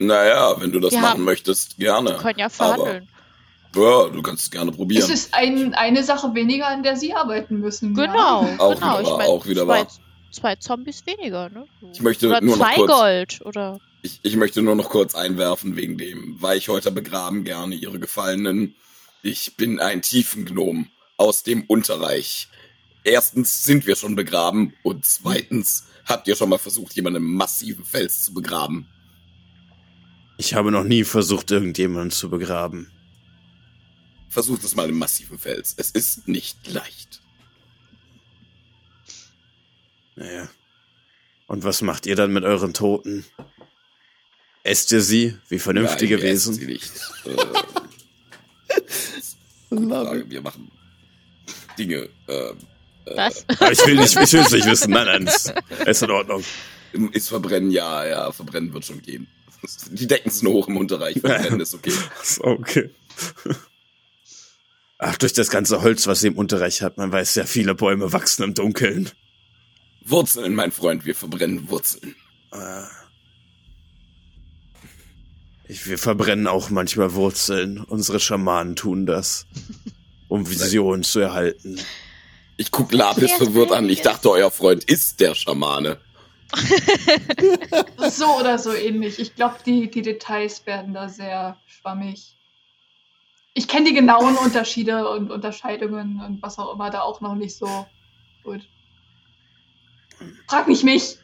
[0.00, 2.10] Naja, wenn du das wir machen haben, möchtest, gerne.
[2.10, 3.08] Wir können ja verhandeln.
[3.74, 5.02] Aber, ja, du kannst es gerne probieren.
[5.02, 7.94] Es ist ein, eine Sache weniger, an der sie arbeiten müssen.
[7.94, 8.60] Genau, ja.
[8.60, 9.00] auch genau.
[9.00, 9.88] Wieder, ich mein, auch wieder zwei, wahr.
[10.30, 11.66] zwei Zombies weniger, ne?
[11.92, 13.80] Ich möchte oder nur zwei noch kurz, Gold, oder?
[14.02, 18.76] Ich, ich möchte nur noch kurz einwerfen wegen dem Weichhäuter begraben gerne ihre Gefallenen.
[19.22, 22.48] Ich bin ein Tiefengnom aus dem Unterreich.
[23.02, 27.84] Erstens sind wir schon begraben und zweitens habt ihr schon mal versucht, jemanden im massiven
[27.84, 28.86] Fels zu begraben.
[30.36, 32.92] Ich habe noch nie versucht, irgendjemanden zu begraben.
[34.28, 35.74] Versucht es mal im massiven Fels.
[35.76, 37.20] Es ist nicht leicht.
[40.14, 40.48] Naja.
[41.48, 43.24] Und was macht ihr dann mit euren Toten?
[44.62, 46.54] Esst ihr sie wie vernünftige Nein, Wesen?
[46.54, 46.92] Sie nicht.
[49.70, 50.70] äh, wir machen
[51.78, 52.08] Dinge.
[52.26, 52.52] Äh,
[53.14, 53.44] was?
[53.60, 54.90] Äh, ich will nicht, ich will es nicht wissen.
[54.90, 55.54] Nein, nein, ist,
[55.86, 56.44] ist in Ordnung.
[57.12, 59.28] Ist verbrennen, ja, ja, verbrennen wird schon gehen.
[59.90, 61.92] Die Decken sind hoch im Unterreich, verbrennen ist okay.
[62.40, 62.90] okay.
[64.98, 68.12] Ach, durch das ganze Holz, was sie im Unterreich hat, man weiß ja, viele Bäume
[68.12, 69.10] wachsen im Dunkeln.
[70.04, 72.16] Wurzeln, mein Freund, wir verbrennen Wurzeln.
[72.50, 72.88] Ah.
[75.68, 77.84] Ich, wir verbrennen auch manchmal Wurzeln.
[77.84, 79.46] Unsere Schamanen tun das,
[80.28, 81.78] um Visionen zu erhalten.
[82.56, 83.88] Ich guck Lapis verwirrt an.
[83.90, 86.00] Ich dachte, euer Freund ist der Schamane.
[88.10, 89.18] so oder so ähnlich.
[89.18, 92.34] Ich glaube, die, die Details werden da sehr schwammig.
[93.52, 97.56] Ich kenne die genauen Unterschiede und Unterscheidungen und was auch immer da auch noch nicht
[97.56, 97.86] so
[98.42, 98.62] gut.
[100.48, 101.18] Frag nicht mich.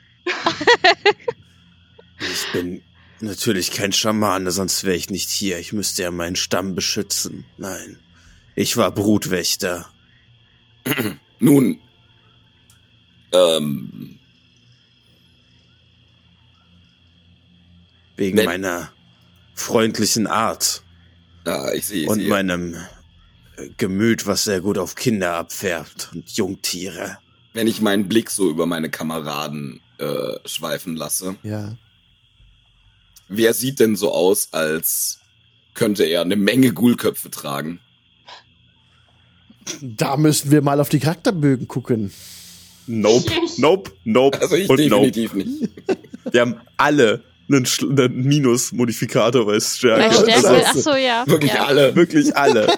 [2.19, 2.83] ich bin
[3.25, 5.59] natürlich kein Schamane, sonst wäre ich nicht hier.
[5.59, 7.45] Ich müsste ja meinen Stamm beschützen.
[7.59, 7.99] Nein,
[8.55, 9.87] ich war Brutwächter.
[11.39, 11.81] Nun,
[13.33, 14.19] ähm,
[18.17, 18.93] Wegen Wenn, meiner
[19.55, 20.83] freundlichen Art.
[21.45, 22.09] Ah, ich sehe.
[22.09, 22.29] Und sehe.
[22.29, 22.75] meinem
[23.57, 27.19] äh, Gemüt, was sehr gut auf Kinder abfärbt und Jungtiere.
[27.53, 31.37] Wenn ich meinen Blick so über meine Kameraden äh, schweifen lasse.
[31.43, 31.77] Ja.
[33.29, 35.21] Wer sieht denn so aus, als
[35.75, 37.81] könnte er eine Menge Ghoulköpfe tragen?
[39.81, 42.13] Da müssen wir mal auf die Charakterbögen gucken.
[42.87, 44.41] Nope, nope, nope.
[44.41, 45.49] Also ich definitiv nope.
[45.49, 45.71] nicht.
[46.31, 50.03] Wir haben alle einen, einen Minus-Modifikator bei Stärke.
[50.03, 50.49] Bei Stärke?
[50.49, 51.25] Also, Achso, ja.
[51.27, 51.65] Wirklich ja.
[51.65, 51.97] alle.
[51.97, 52.69] Wirklich alle.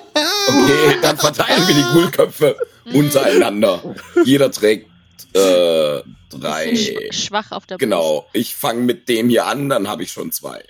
[0.48, 2.56] Okay, dann verteilen wir die Ghoulköpfe
[2.92, 3.96] untereinander.
[4.24, 4.90] Jeder trägt
[5.34, 6.00] äh,
[6.30, 6.76] drei.
[7.10, 8.28] schwach auf der Genau, Brust.
[8.34, 10.62] ich fange mit dem hier an, dann habe ich schon zwei.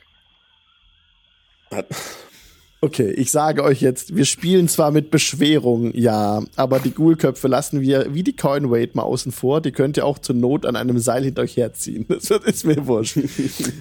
[2.82, 7.80] Okay, ich sage euch jetzt, wir spielen zwar mit Beschwerung, ja, aber die Ghoulköpfe lassen
[7.80, 9.60] wir wie die Coinweight mal außen vor.
[9.60, 12.06] Die könnt ihr auch zur Not an einem Seil hinter euch herziehen.
[12.08, 13.16] Das ist mir wurscht.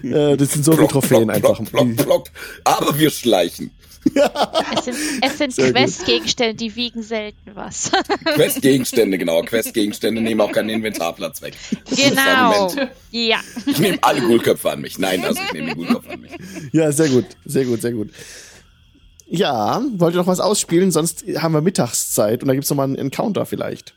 [0.03, 1.63] äh, das sind so viele Trophäen plock, einfach.
[1.72, 2.28] Plock, plock,
[2.63, 3.72] Aber wir schleichen.
[4.13, 7.91] Es sind, es sind Questgegenstände, die wiegen selten was.
[8.25, 9.41] Questgegenstände, genau.
[9.41, 11.55] Questgegenstände nehmen auch keinen Inventarplatz weg.
[11.89, 12.71] Das genau.
[13.11, 13.39] Ja.
[13.65, 14.99] Ich nehme alle Ghoulköpfe an mich.
[14.99, 16.31] Nein, also ich nehme die Ghoulköpfe an mich.
[16.71, 17.25] Ja, sehr gut.
[17.45, 18.11] Sehr gut, sehr gut.
[19.27, 20.91] Ja, wollt ihr noch was ausspielen?
[20.91, 23.95] Sonst haben wir Mittagszeit und da gibt's noch mal einen Encounter vielleicht.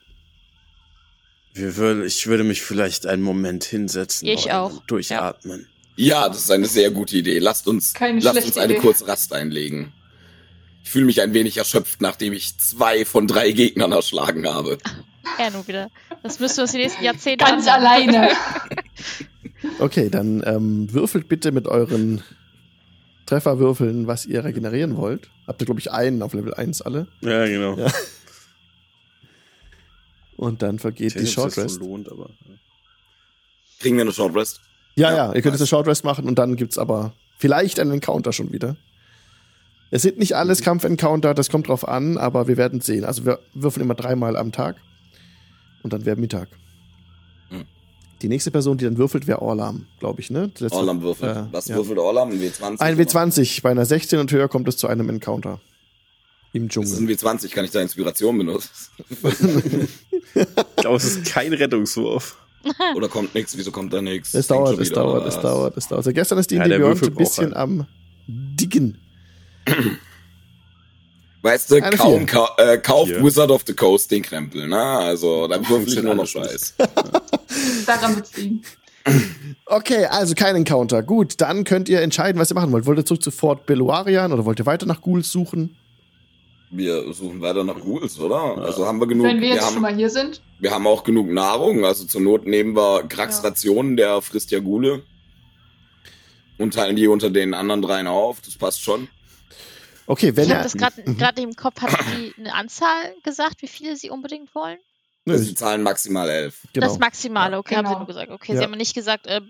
[1.55, 4.29] Ich würde mich vielleicht einen Moment hinsetzen.
[4.29, 4.83] Ich auch.
[4.87, 5.67] Durchatmen.
[5.97, 6.29] Ja.
[6.29, 7.41] das ist eine sehr gute Idee.
[7.41, 8.81] Lasst uns, lasst uns eine Idee.
[8.81, 9.93] kurze Rast einlegen.
[10.89, 14.79] Ich fühle mich ein wenig erschöpft, nachdem ich zwei von drei Gegnern erschlagen habe.
[15.39, 15.91] Ja, nur wieder.
[16.23, 18.31] Das müsst ihr uns die nächsten Jahrzehnte Ganz alleine.
[19.81, 22.23] okay, dann ähm, würfelt bitte mit euren
[23.27, 25.29] Treffer würfeln, was ihr regenerieren wollt.
[25.47, 27.07] Habt ihr, glaube ich, einen auf Level 1 alle.
[27.21, 27.77] Ja, genau.
[27.77, 27.93] Ja.
[30.39, 31.81] Und dann vergeht die Short Rest.
[31.81, 32.55] Lohnt, aber, ja.
[33.79, 34.63] Kriegen wir eine Short Rest?
[34.95, 37.79] Ja, ja, ja ihr könnt jetzt eine Short Rest machen und dann gibt's aber vielleicht
[37.79, 38.79] einen Encounter schon wieder.
[39.91, 43.05] Es sind nicht alles Kampf-Encounter, das kommt drauf an, aber wir werden sehen.
[43.05, 44.77] Also wir würfeln immer dreimal am Tag
[45.83, 46.49] und dann wäre Mittag.
[48.23, 50.51] Die nächste Person, die dann würfelt, wäre Orlam, glaube ich, ne?
[50.71, 51.37] Orlam würfelt.
[51.37, 51.77] Äh, Was ja.
[51.77, 52.31] würfelt Orlam?
[52.31, 52.81] Ein W20?
[52.81, 53.63] Ein W20.
[53.63, 55.61] Bei einer 16 und höher kommt es zu einem Encounter.
[56.53, 56.91] Im Dschungel.
[56.91, 58.71] Das ist ein W20, kann ich da Inspiration benutzen?
[60.35, 62.39] ich glaube, es ist kein Rettungswurf.
[62.97, 63.57] Oder kommt nichts?
[63.57, 64.35] Wieso kommt da nichts?
[64.35, 65.99] Es dauert, es dauert, es dauert, es dauert.
[65.99, 67.87] Also gestern ist die ja, Beyond ein bisschen am
[68.27, 68.99] Dicken.
[71.43, 73.23] Weißt du, kaum ka äh, kauft Hier.
[73.23, 74.81] Wizard of the Coast den Krempel, ne?
[74.81, 76.75] Also, dann würfel ich nur noch Scheiß.
[77.87, 78.63] Daran wird's liegen.
[79.71, 81.03] Okay, also kein Encounter.
[81.03, 82.87] Gut, dann könnt ihr entscheiden, was ihr machen wollt.
[82.87, 85.77] Wollt ihr zurück zu Fort Beluarian oder wollt ihr weiter nach Ghouls suchen?
[86.71, 88.59] Wir suchen weiter nach Ghouls, oder?
[88.59, 89.27] Also haben wir genug.
[89.27, 90.41] Wenn wir jetzt wir haben, schon mal hier sind.
[90.59, 91.85] Wir haben auch genug Nahrung.
[91.85, 95.03] Also zur Not nehmen wir Krax Rationen, der frisst ja Ghule.
[96.57, 98.41] Und teilen die unter den anderen dreien auf.
[98.41, 99.09] Das passt schon.
[100.09, 101.03] Okay, wenn ich habe das gerade
[101.43, 101.49] mhm.
[101.49, 101.83] im Kopf.
[101.83, 104.79] Hat sie eine Anzahl gesagt, wie viele sie unbedingt wollen?
[105.27, 106.63] Sie zahlen maximal elf.
[106.73, 106.87] Genau.
[106.87, 107.91] Das Maximale, okay, genau.
[107.91, 108.31] haben sie nur gesagt.
[108.33, 108.59] Okay, ja.
[108.59, 109.43] sie haben nicht gesagt, äh,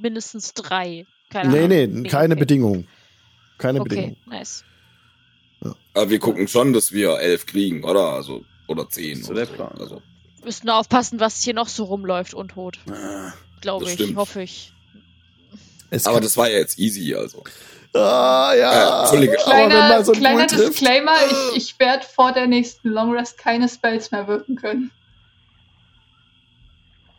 [0.00, 1.06] mindestens drei.
[1.30, 2.02] Keine nee, Ahnung.
[2.02, 2.40] nee, keine okay.
[2.40, 2.86] Bedingung.
[3.56, 4.16] Keine okay, Bedingung.
[4.26, 4.64] nice.
[5.64, 5.74] Ja.
[5.94, 8.12] Aber wir gucken schon, dass wir elf kriegen, oder?
[8.12, 9.22] Also, oder zehn.
[9.22, 9.72] So der Plan.
[9.78, 10.02] Also.
[10.44, 12.78] Müssen nur aufpassen, was hier noch so rumläuft untot.
[12.90, 13.32] Ah,
[13.62, 14.16] Glaube ich, stimmt.
[14.16, 14.74] hoffe ich.
[16.04, 17.44] Aber das war ja jetzt easy, also.
[17.94, 19.12] Ah, ja.
[19.12, 24.10] Äh, kleiner, so kleiner Disclaimer, ich, ich werde vor der nächsten Long Rest keine Spells
[24.10, 24.90] mehr wirken können.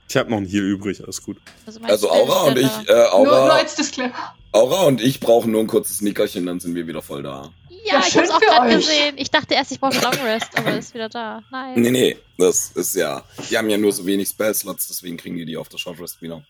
[0.10, 1.38] Ich habe noch einen Heal übrig, alles gut.
[1.66, 4.36] Also, also Aura und ich, äh, Aura, nur, nur als Disclaimer.
[4.52, 7.52] Aura und ich brauchen nur ein kurzes Nickerchen, dann sind wir wieder voll da.
[7.70, 9.16] Ja, ja ich hab's auch gerade gesehen.
[9.18, 11.42] Ich dachte erst, ich brauche Long Rest, aber ist wieder da.
[11.52, 11.82] Nein.
[11.82, 13.24] Nee, nee, das ist ja.
[13.50, 16.22] Die haben ja nur so wenig Spell-Slots, deswegen kriegen die die auf der Short Rest
[16.22, 16.44] wieder.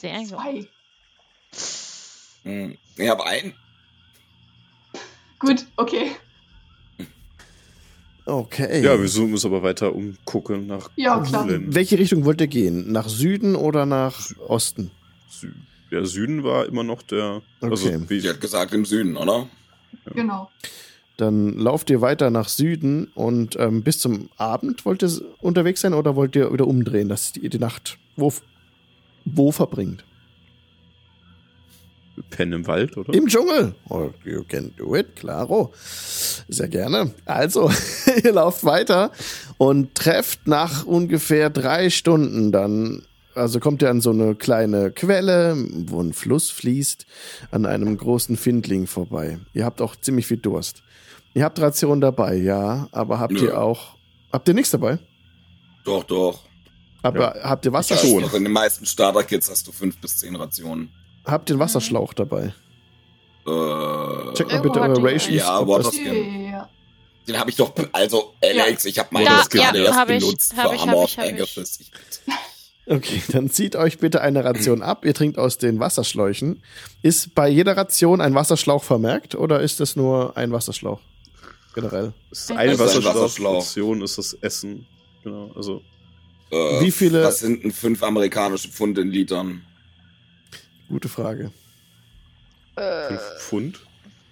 [0.00, 0.68] Sehr gut.
[2.44, 3.54] Hm, ich habe einen.
[5.38, 6.12] Gut, okay.
[8.24, 8.82] Okay.
[8.84, 11.46] Ja, wir suchen uns aber weiter umgucken nach Ja, klar.
[11.48, 12.92] Welche Richtung wollt ihr gehen?
[12.92, 14.92] Nach Süden oder nach Osten?
[15.28, 15.52] Sü
[15.90, 17.42] der Süden war immer noch der.
[17.60, 17.94] Also, okay.
[17.94, 19.48] Also, wie Sie hat gesagt, im Süden, oder?
[20.06, 20.12] Ja.
[20.14, 20.50] Genau.
[21.18, 25.92] Dann lauft ihr weiter nach Süden und ähm, bis zum Abend wollt ihr unterwegs sein
[25.92, 28.32] oder wollt ihr wieder umdrehen, dass ihr die Nacht wo,
[29.26, 30.04] wo verbringt?
[32.30, 33.12] Pennen im Wald, oder?
[33.12, 33.74] Im Dschungel.
[33.88, 35.72] Oh, you can do it, claro.
[36.48, 37.14] Sehr gerne.
[37.24, 37.70] Also,
[38.24, 39.12] ihr lauft weiter
[39.58, 43.02] und trefft nach ungefähr drei Stunden dann,
[43.34, 45.56] also kommt ihr an so eine kleine Quelle,
[45.86, 47.06] wo ein Fluss fließt,
[47.50, 49.38] an einem großen Findling vorbei.
[49.54, 50.82] Ihr habt auch ziemlich viel Durst.
[51.34, 53.44] Ihr habt Rationen dabei, ja, aber habt ja.
[53.44, 53.96] ihr auch,
[54.32, 54.98] habt ihr nichts dabei?
[55.84, 56.40] Doch, doch.
[57.02, 57.44] Aber ja.
[57.44, 57.96] habt ihr Wasser?
[57.96, 58.24] Schon.
[58.34, 60.90] In den meisten Starter-Kits hast du fünf bis zehn Rationen.
[61.24, 62.54] Habt ihr einen Wasserschlauch dabei?
[63.46, 65.28] Äh, Check mal bitte eure Rations.
[65.28, 66.44] Ja, Waterskin.
[66.50, 66.68] Ja.
[67.26, 68.90] Den habe ich doch, also Alex, ja.
[68.90, 71.78] ich habe meinen da, gerade ja, erst benutzt ich, für Armor of Pegasus.
[72.84, 75.04] Okay, dann zieht euch bitte eine Ration ab.
[75.04, 76.62] Ihr trinkt aus den Wasserschläuchen.
[77.00, 81.00] Ist bei jeder Ration ein Wasserschlauch vermerkt oder ist es nur ein Wasserschlauch?
[81.74, 82.12] Generell.
[82.32, 83.14] Es ist eine Wasserschlauch.
[83.14, 83.60] Wasserschlauch.
[83.60, 84.86] Ration ist das Essen.
[85.22, 85.80] Genau, also.
[86.50, 87.22] Äh, Wie viele?
[87.22, 89.62] Was sind denn fünf amerikanische Pfund in Litern?
[90.88, 91.50] Gute Frage.
[92.76, 93.80] Äh, Fünf Pfund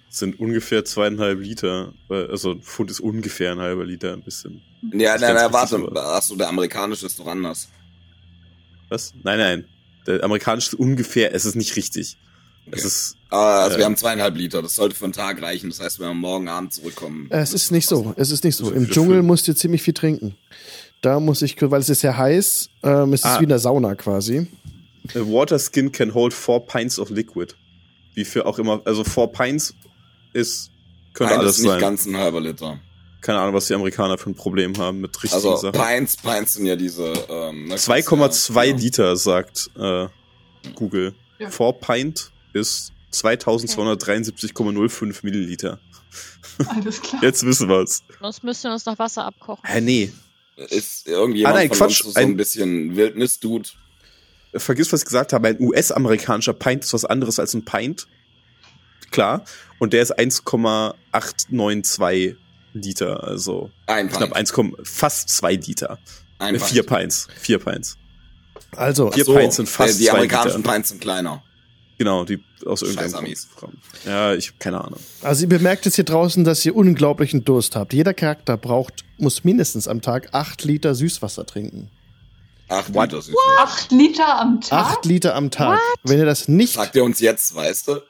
[0.09, 1.93] sind ungefähr zweieinhalb Liter.
[2.09, 4.61] Also ein Pfund ist ungefähr ein halber Liter, ein bisschen.
[4.93, 5.77] Ja, nein, nein, warte.
[5.95, 7.69] Achso, der amerikanische ist doch anders.
[8.89, 9.13] Was?
[9.23, 9.65] Nein, nein.
[10.05, 12.17] Der amerikanische ungefähr, es ist nicht richtig.
[12.67, 12.75] Okay.
[12.77, 13.17] Es ist.
[13.29, 14.61] Ah, also äh, wir haben zweieinhalb Liter.
[14.61, 15.69] Das sollte für einen Tag reichen.
[15.69, 17.27] Das heißt, wenn wir morgen Abend zurückkommen.
[17.29, 18.13] Es ist nicht so.
[18.17, 18.69] Es ist nicht so.
[18.71, 20.35] Im Dschungel musst du ziemlich viel trinken.
[21.01, 23.39] Da muss ich, weil es ist sehr heiß, ähm, es ist ah.
[23.39, 24.47] wie in der Sauna quasi.
[25.15, 27.55] A water skin can hold four pints of liquid.
[28.13, 29.73] Wie für auch immer, also four pints
[30.33, 30.69] ist,
[31.13, 31.81] könnte Nein, alles ist nicht sein.
[31.81, 32.79] ganz ein halber Liter.
[33.21, 35.79] Keine Ahnung, was die Amerikaner für ein Problem haben mit richtigen also, Sachen.
[35.79, 40.07] Pints, Pints sind ja diese, ähm, 2,2 ja, Liter, sagt äh,
[40.75, 41.13] Google.
[41.39, 41.49] Ja.
[41.49, 45.79] Four Pint ist 2273,05 Milliliter.
[46.67, 47.23] Alles klar.
[47.23, 48.03] Jetzt wissen wir's.
[48.19, 49.63] Sonst müssen wir uns noch Wasser abkochen.
[49.63, 50.11] Hä, nee.
[50.69, 52.03] Ist irgendjemand ah, nein, von Quatsch.
[52.03, 53.69] uns so ein, ein bisschen Wildnis-Dude?
[54.53, 55.49] Vergiss, was ich gesagt habe.
[55.49, 58.07] Ein US-amerikanischer Pint ist was anderes als ein Pint.
[59.11, 59.45] Klar.
[59.79, 62.35] Und der ist 1,892
[62.73, 63.23] Liter.
[63.23, 64.53] Also ein knapp 1,
[64.83, 65.97] fast 2 Liter.
[66.39, 67.29] Ein äh, vier Pints.
[67.39, 67.97] Vier Pints.
[68.75, 71.43] Also, vier so, Pints sind fast äh, Die amerikanischen Pints sind kleiner.
[71.97, 73.77] Genau, die aus irgendeinem Grund.
[74.05, 74.99] Ja, ich keine Ahnung.
[75.21, 77.93] Also ihr bemerkt jetzt hier draußen, dass ihr unglaublichen Durst habt.
[77.93, 81.91] Jeder Charakter braucht, muss mindestens am Tag acht Liter Süßwasser trinken.
[82.71, 83.59] Acht Liter Süßwasser.
[83.59, 84.79] Acht Liter am Tag?
[84.79, 85.79] Acht Liter am Tag.
[85.79, 85.99] What?
[86.03, 86.73] Wenn ihr das nicht.
[86.73, 87.97] Sagt ihr uns jetzt, weißt du?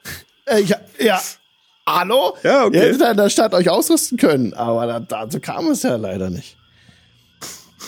[0.44, 1.22] Äh, ja, ja.
[1.86, 2.36] Hallo?
[2.42, 2.76] Ja, okay.
[2.76, 6.56] Ihr hättet in der Stadt euch ausrüsten können, aber dazu kam es ja leider nicht.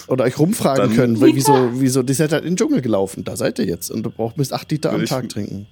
[0.07, 3.25] Oder euch rumfragen Dann können, weil, wieso, wieso, die seid halt in den Dschungel gelaufen,
[3.25, 5.67] da seid ihr jetzt und du brauchst bis acht Liter am Tag trinken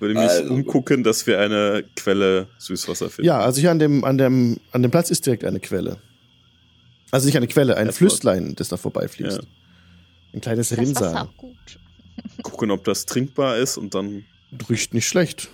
[0.00, 0.52] würde mich also.
[0.52, 3.26] umgucken, dass wir eine Quelle Süßwasser finden.
[3.26, 5.98] Ja, also hier an dem, an dem, an dem Platz ist direkt eine Quelle.
[7.10, 9.38] Also nicht eine Quelle, ein Flüsslein, das da vorbeifließt.
[9.38, 9.44] Ja.
[10.32, 11.28] Ein kleines Rinnsal.
[12.42, 14.24] Gucken, ob das trinkbar ist und dann.
[14.68, 15.48] Riecht nicht schlecht.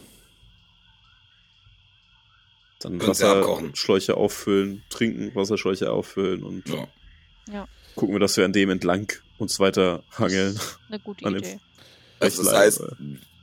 [2.80, 6.86] Dann Wasserschläuche auffüllen, trinken, Wasserschläuche auffüllen und ja.
[7.50, 7.68] ja.
[7.94, 10.58] gucken wir, dass wir an dem entlang uns weiter hangeln.
[10.88, 11.58] Eine gute Idee.
[12.20, 12.82] Also das heißt,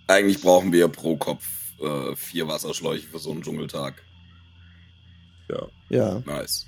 [0.07, 1.45] eigentlich brauchen wir pro Kopf
[1.79, 4.03] äh, vier Wasserschläuche für so einen Dschungeltag.
[5.49, 5.67] Ja.
[5.89, 6.19] Ja.
[6.25, 6.67] Nice.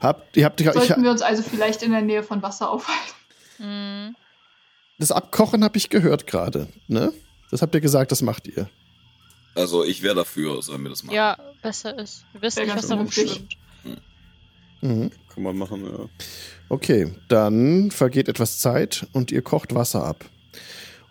[0.00, 3.14] Habt, ihr habt, Sollten ich, wir uns also vielleicht in der Nähe von Wasser aufhalten?
[3.58, 4.16] Mhm.
[4.98, 7.10] Das Abkochen habe ich gehört gerade, ne?
[7.50, 8.68] Das habt ihr gesagt, das macht ihr.
[9.54, 11.14] Also ich wäre dafür, sollen wir das machen.
[11.14, 12.26] Ja, besser ist.
[12.34, 13.56] Wir wissen nicht, was da rumschwimmt.
[14.82, 15.10] Mhm.
[15.32, 16.06] Kann man machen, ja.
[16.68, 20.26] Okay, dann vergeht etwas Zeit und ihr kocht Wasser ab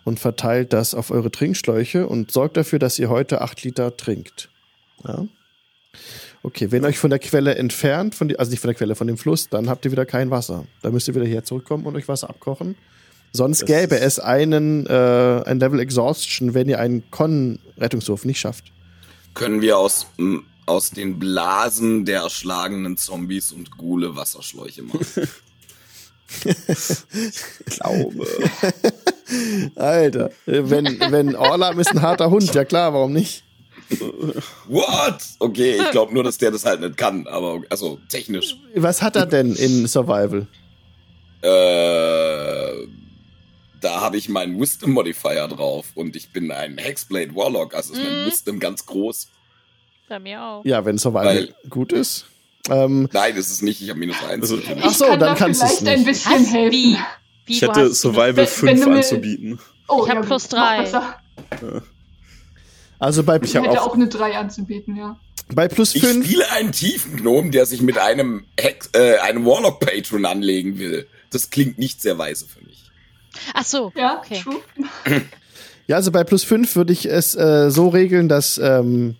[0.04, 4.50] und verteilt das auf eure Trinkschläuche und sorgt dafür, dass ihr heute acht Liter trinkt.
[5.04, 5.26] Ja?
[6.42, 8.94] Okay, wenn ihr euch von der Quelle entfernt, von die, also nicht von der Quelle,
[8.94, 10.64] von dem Fluss, dann habt ihr wieder kein Wasser.
[10.80, 12.76] Da müsst ihr wieder hier zurückkommen und euch Wasser abkochen.
[13.32, 18.72] Sonst das gäbe es einen äh, ein Level Exhaustion, wenn ihr einen Con-Rettungswurf nicht schafft.
[19.34, 20.06] Können wir aus,
[20.66, 25.04] aus den Blasen der erschlagenen Zombies und Gule Wasserschläuche machen?
[26.44, 28.26] ich glaube.
[29.76, 33.44] Alter, wenn, wenn Orlam ist ein harter Hund, ja klar, warum nicht?
[34.68, 35.18] What?
[35.38, 38.56] Okay, ich glaube nur, dass der das halt nicht kann, aber also technisch.
[38.74, 40.46] Was hat er denn in Survival?
[41.42, 42.86] Äh,
[43.80, 48.02] da habe ich meinen Wisdom Modifier drauf und ich bin ein Hexblade Warlock, also ist
[48.02, 48.26] mein mm.
[48.26, 49.28] Wisdom ganz groß.
[50.08, 50.64] Bei mir auch.
[50.64, 52.26] Ja, wenn Survival Weil, gut ist.
[52.68, 54.50] Ähm, Nein, das ist nicht, ich habe minus eins.
[54.50, 55.92] Also, ach so, dann kannst du es nicht.
[55.92, 56.72] ein bisschen helfen.
[56.72, 56.96] Wie?
[57.46, 59.58] Wie, ich hätte Survival 5 anzubieten.
[59.88, 60.92] Oh, ich habe ja, plus 3.
[63.00, 65.18] Also bei ich, ich hätte auch, auch eine 3 anzubieten, ja.
[65.52, 66.04] Bei plus 5.
[66.04, 71.08] Ich spiele einen tiefen Gnom, der sich mit einem, Hex, äh, einem Warlock-Patron anlegen will.
[71.30, 72.90] Das klingt nicht sehr weise für mich.
[73.54, 73.90] Ach so.
[73.96, 74.40] Ja, okay.
[74.42, 74.60] True.
[75.86, 79.16] Ja, also bei plus 5 würde ich es äh, so regeln, dass ähm,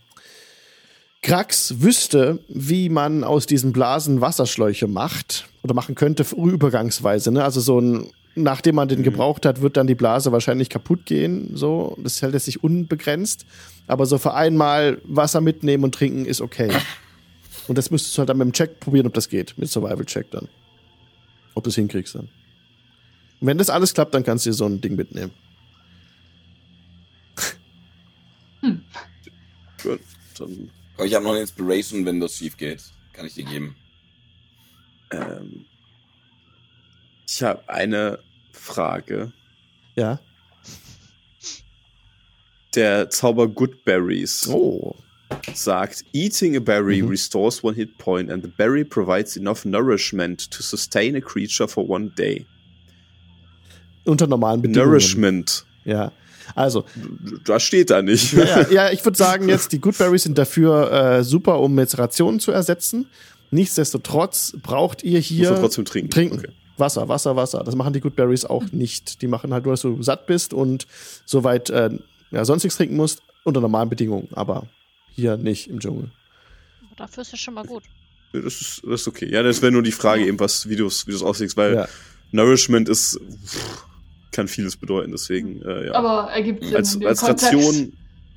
[1.21, 7.33] Krax wüsste, wie man aus diesen Blasen Wasserschläuche macht oder machen könnte, übergangsweise.
[7.33, 7.43] Ne?
[7.43, 8.13] Also so ein,
[8.43, 9.05] nachdem man den mhm.
[9.05, 11.57] gebraucht hat, wird dann die Blase wahrscheinlich kaputt gehen.
[11.57, 13.47] So, das hält es sich unbegrenzt.
[13.87, 16.73] Aber so für einmal Wasser mitnehmen und trinken ist okay.
[17.69, 19.57] Und das müsstest du halt dann mit dem Check probieren, ob das geht.
[19.57, 20.49] Mit Survival-Check dann.
[21.55, 22.29] Ob du es hinkriegst dann.
[23.41, 25.31] Und wenn das alles klappt, dann kannst du dir so ein Ding mitnehmen.
[28.63, 28.81] Hm.
[29.85, 30.01] Gut,
[30.37, 32.83] dann aber ich habe noch eine Inspiration, wenn das schief geht.
[33.15, 33.75] Kann ich dir geben.
[35.11, 35.65] Ähm,
[37.27, 38.19] ich habe eine
[38.53, 39.33] Frage.
[39.97, 40.21] Ja.
[42.75, 44.95] Der Zauber Good Berries oh.
[45.55, 47.09] sagt, eating a berry mhm.
[47.09, 51.89] restores one hit point and the berry provides enough nourishment to sustain a creature for
[51.89, 52.47] one day.
[54.05, 54.89] Unter normalen Bedingungen.
[54.89, 55.67] Nourishment.
[55.85, 56.13] Ja.
[56.55, 56.85] Also.
[57.45, 58.33] Das steht da nicht.
[58.33, 62.41] Ja, ja ich würde sagen jetzt, die Goodberries sind dafür äh, super, um jetzt Rationen
[62.41, 63.07] zu ersetzen.
[63.51, 66.11] Nichtsdestotrotz braucht ihr hier trotzdem trinken.
[66.11, 66.39] trinken.
[66.39, 66.49] Okay.
[66.81, 67.63] Wasser, Wasser, Wasser.
[67.65, 69.23] Das machen die Good Berries auch nicht.
[69.23, 70.87] Die machen halt nur, dass du satt bist und
[71.27, 71.91] soweit äh,
[72.31, 74.29] ja, sonst nichts trinken musst, unter normalen Bedingungen.
[74.33, 74.67] Aber
[75.15, 76.11] hier nicht im Dschungel.
[76.97, 77.85] Dafür ist es schon mal gut.
[78.33, 79.29] Das ist, das ist okay.
[79.31, 81.89] Ja, das wäre nur die Frage, eben was, wie du es wie auslegst, weil ja.
[82.31, 83.87] Nourishment ist, pff,
[84.33, 85.95] kann vieles bedeuten, deswegen, äh, ja.
[85.95, 86.77] Aber ergibt Sinn.
[86.77, 87.93] Als, als Ration,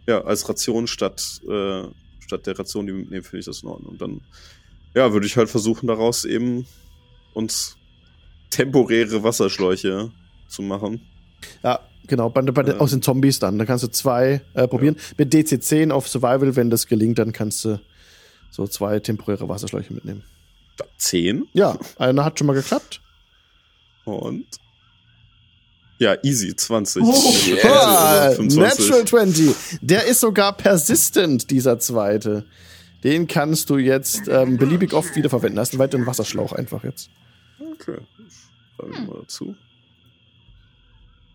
[0.07, 1.83] ja, als Ration statt, äh,
[2.19, 3.91] statt der Ration, die wir mitnehmen, finde ich das in Ordnung.
[3.91, 4.21] Und dann,
[4.95, 6.65] ja, würde ich halt versuchen, daraus eben
[7.33, 7.77] uns
[8.53, 10.11] temporäre Wasserschläuche
[10.47, 11.01] zu machen.
[11.63, 13.57] Ja, genau, bei, bei äh, aus den Zombies dann.
[13.57, 14.95] Da kannst du zwei äh, probieren.
[14.95, 15.01] Ja.
[15.17, 17.79] Mit DC10 auf Survival, wenn das gelingt, dann kannst du
[18.51, 20.23] so zwei temporäre Wasserschläuche mitnehmen.
[20.97, 21.47] Zehn?
[21.53, 23.01] Ja, einer hat schon mal geklappt.
[24.05, 24.45] Und?
[25.97, 27.03] Ja, easy, 20.
[27.03, 27.65] Oh, yes.
[27.65, 29.55] ah, Natural 20.
[29.81, 32.45] Der ist sogar persistent, dieser zweite.
[33.03, 35.59] Den kannst du jetzt ähm, beliebig oft wiederverwenden.
[35.59, 37.09] Hast einen weiteren Wasserschlauch einfach jetzt.
[37.59, 37.97] Okay.
[38.75, 39.55] Schreibe ich mal dazu.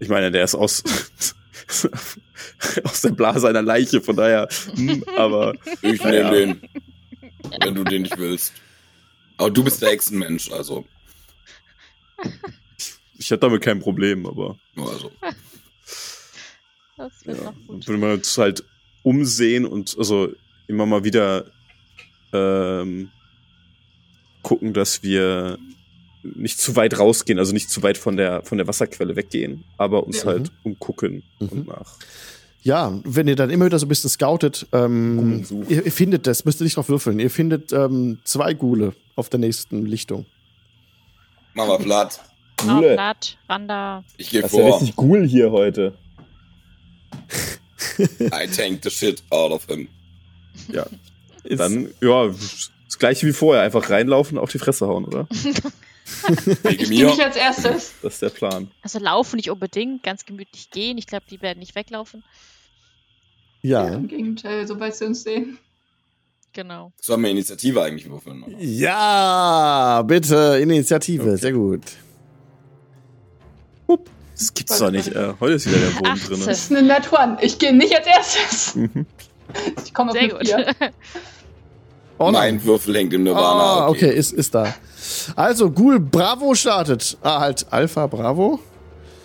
[0.01, 0.85] Ich meine, der ist aus,
[2.85, 5.55] aus der Blase einer Leiche, von daher, hm, aber.
[5.83, 6.31] Ich nehme ja.
[6.31, 6.63] den.
[7.63, 8.53] Wenn du den nicht willst.
[9.37, 10.87] Aber du bist der Echsenmensch, also.
[12.79, 14.57] Ich, ich hätte damit kein Problem, aber.
[14.77, 15.11] Also.
[16.97, 17.55] Das wird ja.
[17.67, 17.89] gut.
[17.89, 18.65] Wenn wir uns halt
[19.03, 20.33] umsehen und also
[20.67, 21.51] immer mal wieder
[22.33, 23.11] ähm,
[24.43, 25.59] gucken, dass wir
[26.23, 30.07] nicht zu weit rausgehen, also nicht zu weit von der, von der Wasserquelle weggehen, aber
[30.07, 30.27] uns ja.
[30.27, 30.73] halt mhm.
[30.73, 31.49] umgucken mhm.
[31.49, 31.97] und nach.
[32.63, 36.45] Ja, wenn ihr dann immer wieder so ein bisschen scoutet, ähm, ihr, ihr, findet das,
[36.45, 37.21] müsst ihr nicht drauf würfeln.
[37.21, 40.27] Ihr findet ähm, zwei Gule auf der nächsten Lichtung.
[41.55, 42.21] Machen wir platt.
[42.57, 42.95] Gule.
[42.95, 44.05] platt, Randa.
[44.17, 44.49] Ich gehe vor.
[44.49, 45.95] Das ist ja richtig Ghoul hier heute.
[47.99, 49.89] I tank the shit out of him.
[50.73, 50.87] Ja.
[51.49, 53.63] Dann, ja, das gleiche wie vorher.
[53.63, 55.29] Einfach reinlaufen, auf die Fresse hauen, oder?
[56.69, 57.93] ich gehe nicht als erstes.
[58.03, 58.71] Das ist der Plan.
[58.83, 60.99] Also laufen nicht unbedingt, ganz gemütlich gehen.
[60.99, 62.25] Ich glaube, die werden nicht weglaufen.
[63.63, 63.87] Ja.
[63.87, 65.59] ja Im Gegenteil, sobald sie uns sehen.
[66.53, 66.93] Genau.
[67.01, 68.43] Sollen wir Initiative eigentlich würfeln?
[68.43, 68.57] Oder?
[68.59, 71.37] Ja, bitte, Initiative, okay.
[71.37, 71.83] sehr gut.
[73.87, 74.11] Hup.
[74.35, 75.09] Das gibt's doch nicht.
[75.09, 76.43] Äh, heute ist wieder der Boden drin.
[76.47, 77.39] Das ist eine Net One.
[77.41, 78.75] Ich gehe nicht als erstes.
[78.77, 79.07] Mhm.
[79.85, 80.47] ich komme auf Sehr gut.
[82.19, 83.47] Oh mein Würfel hängt im Nirvana.
[83.47, 84.75] Ah, okay, okay ist, ist da.
[85.37, 87.17] Also, Ghoul Bravo startet.
[87.23, 88.59] Ah, halt Alpha Bravo.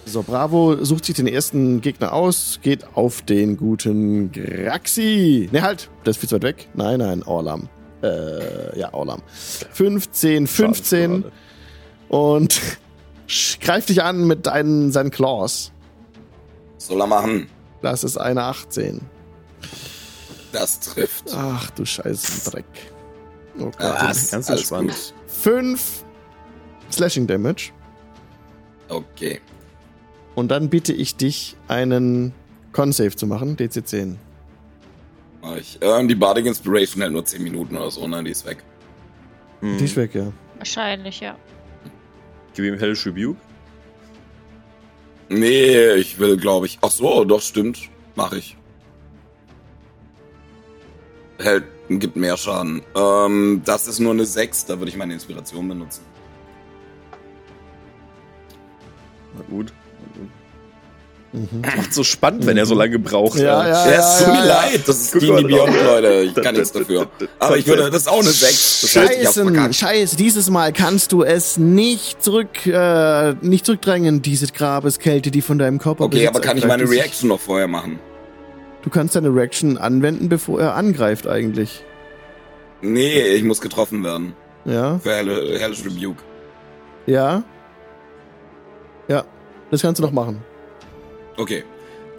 [0.05, 5.49] So, Bravo sucht sich den ersten Gegner aus, geht auf den guten Graxi.
[5.51, 6.69] Ne, halt, das ist viel zu weit weg.
[6.73, 7.69] Nein, nein, Orlam.
[8.03, 9.21] Äh, ja, Orlam.
[9.71, 11.25] 15, 15.
[12.09, 12.59] Und
[13.61, 15.71] greift dich an mit deinen, seinen Claws.
[16.77, 17.47] Soll er machen.
[17.81, 19.01] Das ist eine 18.
[20.53, 21.25] Das trifft.
[21.35, 22.65] Ach du Scheiße, Dreck.
[23.57, 25.13] Oh Gott, das ist ganz entspannt.
[25.27, 26.05] Fünf
[26.91, 27.71] Slashing Damage.
[28.87, 29.41] Okay.
[30.35, 32.33] Und dann bitte ich dich, einen
[32.71, 34.15] Con-Save zu machen, DC10.
[35.41, 35.79] Mach ich.
[35.81, 38.23] Ähm, die Bardic Inspiration hält nur 10 Minuten oder so, ne?
[38.23, 38.63] Die ist weg.
[39.61, 39.77] Hm.
[39.77, 40.31] Die ist weg, ja.
[40.57, 41.35] Wahrscheinlich, ja.
[42.53, 43.39] Gib ihm Hellish Rebuke.
[45.29, 46.77] Nee, ich will, glaube ich.
[46.81, 47.89] Ach so, doch, stimmt.
[48.15, 48.55] Mach ich.
[51.39, 52.81] Hält, gibt mehr Schaden.
[52.95, 56.01] Ähm, das ist nur eine 6, da würde ich meine Inspiration benutzen.
[59.35, 59.73] Na gut.
[61.33, 61.61] Mhm.
[61.61, 63.39] Macht so spannend, wenn er so lange braucht.
[63.39, 66.21] Ja, ja, ja, es tut mir leid, das ist D&D Beyond, Leute.
[66.21, 67.09] Ich kann nichts dafür.
[67.39, 68.87] Aber ich würde, das ist auch eine 6.
[68.87, 75.41] Scheiße, scheiße, dieses Mal kannst du es nicht zurück, äh, nicht zurückdrängen, diese Grabeskälte, die
[75.41, 77.99] von deinem Körper Okay, aber kann ich meine Reaction noch vorher machen?
[78.83, 81.83] Du kannst deine Reaction anwenden, bevor er angreift, eigentlich.
[82.81, 84.33] Nee, ich muss getroffen werden.
[84.65, 84.99] Ja.
[84.99, 86.21] Für Hellish Rebuke.
[87.05, 87.43] Ja.
[89.07, 89.25] Ja,
[89.71, 90.43] das kannst du noch machen.
[91.37, 91.63] Okay.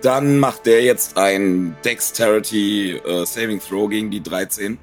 [0.03, 4.79] Dann macht der jetzt ein Dexterity uh, Saving Throw gegen die 13.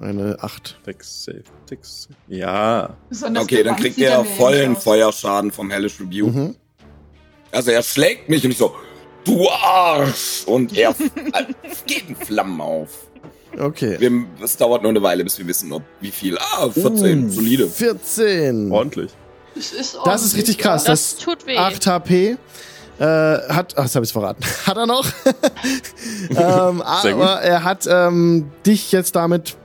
[0.00, 0.80] Eine 8.
[0.86, 1.44] Dex Save.
[1.70, 2.96] Dex Ja.
[3.36, 6.36] Okay, dann kriegt er vollen Feuerschaden vom Hellish Rebuke.
[6.36, 6.56] Mhm.
[7.52, 8.74] Also er schlägt mich und ich so,
[9.24, 10.44] du Arsch!
[10.46, 10.94] Und er
[11.86, 12.90] geht in Flammen auf.
[13.58, 13.96] Okay.
[13.98, 14.10] Wir,
[14.42, 16.38] es dauert nur eine Weile, bis wir wissen, ob wie viel.
[16.38, 17.68] Ah, 14, uh, solide.
[17.68, 18.72] 14.
[18.72, 19.12] Ordentlich.
[19.54, 20.84] Das ist, das ist richtig krass.
[20.84, 21.56] Das, das tut weh.
[21.56, 22.36] 8 HP.
[22.98, 24.44] Äh, hat, ach, das habe ich verraten.
[24.66, 25.04] Hat er noch?
[26.30, 29.56] ähm, aber er hat ähm, dich jetzt damit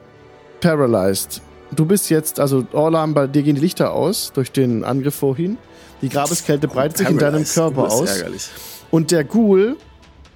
[0.62, 1.42] paralyzed.
[1.72, 5.60] Du bist jetzt, also Orlam, bei dir gehen die Lichter aus durch den Angriff vorhin.
[6.02, 8.18] Die Grabeskälte oh, breitet sich in deinem Körper aus.
[8.18, 8.50] Ärgerlich.
[8.92, 9.78] Und der Ghoul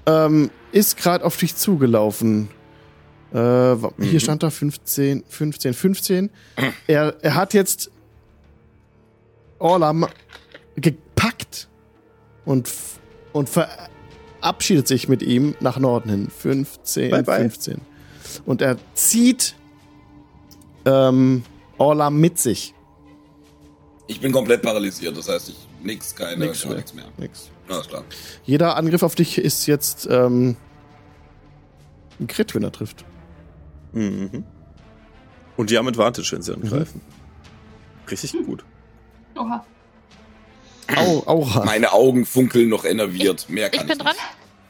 [0.06, 2.50] ähm, ist gerade auf dich zugelaufen.
[3.32, 4.20] Äh, hier mhm.
[4.20, 6.30] stand da 15, 15, 15.
[6.88, 7.92] Er, er hat jetzt
[9.60, 10.06] Orlam
[10.76, 11.68] gepackt
[12.46, 12.70] und,
[13.32, 16.28] und verabschiedet sich mit ihm nach Norden hin.
[16.30, 17.40] 15, bye bye.
[17.40, 17.82] 15.
[18.46, 19.56] Und er zieht
[20.86, 21.44] ähm,
[21.78, 22.74] Orlam mit sich.
[24.08, 26.76] Ich bin komplett paralysiert, das heißt, ich nix, keine, nix mehr.
[26.76, 27.06] Nix mehr.
[27.18, 27.50] Nix.
[27.74, 28.04] Alles klar.
[28.44, 30.56] Jeder Angriff auf dich ist jetzt ähm,
[32.20, 33.06] ein Crit, wenn er trifft.
[33.94, 34.44] Mhm.
[35.58, 37.02] Und die haben Advantage, wenn sie angreifen.
[37.04, 38.10] Mhm.
[38.10, 38.64] Richtig gut.
[39.38, 39.66] Oha.
[40.96, 41.66] Au, Aura.
[41.66, 43.50] Meine Augen funkeln noch enerviert.
[43.50, 44.16] Mehr kann ich bin ich dran.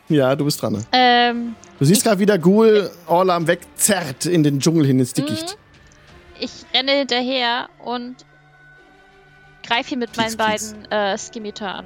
[0.10, 0.74] Ja, du bist dran.
[0.74, 0.86] Ne?
[0.92, 5.58] Ähm, du siehst gerade, wie der Ghoul Orlam wegzerrt in den Dschungel hin ins Dickicht.
[5.58, 6.40] Mhm.
[6.40, 8.16] Ich renne hinterher und
[9.66, 11.86] greife ihn mit meinen beiden äh, Skimitar an.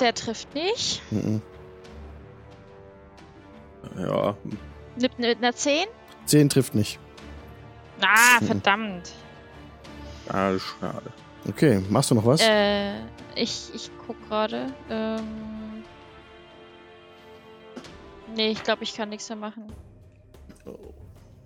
[0.00, 1.02] Der trifft nicht.
[1.10, 1.42] Mhm.
[3.98, 4.36] Ja.
[5.00, 5.86] Mit, mit einer 10?
[6.26, 6.98] 10 trifft nicht.
[8.00, 8.46] Ah, mhm.
[8.46, 9.12] verdammt.
[10.28, 11.12] Ah, schade.
[11.48, 12.40] Okay, machst du noch was?
[12.40, 13.00] Äh,
[13.34, 14.72] ich, ich guck gerade.
[14.88, 15.84] Ähm.
[18.36, 19.72] Nee, ich glaube, ich kann nichts mehr machen.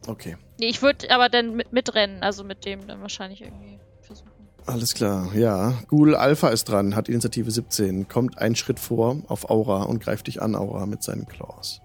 [0.07, 0.37] Okay.
[0.59, 4.34] Nee, ich würde aber dann mit, mitrennen, also mit dem dann wahrscheinlich irgendwie versuchen.
[4.67, 5.75] Alles klar, ja.
[5.89, 10.27] Ghoul Alpha ist dran, hat Initiative 17, kommt einen Schritt vor auf Aura und greift
[10.27, 11.83] dich an, Aura, mit seinen Claws.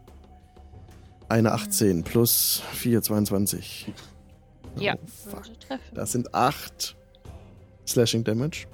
[1.28, 2.04] Eine 18 mhm.
[2.04, 3.94] plus 4, 22.
[4.78, 5.44] Ja, oh, fuck.
[5.94, 6.96] Das sind 8
[7.86, 8.68] Slashing Damage.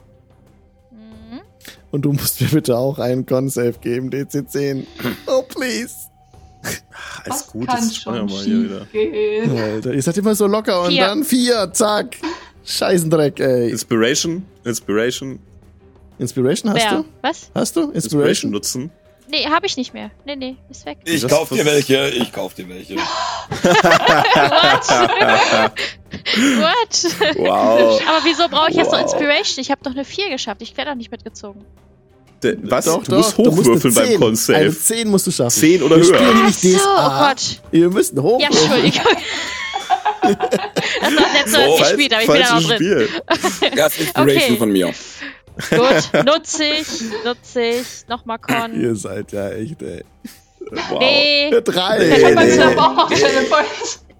[0.92, 1.42] Mhm.
[1.92, 4.86] Und du musst mir bitte auch einen Con-Save geben, DC10.
[5.26, 5.96] Oh, please.
[7.24, 8.86] Alles gut, das schon mal hier wieder.
[8.92, 9.58] Gehen.
[9.58, 11.06] Alter, ihr seid immer so locker und vier.
[11.06, 12.18] dann vier, zack.
[12.66, 13.70] Scheißendreck, ey.
[13.70, 15.40] Inspiration, Inspiration.
[16.18, 16.98] Inspiration hast Wer?
[16.98, 17.06] du?
[17.22, 17.52] Was?
[17.54, 17.82] Hast du?
[17.82, 18.92] Inspiration, Inspiration nutzen.
[19.28, 20.12] Nee, hab ich nicht mehr.
[20.26, 21.00] Nee, nee, ist weg.
[21.04, 22.96] Ich kauf dir welche, ich kauf dir welche.
[26.26, 27.04] What?
[27.04, 27.38] What?
[27.38, 28.02] Wow.
[28.08, 28.84] Aber wieso brauche ich wow.
[28.84, 29.62] jetzt noch Inspiration?
[29.62, 30.62] Ich habe doch eine 4 geschafft.
[30.62, 31.66] Ich werde doch nicht mitgezogen.
[32.64, 32.86] Was?
[32.86, 34.58] Doch, du doch, musst hochwürfeln du musst beim Con-Save.
[34.58, 35.60] Eine 10 musst du schaffen.
[35.60, 36.46] 10 oder Wir höher.
[36.46, 36.78] Nicht DSA.
[36.78, 37.62] So, oh Gott.
[37.72, 38.40] Ihr müsst hochwürfeln.
[38.40, 39.04] Ja, Entschuldigung.
[40.34, 42.24] das ist das letzte, was ich gespielt habe.
[42.24, 43.08] Ich bin da noch drin.
[43.76, 44.58] Das ist Inspiration okay.
[44.58, 44.94] von mir.
[45.70, 46.88] Gut, nutze ich,
[47.24, 48.08] nutze ich.
[48.08, 48.80] Nochmal Con.
[48.80, 50.04] Ihr seid ja echt, ey.
[50.60, 51.00] Wow.
[51.00, 51.48] Nee.
[51.48, 51.98] Eine 3.
[52.00, 52.36] Nee, nee,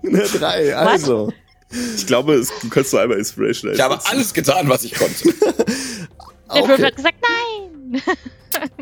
[0.04, 0.18] nee.
[0.18, 1.34] Eine 3, also.
[1.96, 5.34] Ich glaube, du kannst nur einmal Inspiration Ich habe alles getan, was ich konnte.
[6.54, 6.84] Der okay.
[6.84, 8.02] hat gesagt, nein.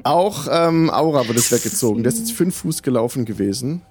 [0.04, 2.04] Auch ähm, Aura wird es weggezogen.
[2.04, 3.82] Der ist jetzt 5 Fuß gelaufen gewesen.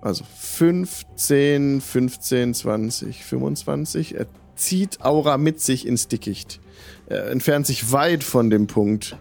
[0.00, 4.14] Also 15, 15, 20, 25.
[4.14, 6.60] Er zieht Aura mit sich ins Dickicht.
[7.06, 9.16] Er entfernt sich weit von dem Punkt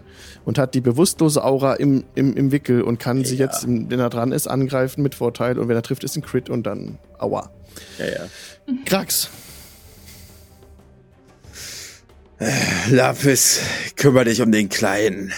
[0.45, 3.25] und hat die bewusstlose Aura im, im, im Wickel und kann ja.
[3.25, 6.21] sie jetzt, wenn er dran ist, angreifen mit Vorteil und wenn er trifft, ist ein
[6.21, 7.49] Crit und dann Aua.
[7.97, 8.27] Ja, ja.
[8.85, 9.29] Krax.
[12.89, 13.61] Lapis,
[13.95, 15.33] kümmere dich um den Kleinen.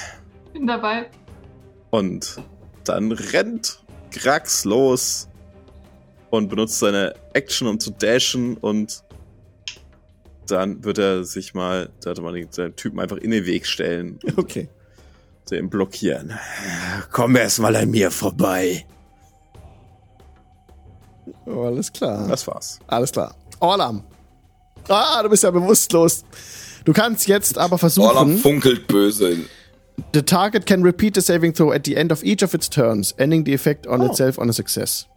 [0.52, 1.06] Bin dabei.
[1.92, 2.42] Und
[2.84, 3.80] dann rennt
[4.12, 5.29] Krax los
[6.30, 9.04] und benutzt seine Action, um zu dashen und
[10.48, 14.20] dann wird er sich mal, da hatte man den Typen einfach in den Weg stellen.
[14.36, 14.70] Okay.
[15.50, 16.38] Den blockieren.
[17.12, 18.86] Komm erst mal an mir vorbei.
[21.46, 22.28] Oh, alles klar.
[22.28, 22.80] Das war's.
[22.86, 23.36] Alles klar.
[23.60, 24.04] Orlam.
[24.88, 26.24] Ah, du bist ja bewusstlos.
[26.86, 28.08] Du kannst jetzt aber versuchen.
[28.08, 29.38] Orlam funkelt böse.
[30.14, 33.14] The target can repeat the saving throw at the end of each of its turns,
[33.18, 34.06] ending the effect on oh.
[34.06, 35.08] itself on a success.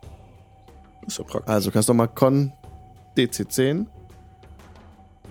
[1.06, 1.52] Ist ja praktisch.
[1.52, 2.52] Also kannst du mal Con
[3.16, 3.86] DC10.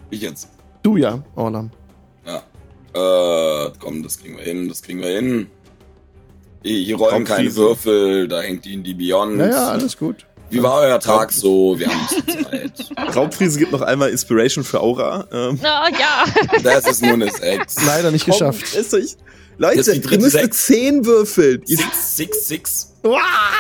[0.09, 0.49] Ich jetzt.
[0.83, 1.71] Du ja, Orlam.
[2.25, 2.37] Ja.
[2.93, 5.47] Äh, komm, das kriegen wir hin, das kriegen wir hin.
[6.63, 9.39] Hier rollen keine Würfel, da hängt die in die Beyond.
[9.39, 10.27] Ja, ja, alles gut.
[10.51, 11.79] Wie war euer Tag so?
[11.79, 12.07] Wir haben
[12.43, 12.91] Zeit.
[13.15, 15.25] Raubfriese gibt noch einmal Inspiration für Aura.
[15.31, 15.57] Ähm.
[15.61, 16.25] Oh, ja.
[16.63, 17.85] Das ist nur eine 6.
[17.85, 18.75] Leider nicht Komm, geschafft.
[18.75, 19.15] Ist euch,
[19.57, 21.61] Leute, ihr müsst eine 10 würfeln.
[21.65, 22.93] 6, 6, 6.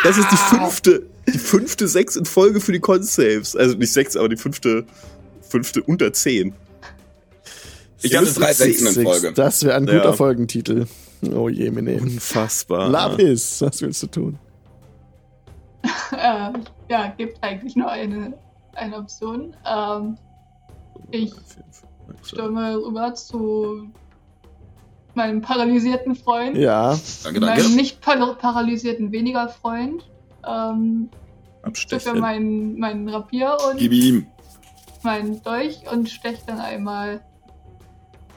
[0.03, 3.55] Das ist die fünfte, die fünfte 6 in Folge für die Con-Saves.
[3.55, 4.85] Also nicht 6, aber die fünfte
[5.51, 6.55] fünfte unter zehn.
[8.01, 9.31] Ich hatte drei Sechsen in Folge.
[9.33, 10.13] Das wäre ein guter ja.
[10.13, 10.87] Folgentitel.
[11.35, 11.99] Oh je, Mene.
[12.01, 12.89] Unfassbar.
[12.89, 14.39] Lapis, was willst du tun?
[16.11, 16.51] äh,
[16.89, 18.33] ja, gibt eigentlich nur eine,
[18.73, 19.55] eine Option.
[19.69, 20.17] Ähm,
[21.11, 21.31] ich
[22.23, 23.91] stürme rüber zu
[25.13, 26.57] meinem paralysierten Freund.
[26.57, 26.97] Ja.
[27.23, 27.63] Danke, danke.
[27.63, 30.09] Meinem nicht paralysierten weniger Freund.
[30.47, 31.09] Ähm,
[31.63, 32.19] Abstechen.
[32.19, 33.77] meinen, meinen Rapier und.
[33.77, 34.27] Gib ihm
[35.03, 37.21] meinen Dolch und steche dann einmal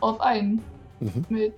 [0.00, 0.62] auf einen.
[1.00, 1.24] Mhm.
[1.28, 1.54] Mit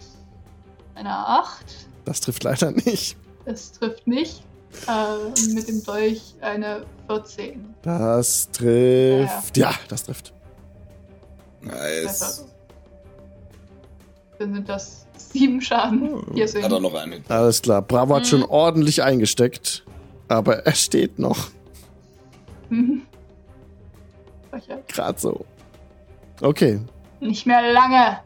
[0.94, 1.64] einer 8.
[2.04, 3.16] Das trifft leider nicht.
[3.44, 4.42] Das trifft nicht.
[4.88, 7.74] Äh, mit dem Dolch eine 14.
[7.82, 9.56] Das trifft.
[9.56, 10.32] Ja, ja das trifft.
[11.62, 12.46] Nice.
[14.38, 16.12] Dann sind das sieben Schaden.
[16.12, 16.38] Oh.
[16.38, 17.24] Hat er noch einen.
[17.28, 17.82] Alles klar.
[17.82, 18.28] Bravo hat mhm.
[18.28, 19.84] schon ordentlich eingesteckt.
[20.28, 21.50] Aber er steht noch.
[22.68, 23.02] Mhm.
[24.88, 25.44] Gerade so.
[26.40, 26.80] Okay.
[27.20, 28.18] Nicht mehr lange.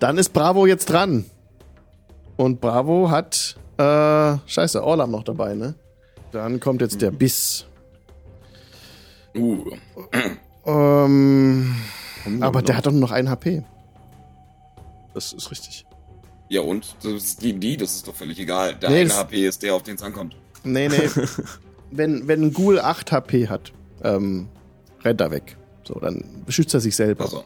[0.00, 1.26] Dann ist Bravo jetzt dran.
[2.36, 3.56] Und Bravo hat.
[3.78, 5.74] Äh, scheiße, Orlam noch dabei, ne?
[6.32, 7.66] Dann kommt jetzt der Biss.
[9.36, 9.64] Uh.
[10.66, 11.74] Ähm,
[12.40, 13.62] aber der hat doch nur noch ein HP.
[15.14, 15.86] Das ist richtig.
[16.48, 16.96] Ja, und?
[17.02, 18.74] Das ist die, die, das ist doch völlig egal.
[18.74, 20.36] Der nee, eine HP ist der, auf den es ankommt.
[20.64, 21.08] Nee, nee.
[21.90, 23.72] wenn, wenn ein Ghoul 8 HP hat,
[24.02, 24.48] ähm,
[25.04, 25.56] rennt er weg.
[25.84, 27.24] So, dann beschützt er sich selber.
[27.24, 27.44] Also.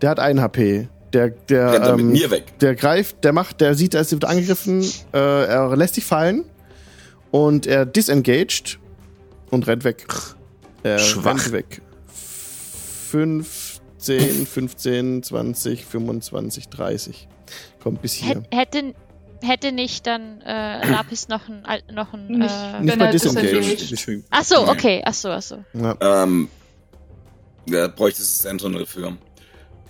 [0.00, 0.88] Der hat ein HP.
[1.12, 2.58] Der, der, rennt er ähm, mit mir weg.
[2.60, 6.44] Der greift, der macht, der sieht, er wird angegriffen, äh, er lässt sich fallen
[7.30, 8.78] und er disengaged
[9.50, 10.06] und rennt weg.
[10.82, 11.46] Er Schwach.
[11.46, 11.82] rennt weg.
[13.10, 17.28] 15, 15, 20, 25, 30.
[17.82, 18.42] Kommt bis hier.
[18.52, 18.94] Hätte,
[19.42, 21.62] hätte nicht dann äh, Lapis noch ein
[21.92, 24.22] noch ein nicht, äh, nicht bei Disengage.
[24.30, 25.64] Ach so, okay, ach so, ach so.
[25.74, 25.96] Ja.
[26.00, 26.48] Ähm,
[27.66, 29.16] da bräuchte es Sentinel für.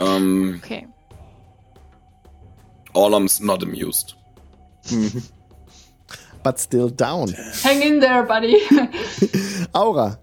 [0.00, 0.88] Ähm, okay.
[2.94, 4.16] Orlam's not amused.
[6.42, 7.34] But still down.
[7.62, 8.56] Hang in there, buddy.
[9.72, 10.18] Aura.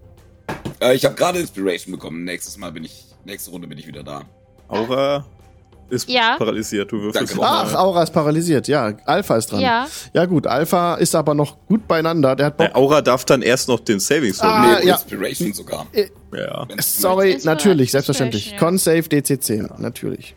[0.80, 2.24] Äh, ich habe gerade Inspiration bekommen.
[2.24, 4.24] Nächstes Mal bin ich, nächste Runde bin ich wieder da.
[4.68, 5.24] Aura
[5.88, 6.36] ist ja.
[6.36, 6.90] paralysiert.
[6.90, 8.68] Du wirfst Ach, Aura ist paralysiert.
[8.68, 9.60] Ja, Alpha ist dran.
[9.60, 9.86] Ja.
[10.12, 12.34] Ja gut, Alpha ist aber noch gut beieinander.
[12.36, 12.74] Der hat Bock.
[12.74, 14.44] Aura darf dann erst noch den Saving Throw.
[14.44, 14.94] Ah, nee, ja.
[14.94, 15.86] Inspiration sogar.
[15.92, 16.66] Äh, ja.
[16.78, 18.52] Sorry, natürlich, selbstverständlich.
[18.52, 18.58] Ja.
[18.58, 19.74] Con Save DC10, ja.
[19.78, 20.34] natürlich.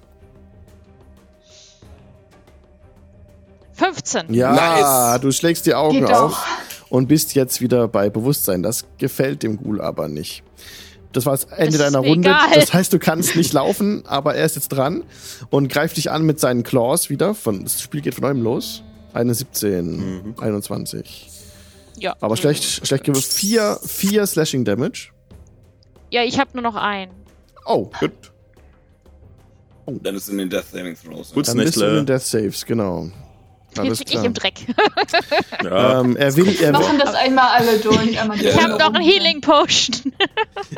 [3.73, 4.33] 15.
[4.33, 4.53] Ja,
[5.13, 5.21] nice.
[5.21, 6.45] du schlägst die Augen Geht auf
[6.89, 8.61] und bist jetzt wieder bei Bewusstsein.
[8.61, 10.43] Das gefällt dem Ghoul aber nicht.
[11.11, 12.29] Das war das Ende das deiner Runde.
[12.29, 12.49] Egal.
[12.53, 15.03] Das heißt, du kannst nicht laufen, aber er ist jetzt dran
[15.49, 17.33] und greift dich an mit seinen Claws wieder.
[17.33, 18.83] Von, das Spiel geht von neuem los.
[19.13, 20.35] Eine 17, mhm.
[20.39, 21.29] 21.
[21.97, 22.15] Ja.
[22.21, 23.33] Aber schlecht, schlecht gewürfelt.
[23.33, 25.09] Vier, vier Slashing Damage.
[26.11, 27.11] Ja, ich habe nur noch einen.
[27.65, 28.11] Oh, gut.
[29.85, 29.97] Oh.
[30.01, 31.33] Dann ist in den Death Saving Throws.
[31.33, 33.09] Gut, Dann bist du in den Death Saves, genau.
[33.85, 34.53] Jetzt lieg ich im Dreck.
[35.63, 36.01] ja.
[36.01, 38.19] ähm, er will, er machen das einmal alle durch.
[38.19, 40.13] Einmal ich habe noch ein Healing Potion.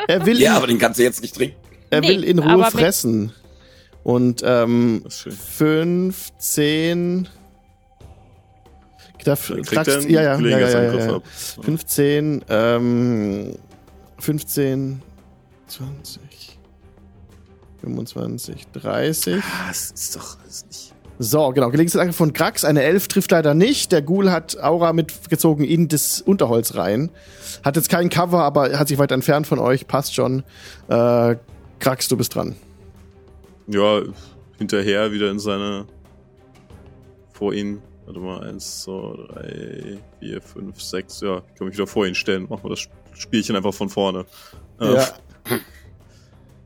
[0.08, 1.58] er will ja, aber den kannst du jetzt nicht trinken.
[1.90, 3.34] Er nee, will in Ruhe fressen.
[4.04, 7.30] Und ähm, 15.
[9.24, 11.22] Darf, kriegst, ja, ja, ja, ja, ja, ja.
[11.62, 13.56] 15, ähm,
[14.18, 15.04] 15,
[15.68, 16.58] 20,
[17.82, 19.36] 25, 30.
[19.36, 20.91] Ah, das ist doch das ist nicht.
[21.24, 21.70] So, genau.
[21.70, 22.66] Gelegenheitsangriff von Grax.
[22.66, 23.92] Eine Elf trifft leider nicht.
[23.92, 27.12] Der Ghoul hat Aura mitgezogen in das Unterholz rein.
[27.64, 29.86] Hat jetzt kein Cover, aber hat sich weit entfernt von euch.
[29.86, 30.44] Passt schon.
[30.88, 31.36] Äh,
[31.80, 32.56] Grax, du bist dran.
[33.68, 34.02] Ja,
[34.58, 35.86] hinterher wieder in seine.
[37.34, 37.84] Vor ihn.
[38.08, 41.22] Warte mal, eins, zwei, drei, vier, fünf, sechs.
[41.22, 42.48] Ja, ich kann mich wieder vor ihn stellen.
[42.50, 44.26] Machen wir das Spielchen einfach von vorne.
[44.80, 45.08] Ja.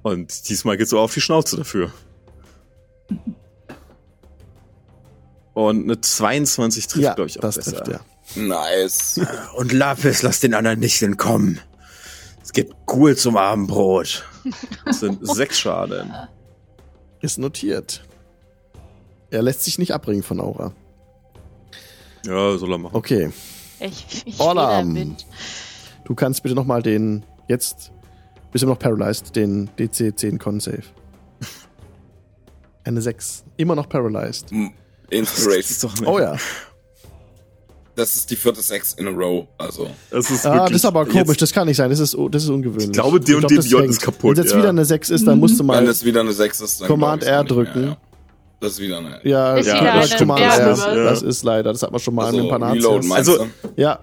[0.01, 1.91] Und diesmal geht's so auf die Schnauze dafür.
[5.55, 7.83] Und eine 22 trifft, ja, glaube ich, auch das besser.
[7.83, 8.01] Trifft,
[8.35, 8.41] ja.
[8.43, 9.21] Nice.
[9.55, 11.61] Und Lapis, lass den anderen nicht entkommen.
[12.43, 14.25] Es gibt Ghoul zum Abendbrot.
[14.85, 16.13] Das sind sechs Schaden.
[17.21, 18.03] Ist notiert.
[19.31, 20.73] Er lässt sich nicht abbringen von Aura.
[22.25, 22.95] Ja, soll er machen.
[22.95, 23.31] Okay.
[23.79, 25.15] Ich, ich Orlam,
[26.03, 27.91] du kannst bitte nochmal den, jetzt
[28.51, 30.83] bist du noch paralyzed, den DC 10 Con Save.
[32.83, 33.45] Eine 6.
[33.57, 34.51] Immer noch paralyzed.
[35.09, 35.91] Inspiration.
[36.05, 36.37] oh ja.
[37.95, 39.89] Das ist die vierte Sex in a row, also.
[40.11, 42.49] Das ist, ah, das ist aber komisch, das kann nicht sein, das ist, das ist
[42.49, 42.87] ungewöhnlich.
[42.87, 44.35] Ich glaube, D und D Beyond ist kaputt.
[44.35, 44.59] Wenn jetzt ja.
[44.59, 45.81] wieder eine 6 ist, dann musst du mal.
[45.81, 47.79] Wenn es wieder eine 6 ist, dann Command R drücken.
[47.79, 47.97] Mehr, ja.
[48.59, 49.21] Das ist wieder eine.
[49.23, 50.75] Ja, ist ja, wieder ja Command R.
[51.05, 53.11] Das ist leider, das hat man schon mal also, in ein paar Nazis.
[53.11, 53.99] Also, ja.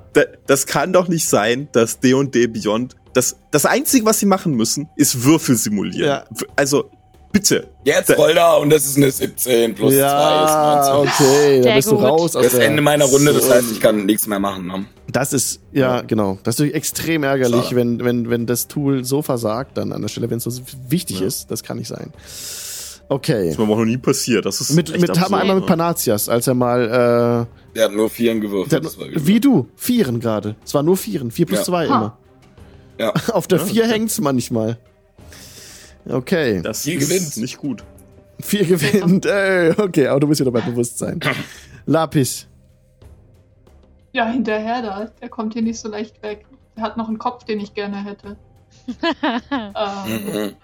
[0.46, 4.26] das kann doch nicht sein, dass D und D Beyond das, das Einzige, was sie
[4.26, 6.08] machen müssen, ist Würfel simulieren.
[6.08, 6.24] Ja.
[6.56, 6.90] Also,
[7.32, 7.68] Bitte.
[7.84, 11.26] Jetzt roll da und das ist eine 17 plus ja, 2 ist 19.
[11.26, 12.00] okay, da bist gut.
[12.00, 12.32] du raus.
[12.32, 14.66] Das ist Ende meiner Runde, das heißt, ich kann nichts mehr machen.
[14.66, 14.84] Ne?
[15.10, 16.38] Das ist, ja, ja, genau.
[16.42, 20.08] Das ist natürlich extrem ärgerlich, wenn, wenn, wenn das Tool so versagt, dann an der
[20.08, 21.26] Stelle, wenn es so wichtig ja.
[21.26, 21.50] ist.
[21.50, 22.12] Das kann nicht sein.
[23.08, 23.44] Okay.
[23.44, 24.46] Das ist mir auch noch nie passiert.
[24.46, 26.84] Das ist mit, mit absurd, haben wir einmal mit Panatias, als er mal.
[26.84, 28.84] Äh, der hat nur Vieren gewürfelt.
[28.84, 30.56] Hat, wie du, Vieren gerade.
[30.64, 31.64] Es war nur Vieren, vier plus ja.
[31.64, 31.96] zwei ha.
[31.96, 32.18] immer.
[32.98, 33.12] Ja.
[33.34, 33.92] Auf der ja, vier okay.
[33.92, 34.78] hängt's manchmal.
[36.08, 36.60] Okay.
[36.62, 37.36] Das Vier gewinnt.
[37.36, 37.84] Nicht gut.
[38.40, 39.26] Vier gewinnt.
[39.26, 41.20] Ey, okay, aber du bist wieder bei Bewusstsein.
[41.86, 42.46] Lapis.
[44.12, 45.10] Ja, hinterher da.
[45.20, 46.44] Der kommt hier nicht so leicht weg.
[46.76, 48.36] Der hat noch einen Kopf, den ich gerne hätte.
[49.52, 50.54] ähm.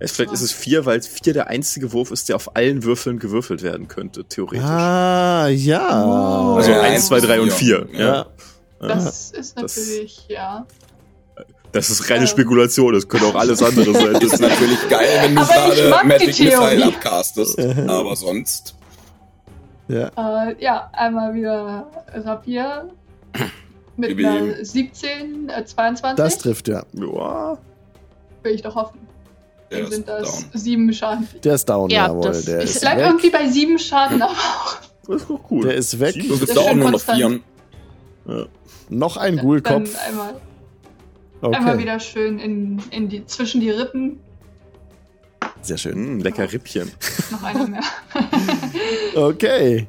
[0.00, 3.62] Vielleicht ist es vier, weil vier der einzige Wurf ist, der auf allen Würfeln gewürfelt
[3.62, 4.64] werden könnte, theoretisch.
[4.64, 6.04] Ah, ja.
[6.04, 6.54] Oh.
[6.56, 7.88] Also eins, zwei, drei und vier.
[7.92, 7.98] Ja.
[7.98, 8.26] ja.
[8.80, 10.66] Das ist natürlich, das, ja.
[11.72, 14.14] Das ist reine Spekulation, das könnte auch alles andere sein.
[14.14, 17.58] Das ist natürlich geil, wenn du gerade Magic Missile abcastest.
[17.86, 18.74] aber sonst.
[19.88, 20.48] Ja.
[20.48, 22.90] Äh, ja, einmal wieder Rapier
[23.96, 26.16] mit einer 17, äh, 22.
[26.16, 26.84] Das trifft, ja.
[26.94, 27.58] ja.
[28.42, 29.00] Will ich doch hoffen.
[29.70, 30.50] Der Dann sind das down.
[30.54, 31.28] sieben Schaden.
[31.44, 32.42] Der ist down, ja, jawohl.
[32.42, 34.34] Der ich bleib irgendwie bei sieben Schaden, aber
[35.06, 35.64] Das ist doch cool.
[35.64, 36.14] Der ist weg.
[36.14, 37.40] Du bist auch nur noch vier.
[38.26, 38.46] Ja.
[38.88, 39.90] Noch ein Ghoul-Kopf.
[40.06, 40.34] Einmal,
[41.40, 41.56] okay.
[41.56, 44.20] einmal wieder schön in, in die, zwischen die Rippen.
[45.62, 46.18] Sehr schön.
[46.18, 46.90] Mm, lecker Rippchen.
[47.30, 47.82] Noch einer mehr.
[49.14, 49.86] okay.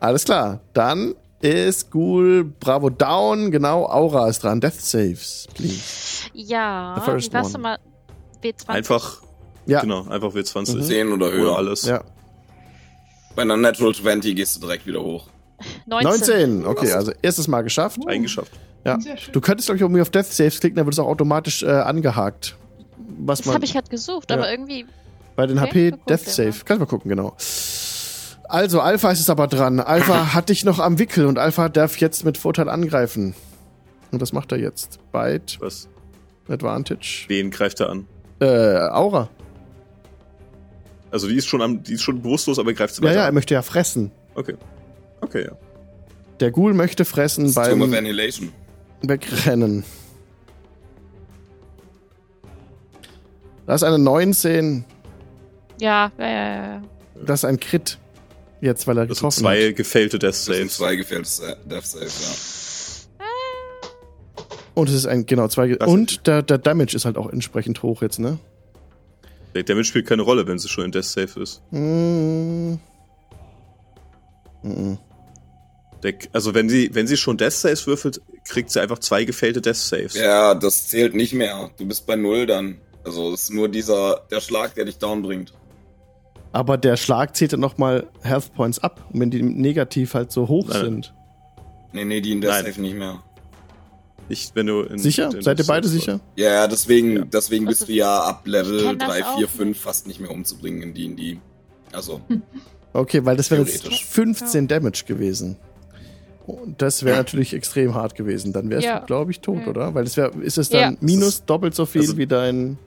[0.00, 0.60] Alles klar.
[0.72, 3.50] Dann ist Ghoul Bravo down.
[3.50, 4.60] Genau, Aura ist dran.
[4.60, 6.28] Death Saves, please.
[6.32, 7.78] Ja, wie warst du mal?
[8.42, 8.68] W20.
[8.68, 9.22] Einfach,
[9.66, 9.80] ja.
[9.80, 10.76] genau, einfach W20.
[10.76, 10.82] Mhm.
[10.82, 11.50] 10 oder höher.
[11.50, 11.84] Oder alles.
[11.84, 12.04] Ja.
[13.34, 15.28] Bei einer Natural 20 gehst du direkt wieder hoch.
[15.86, 16.60] 19.
[16.60, 16.66] 19.
[16.66, 17.98] Okay, also erstes Mal geschafft.
[17.98, 18.08] Uh.
[18.08, 18.52] Eingeschafft.
[18.86, 18.98] Ja.
[19.32, 21.66] Du könntest, glaube ich, irgendwie auf Death Saves klicken, dann wird es auch automatisch äh,
[21.66, 22.56] angehakt.
[23.18, 24.36] Was das habe ich halt gesucht, ja.
[24.36, 24.86] aber irgendwie.
[25.34, 26.52] Bei den okay, HP Death Save.
[26.64, 27.36] Kannst du mal gucken, genau.
[28.48, 29.80] Also, Alpha ist es aber dran.
[29.80, 33.34] Alpha hat dich noch am Wickel und Alpha darf jetzt mit Vorteil angreifen.
[34.12, 35.00] Und das macht er jetzt.
[35.12, 35.60] Bite.
[35.60, 35.88] Was?
[36.48, 37.24] Advantage.
[37.26, 38.06] Wen greift er an?
[38.40, 39.28] Äh, Aura.
[41.10, 43.14] Also die ist schon am, die ist schon bewusstlos, aber er greift sie weiter.
[43.14, 44.12] Ja, ja, er möchte ja fressen.
[44.34, 44.54] Okay.
[45.20, 45.52] Okay, ja.
[46.40, 48.52] Der Ghoul möchte fressen beim of Annihilation.
[49.02, 49.84] Wegrennen.
[53.66, 54.84] Da ist eine 19.
[55.80, 56.82] Ja, ja, ja, ja.
[57.24, 57.98] Das ist ein Crit.
[58.60, 59.76] Jetzt, weil er das getroffen zwei hat.
[59.76, 60.46] gefailte Death Saves.
[60.46, 63.24] Das sind zwei gefailte Death Saves, ja.
[64.74, 65.78] Und es ist ein, genau, zwei.
[65.78, 68.38] Was und der, der Damage ist halt auch entsprechend hoch jetzt, ne?
[69.54, 71.62] Der Damage spielt keine Rolle, wenn sie schon in Death Save ist.
[71.70, 72.74] Mm.
[74.62, 74.98] Mm.
[76.32, 79.76] Also wenn sie, wenn sie schon Death Saves würfelt, kriegt sie einfach zwei gefailte Death
[79.76, 80.14] Saves.
[80.14, 81.70] Ja, das zählt nicht mehr.
[81.78, 82.78] Du bist bei null dann.
[83.04, 85.52] Also es ist nur dieser, der Schlag, der dich down bringt.
[86.52, 90.68] Aber der Schlag zählt dann nochmal Health Points ab, wenn die negativ halt so hoch
[90.68, 90.80] Nein.
[90.84, 91.14] sind.
[91.92, 93.22] Nee, nee, die in Death Save nicht mehr.
[94.28, 95.32] Nicht, wenn du in, Sicher?
[95.32, 96.20] In Seid ihr beide sicher?
[96.34, 97.24] Ja, deswegen, ja.
[97.24, 101.38] deswegen bist du ja ab Level 3, 4, 5 fast nicht mehr umzubringen in D&D.
[101.92, 102.20] Also.
[102.92, 104.68] Okay, weil das wäre jetzt 15 ja.
[104.68, 105.58] Damage gewesen.
[106.46, 108.52] Und das wäre natürlich extrem hart gewesen.
[108.52, 109.00] Dann wärst ja.
[109.00, 109.94] du, glaube ich, tot, oder?
[109.94, 112.78] Weil das wäre, ist es dann minus doppelt so viel also, wie dein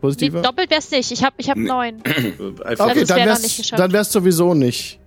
[0.00, 0.38] positiver?
[0.38, 1.12] Nee, doppelt wär's nicht.
[1.12, 2.00] Ich habe ich hab neun.
[2.00, 4.98] okay, also dann wär's, dann wär's sowieso nicht.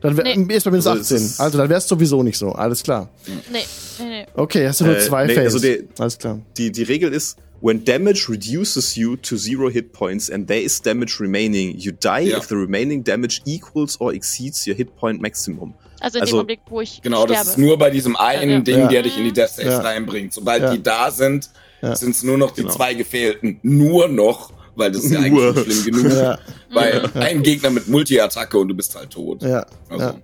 [0.00, 0.54] Dann wär, nee.
[0.54, 1.16] ist bei minus 18.
[1.16, 2.52] Also, also dann wär's sowieso nicht so.
[2.52, 3.10] Alles klar.
[3.26, 3.58] Nee,
[3.98, 4.26] nee, nee.
[4.34, 5.54] Okay, hast du nur äh, zwei nee, Fails.
[5.54, 6.40] Also die, Alles klar.
[6.56, 10.80] Die, die Regel ist, when damage reduces you to zero hit points and there is
[10.80, 12.38] damage remaining, you die ja.
[12.38, 15.74] if the remaining damage equals or exceeds your hit point maximum.
[16.00, 17.34] Also in also, dem Augenblick, wo ich Genau, sterbe.
[17.34, 18.60] das ist nur bei diesem einen ja.
[18.60, 18.88] Ding, ja.
[18.88, 20.32] der dich in die Death Saves reinbringt.
[20.32, 21.50] Sobald die da sind,
[21.80, 22.74] sind es nur noch die genau.
[22.74, 23.60] zwei gefehlten.
[23.62, 26.12] Nur noch weil das ist ja eigentlich schon schlimm genug.
[26.12, 26.38] Ja.
[26.72, 29.42] Weil ein Gegner mit Multi-Attacke und du bist halt tot.
[29.42, 29.66] Ja.
[29.88, 30.04] Also.
[30.04, 30.14] ja.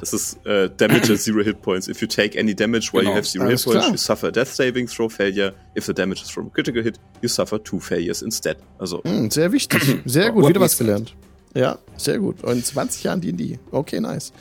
[0.00, 1.86] Das ist äh, Damage at zero hit points.
[1.86, 3.10] If you take any damage while genau.
[3.10, 3.92] you have zero Alles hit points, klar.
[3.92, 5.52] you suffer a death saving throw failure.
[5.76, 8.56] If the damage is from a critical hit, you suffer two failures instead.
[8.78, 9.02] Also.
[9.04, 10.02] Mm, sehr wichtig.
[10.04, 10.48] Sehr gut.
[10.48, 11.14] Wieder was gelernt.
[11.54, 12.42] Ja, sehr gut.
[12.42, 13.58] Und 20 Jahren D&D.
[13.70, 14.32] Okay, nice.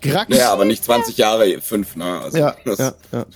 [0.00, 0.34] Grax.
[0.36, 2.20] Ja, aber nicht 20 Jahre, 5, ne?
[2.20, 3.26] Also, ja, ja, ja.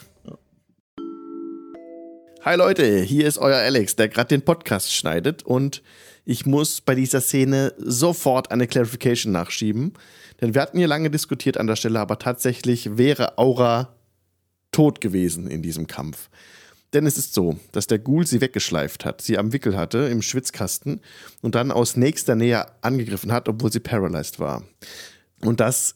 [2.42, 5.82] Hi Leute, hier ist euer Alex, der gerade den Podcast schneidet und
[6.24, 9.92] ich muss bei dieser Szene sofort eine Clarification nachschieben.
[10.40, 13.94] Denn wir hatten hier lange diskutiert an der Stelle, aber tatsächlich wäre Aura
[14.72, 16.30] tot gewesen in diesem Kampf.
[16.92, 20.22] Denn es ist so, dass der Ghoul sie weggeschleift hat, sie am Wickel hatte, im
[20.22, 21.00] Schwitzkasten
[21.40, 24.64] und dann aus nächster Nähe angegriffen hat, obwohl sie paralyzed war.
[25.40, 25.94] Und das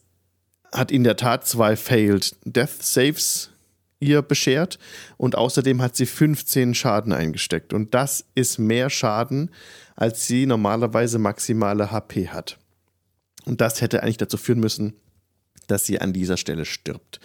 [0.71, 3.51] hat in der Tat zwei Failed Death Saves
[3.99, 4.77] ihr beschert
[5.17, 7.73] und außerdem hat sie 15 Schaden eingesteckt.
[7.73, 9.51] Und das ist mehr Schaden,
[9.95, 12.57] als sie normalerweise maximale HP hat.
[13.45, 14.93] Und das hätte eigentlich dazu führen müssen,
[15.67, 17.19] dass sie an dieser Stelle stirbt.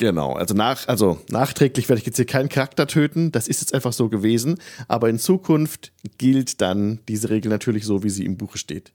[0.00, 3.74] Genau, also, nach, also nachträglich werde ich jetzt hier keinen Charakter töten, das ist jetzt
[3.74, 4.58] einfach so gewesen,
[4.88, 8.94] aber in Zukunft gilt dann diese Regel natürlich so, wie sie im Buche steht.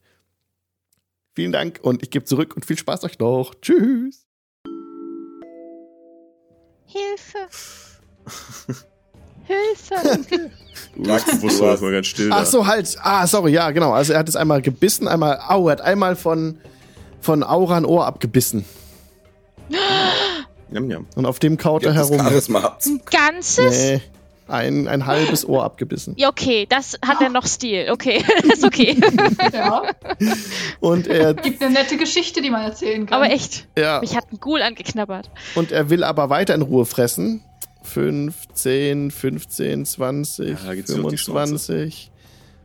[1.36, 3.53] Vielen Dank und ich gebe zurück und viel Spaß euch noch.
[3.61, 4.26] Tschüss.
[6.86, 7.38] Hilfe.
[9.44, 10.52] Hilfe.
[10.95, 12.30] Du wusstest du mal ganz still.
[12.32, 12.98] Ach so, halt.
[13.02, 13.91] Ah, sorry, ja, genau.
[13.91, 16.57] Also er hat es einmal gebissen, einmal, au, er hat einmal von,
[17.22, 18.65] von Aura ein Ohr abgebissen.
[20.76, 21.07] Jam, jam.
[21.15, 22.19] Und auf dem kaut er herum.
[22.19, 23.77] Ein ganzes?
[23.77, 24.02] Nee.
[24.47, 26.14] Ein, ein halbes Ohr abgebissen.
[26.18, 27.88] Ja, okay, das hat er noch Stil.
[27.91, 28.97] Okay, das ist okay.
[29.53, 29.84] ja.
[30.81, 31.34] Und er.
[31.34, 33.23] Gibt eine nette Geschichte, die man erzählen kann.
[33.23, 33.68] Aber echt.
[33.77, 34.02] Ja.
[34.02, 35.31] Mich hat ein Ghoul angeknabbert.
[35.56, 37.41] Und er will aber weiter in Ruhe fressen.
[37.84, 42.11] 15, 15, 20, ja, 25,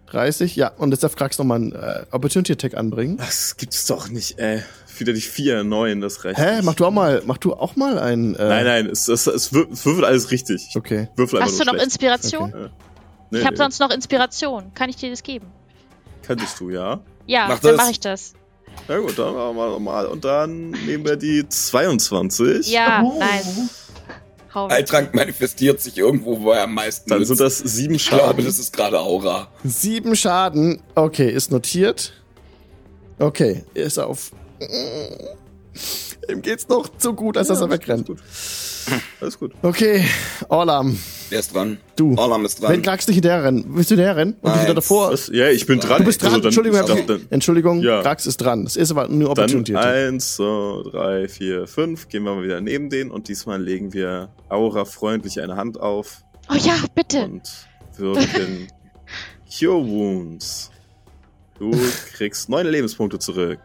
[0.07, 0.57] 30.
[0.57, 3.19] Ja, und jetzt darf Krax nochmal einen äh, Opportunity Attack anbringen.
[3.19, 4.63] Das gibt's doch nicht, ey
[5.01, 6.39] wieder die vier neuen, das reicht.
[6.39, 6.61] Hä?
[6.63, 8.35] Mach du auch mal, mach du auch mal einen.
[8.35, 10.71] Äh nein, nein, es, es, es, würfelt alles richtig.
[10.75, 11.09] Okay.
[11.17, 11.87] Würfel Hast du noch schlecht.
[11.87, 12.55] Inspiration?
[12.55, 12.69] Okay.
[13.31, 13.63] Nee, ich habe nee.
[13.63, 14.73] sonst noch Inspiration.
[14.75, 15.47] Kann ich dir das geben?
[16.23, 17.01] Könntest du, ja?
[17.27, 18.35] Ja, mach dann mache ich das.
[18.89, 20.07] Na gut, dann machen wir nochmal.
[20.07, 22.71] Und dann nehmen wir die 22.
[22.71, 23.19] Ja, oh.
[23.19, 23.71] nice.
[24.53, 27.29] Heiltrank manifestiert sich irgendwo, wo er am meisten Dann nützt.
[27.29, 28.19] sind das sieben Schaden.
[28.19, 29.49] Ich glaube, das ist gerade Aura.
[29.63, 30.83] Sieben Schaden.
[30.97, 32.15] Okay, ist notiert.
[33.19, 34.33] Okay, ist auf
[36.31, 38.07] Ihm geht's noch zu gut, als ja, dass er wegrennt.
[38.07, 38.19] Gut.
[39.21, 39.53] Alles gut.
[39.63, 40.05] Okay,
[40.49, 40.99] Orlam.
[41.29, 41.79] Wer ist dran?
[41.97, 42.17] Du.
[42.17, 42.73] Orlam ist dran.
[42.73, 44.37] Wenn Krax nicht hinterher rennen, willst du hinterher rennen?
[44.41, 44.65] Und Nein.
[44.65, 45.13] wieder davor?
[45.13, 45.29] Was?
[45.33, 45.99] Ja, ich bin dran.
[45.99, 46.35] Du bist dran.
[46.35, 47.05] Also Entschuldigung, okay.
[47.07, 47.83] dann, Entschuldigung.
[47.83, 48.03] Ja.
[48.03, 48.65] Krax ist dran.
[48.65, 49.73] Das ist aber nur Opportunity.
[49.73, 52.09] Dann eins, so, drei, vier, fünf.
[52.09, 56.23] Gehen wir mal wieder neben den und diesmal legen wir Aura freundlich eine Hand auf.
[56.51, 57.25] Oh ja, bitte.
[57.25, 57.49] Und
[57.97, 58.69] würdigen
[59.59, 60.71] Cure Wounds.
[61.59, 61.71] Du
[62.15, 63.61] kriegst neun Lebenspunkte zurück.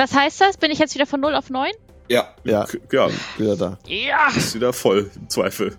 [0.00, 0.56] Was heißt das?
[0.56, 1.70] Bin ich jetzt wieder von 0 auf 9?
[2.08, 2.34] Ja.
[2.44, 3.10] Ja, ja.
[3.36, 3.78] Wieder da.
[3.86, 4.28] Ja.
[4.34, 5.76] Ist wieder voll, im Zweifel.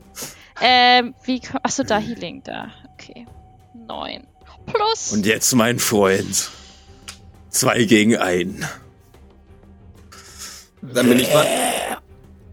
[0.61, 1.41] Ähm, wie.
[1.63, 2.67] Achso, da Healing, da.
[2.93, 3.25] Okay.
[3.87, 4.27] 9.
[4.67, 5.13] Plus.
[5.13, 6.51] Und jetzt, mein Freund.
[7.49, 8.63] Zwei gegen einen.
[10.83, 11.47] Dann bin ich dran.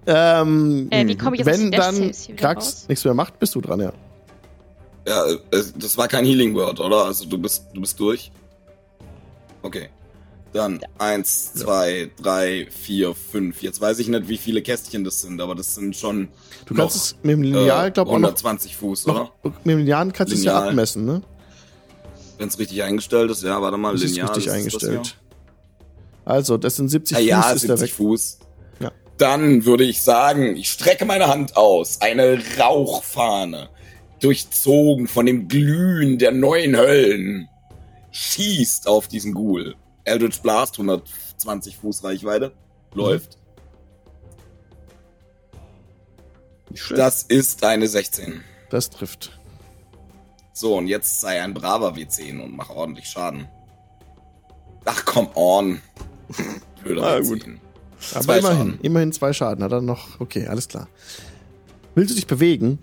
[0.07, 3.81] Ähm, äh, wie komme ich jetzt wenn dann Krax nichts mehr macht, bist du dran,
[3.81, 3.93] ja.
[5.07, 7.05] Ja, das war kein Healing Word, oder?
[7.05, 8.33] Also du bist, du bist durch.
[9.61, 9.91] Okay.
[10.53, 13.63] Dann eins, zwei, drei, vier, fünf.
[13.63, 16.29] Jetzt weiß ich nicht, wie viele Kästchen das sind, aber das sind schon.
[16.65, 19.55] Du kannst noch, es mit dem Lineal, äh, glaube ich, 120 Fuß, noch, oder?
[19.65, 21.23] Mit dem Lineal kannst du es ja abmessen, ne?
[22.39, 24.25] Wenn es richtig eingestellt ist, ja, warte mal, das Lineal.
[24.25, 25.01] Ist richtig ist eingestellt.
[25.01, 25.15] Das
[26.29, 27.27] also, das sind 70 ah, Fuß.
[27.27, 28.39] Ja, ist 70 Fuß.
[28.81, 28.93] Ja.
[29.17, 32.03] Dann würde ich sagen, ich strecke meine Hand aus.
[32.03, 33.71] Eine Rauchfahne.
[34.21, 37.49] Durchzogen von dem Glühen der neuen Höllen.
[38.11, 39.75] Schießt auf diesen Ghoul.
[40.09, 42.53] Eldritch Blast, 120 Fuß Reichweite,
[42.95, 43.39] läuft.
[46.91, 48.43] Das ist eine 16.
[48.71, 49.39] Das trifft.
[50.53, 53.49] So, und jetzt sei ein braver W10 und mach ordentlich Schaden.
[54.85, 55.81] Ach, come on.
[56.83, 57.29] Blöder ah, W10.
[57.29, 57.45] Gut.
[58.15, 58.79] Aber zwei immerhin, Schaden.
[58.83, 59.65] immerhin zwei Schaden.
[59.65, 60.21] Hat er noch.
[60.21, 60.89] Okay, alles klar.
[61.95, 62.79] Willst du dich bewegen?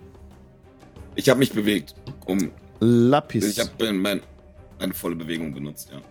[1.16, 1.96] Ich habe mich bewegt.
[2.26, 2.52] Um.
[2.80, 3.46] Lapis.
[3.46, 4.22] Ich habe mein,
[4.80, 6.02] meine volle Bewegung benutzt, ja.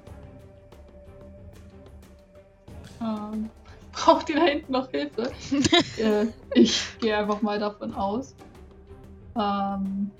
[3.04, 3.50] Ähm,
[3.92, 5.30] braucht ihr da hinten noch Hilfe?
[5.98, 8.34] äh, ich gehe einfach mal davon aus.
[9.36, 10.10] Ähm,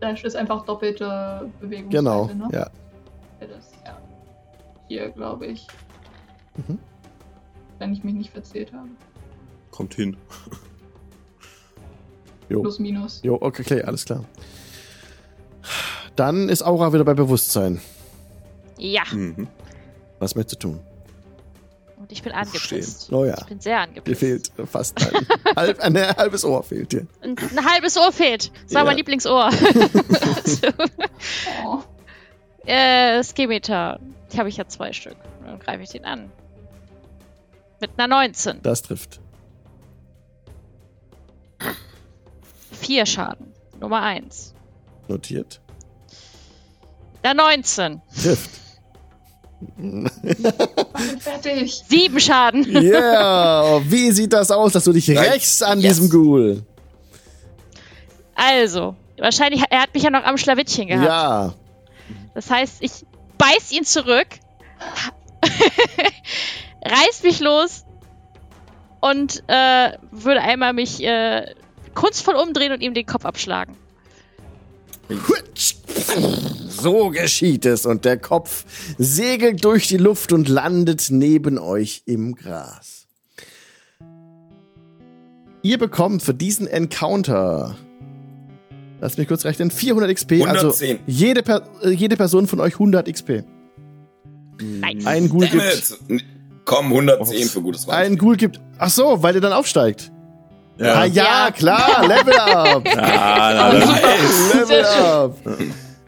[0.00, 1.90] Dash ist einfach doppelte Bewegung.
[1.90, 2.48] Genau, ne?
[2.52, 2.70] ja.
[3.40, 3.98] Das, ja.
[4.88, 5.66] Hier, glaube ich.
[6.56, 6.78] Mhm.
[7.78, 8.88] Wenn ich mich nicht verzählt habe.
[9.70, 10.16] Kommt hin.
[12.48, 12.62] jo.
[12.62, 13.20] Plus, minus.
[13.22, 14.24] Jo, okay, okay, alles klar.
[16.16, 17.80] Dann ist Aura wieder bei Bewusstsein.
[18.78, 19.02] Ja.
[19.12, 19.48] Mhm.
[20.18, 20.80] Was möchtest du tun?
[22.10, 23.12] Und ich bin angepisst.
[23.12, 23.36] Oh ja.
[23.38, 24.08] Ich bin sehr angepisst.
[24.08, 27.06] Dir fehlt fast ein, halb, ein halbes Ohr fehlt dir.
[27.22, 28.50] Ein, ein halbes Ohr fehlt.
[28.64, 28.86] Das war ja.
[28.86, 29.52] mein Lieblingsohr.
[30.44, 30.68] so.
[31.64, 31.82] oh.
[32.66, 34.00] äh, Skimitar.
[34.36, 35.14] Habe ich ja zwei Stück.
[35.44, 36.32] Dann greife ich den an.
[37.80, 38.60] Mit einer 19.
[38.62, 39.20] Das trifft.
[42.72, 43.54] Vier Schaden.
[43.78, 44.52] Nummer 1.
[45.06, 45.60] Notiert.
[47.22, 48.02] Der 19.
[48.20, 48.50] Trifft.
[51.18, 51.82] Fertig.
[51.88, 52.64] Sieben Schaden.
[52.64, 53.80] Yeah.
[53.84, 55.96] Wie sieht das aus, dass du dich rächst an yes.
[55.96, 56.62] diesem Ghoul?
[58.34, 61.06] Also, wahrscheinlich, er hat mich ja noch am Schlawittchen gehabt.
[61.06, 61.54] Ja.
[62.34, 63.04] Das heißt, ich
[63.36, 64.28] beiß ihn zurück,
[66.84, 67.84] reiß mich los
[69.00, 71.54] und äh, würde einmal mich äh,
[71.94, 73.76] kunstvoll umdrehen und ihm den Kopf abschlagen.
[76.68, 78.64] So geschieht es und der Kopf
[78.98, 83.06] segelt durch die Luft und landet neben euch im Gras.
[85.62, 87.76] Ihr bekommt für diesen Encounter,
[89.00, 90.32] lass mich kurz rechnen, 400 XP.
[90.32, 90.96] 110.
[90.96, 93.44] Also jede, per jede Person von euch 100 XP.
[94.62, 95.06] Nice.
[95.06, 95.98] Ein Ghoul gibt.
[96.64, 98.06] Komm, 110 für gutes Reich.
[98.06, 98.60] Ein Ghoul gibt.
[98.78, 100.12] Ach so, weil der dann aufsteigt.
[100.80, 100.94] Ja.
[100.94, 101.50] Ah ja, ja.
[101.50, 102.86] klar, Level up.
[102.86, 104.54] ja, nice.
[104.54, 105.36] Level up.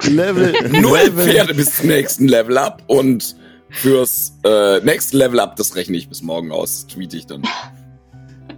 [0.05, 0.81] Level.
[0.81, 3.37] Null Pferde bis zum nächsten Level up und
[3.73, 6.87] Fürs äh, Next Level Up, das rechne ich bis morgen aus.
[6.87, 7.43] Tweete ich dann.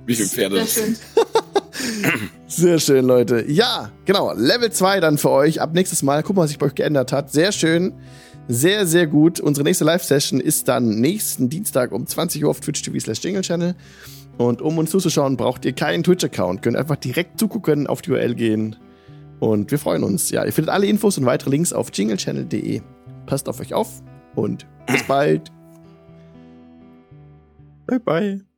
[0.06, 0.98] Wie viele Pferde das sind.
[2.48, 3.44] Sehr schön, Leute.
[3.48, 4.32] Ja, genau.
[4.34, 5.60] Level 2 dann für euch.
[5.60, 6.22] Ab nächstes Mal.
[6.22, 7.32] Gucken, was sich bei euch geändert hat.
[7.32, 7.94] Sehr schön.
[8.48, 9.40] Sehr, sehr gut.
[9.40, 13.42] Unsere nächste Live-Session ist dann nächsten Dienstag um 20 Uhr auf Twitch TV slash Jingle
[13.42, 13.74] Channel.
[14.36, 16.62] Und um uns zuzuschauen, braucht ihr keinen Twitch-Account.
[16.62, 18.76] Könnt einfach direkt zugucken, auf die URL gehen.
[19.40, 20.30] Und wir freuen uns.
[20.30, 22.80] Ja, ihr findet alle Infos und weitere Links auf jinglechannel.de.
[23.26, 24.02] Passt auf euch auf
[24.34, 25.50] und bis bald.
[27.86, 28.53] Bye, bye.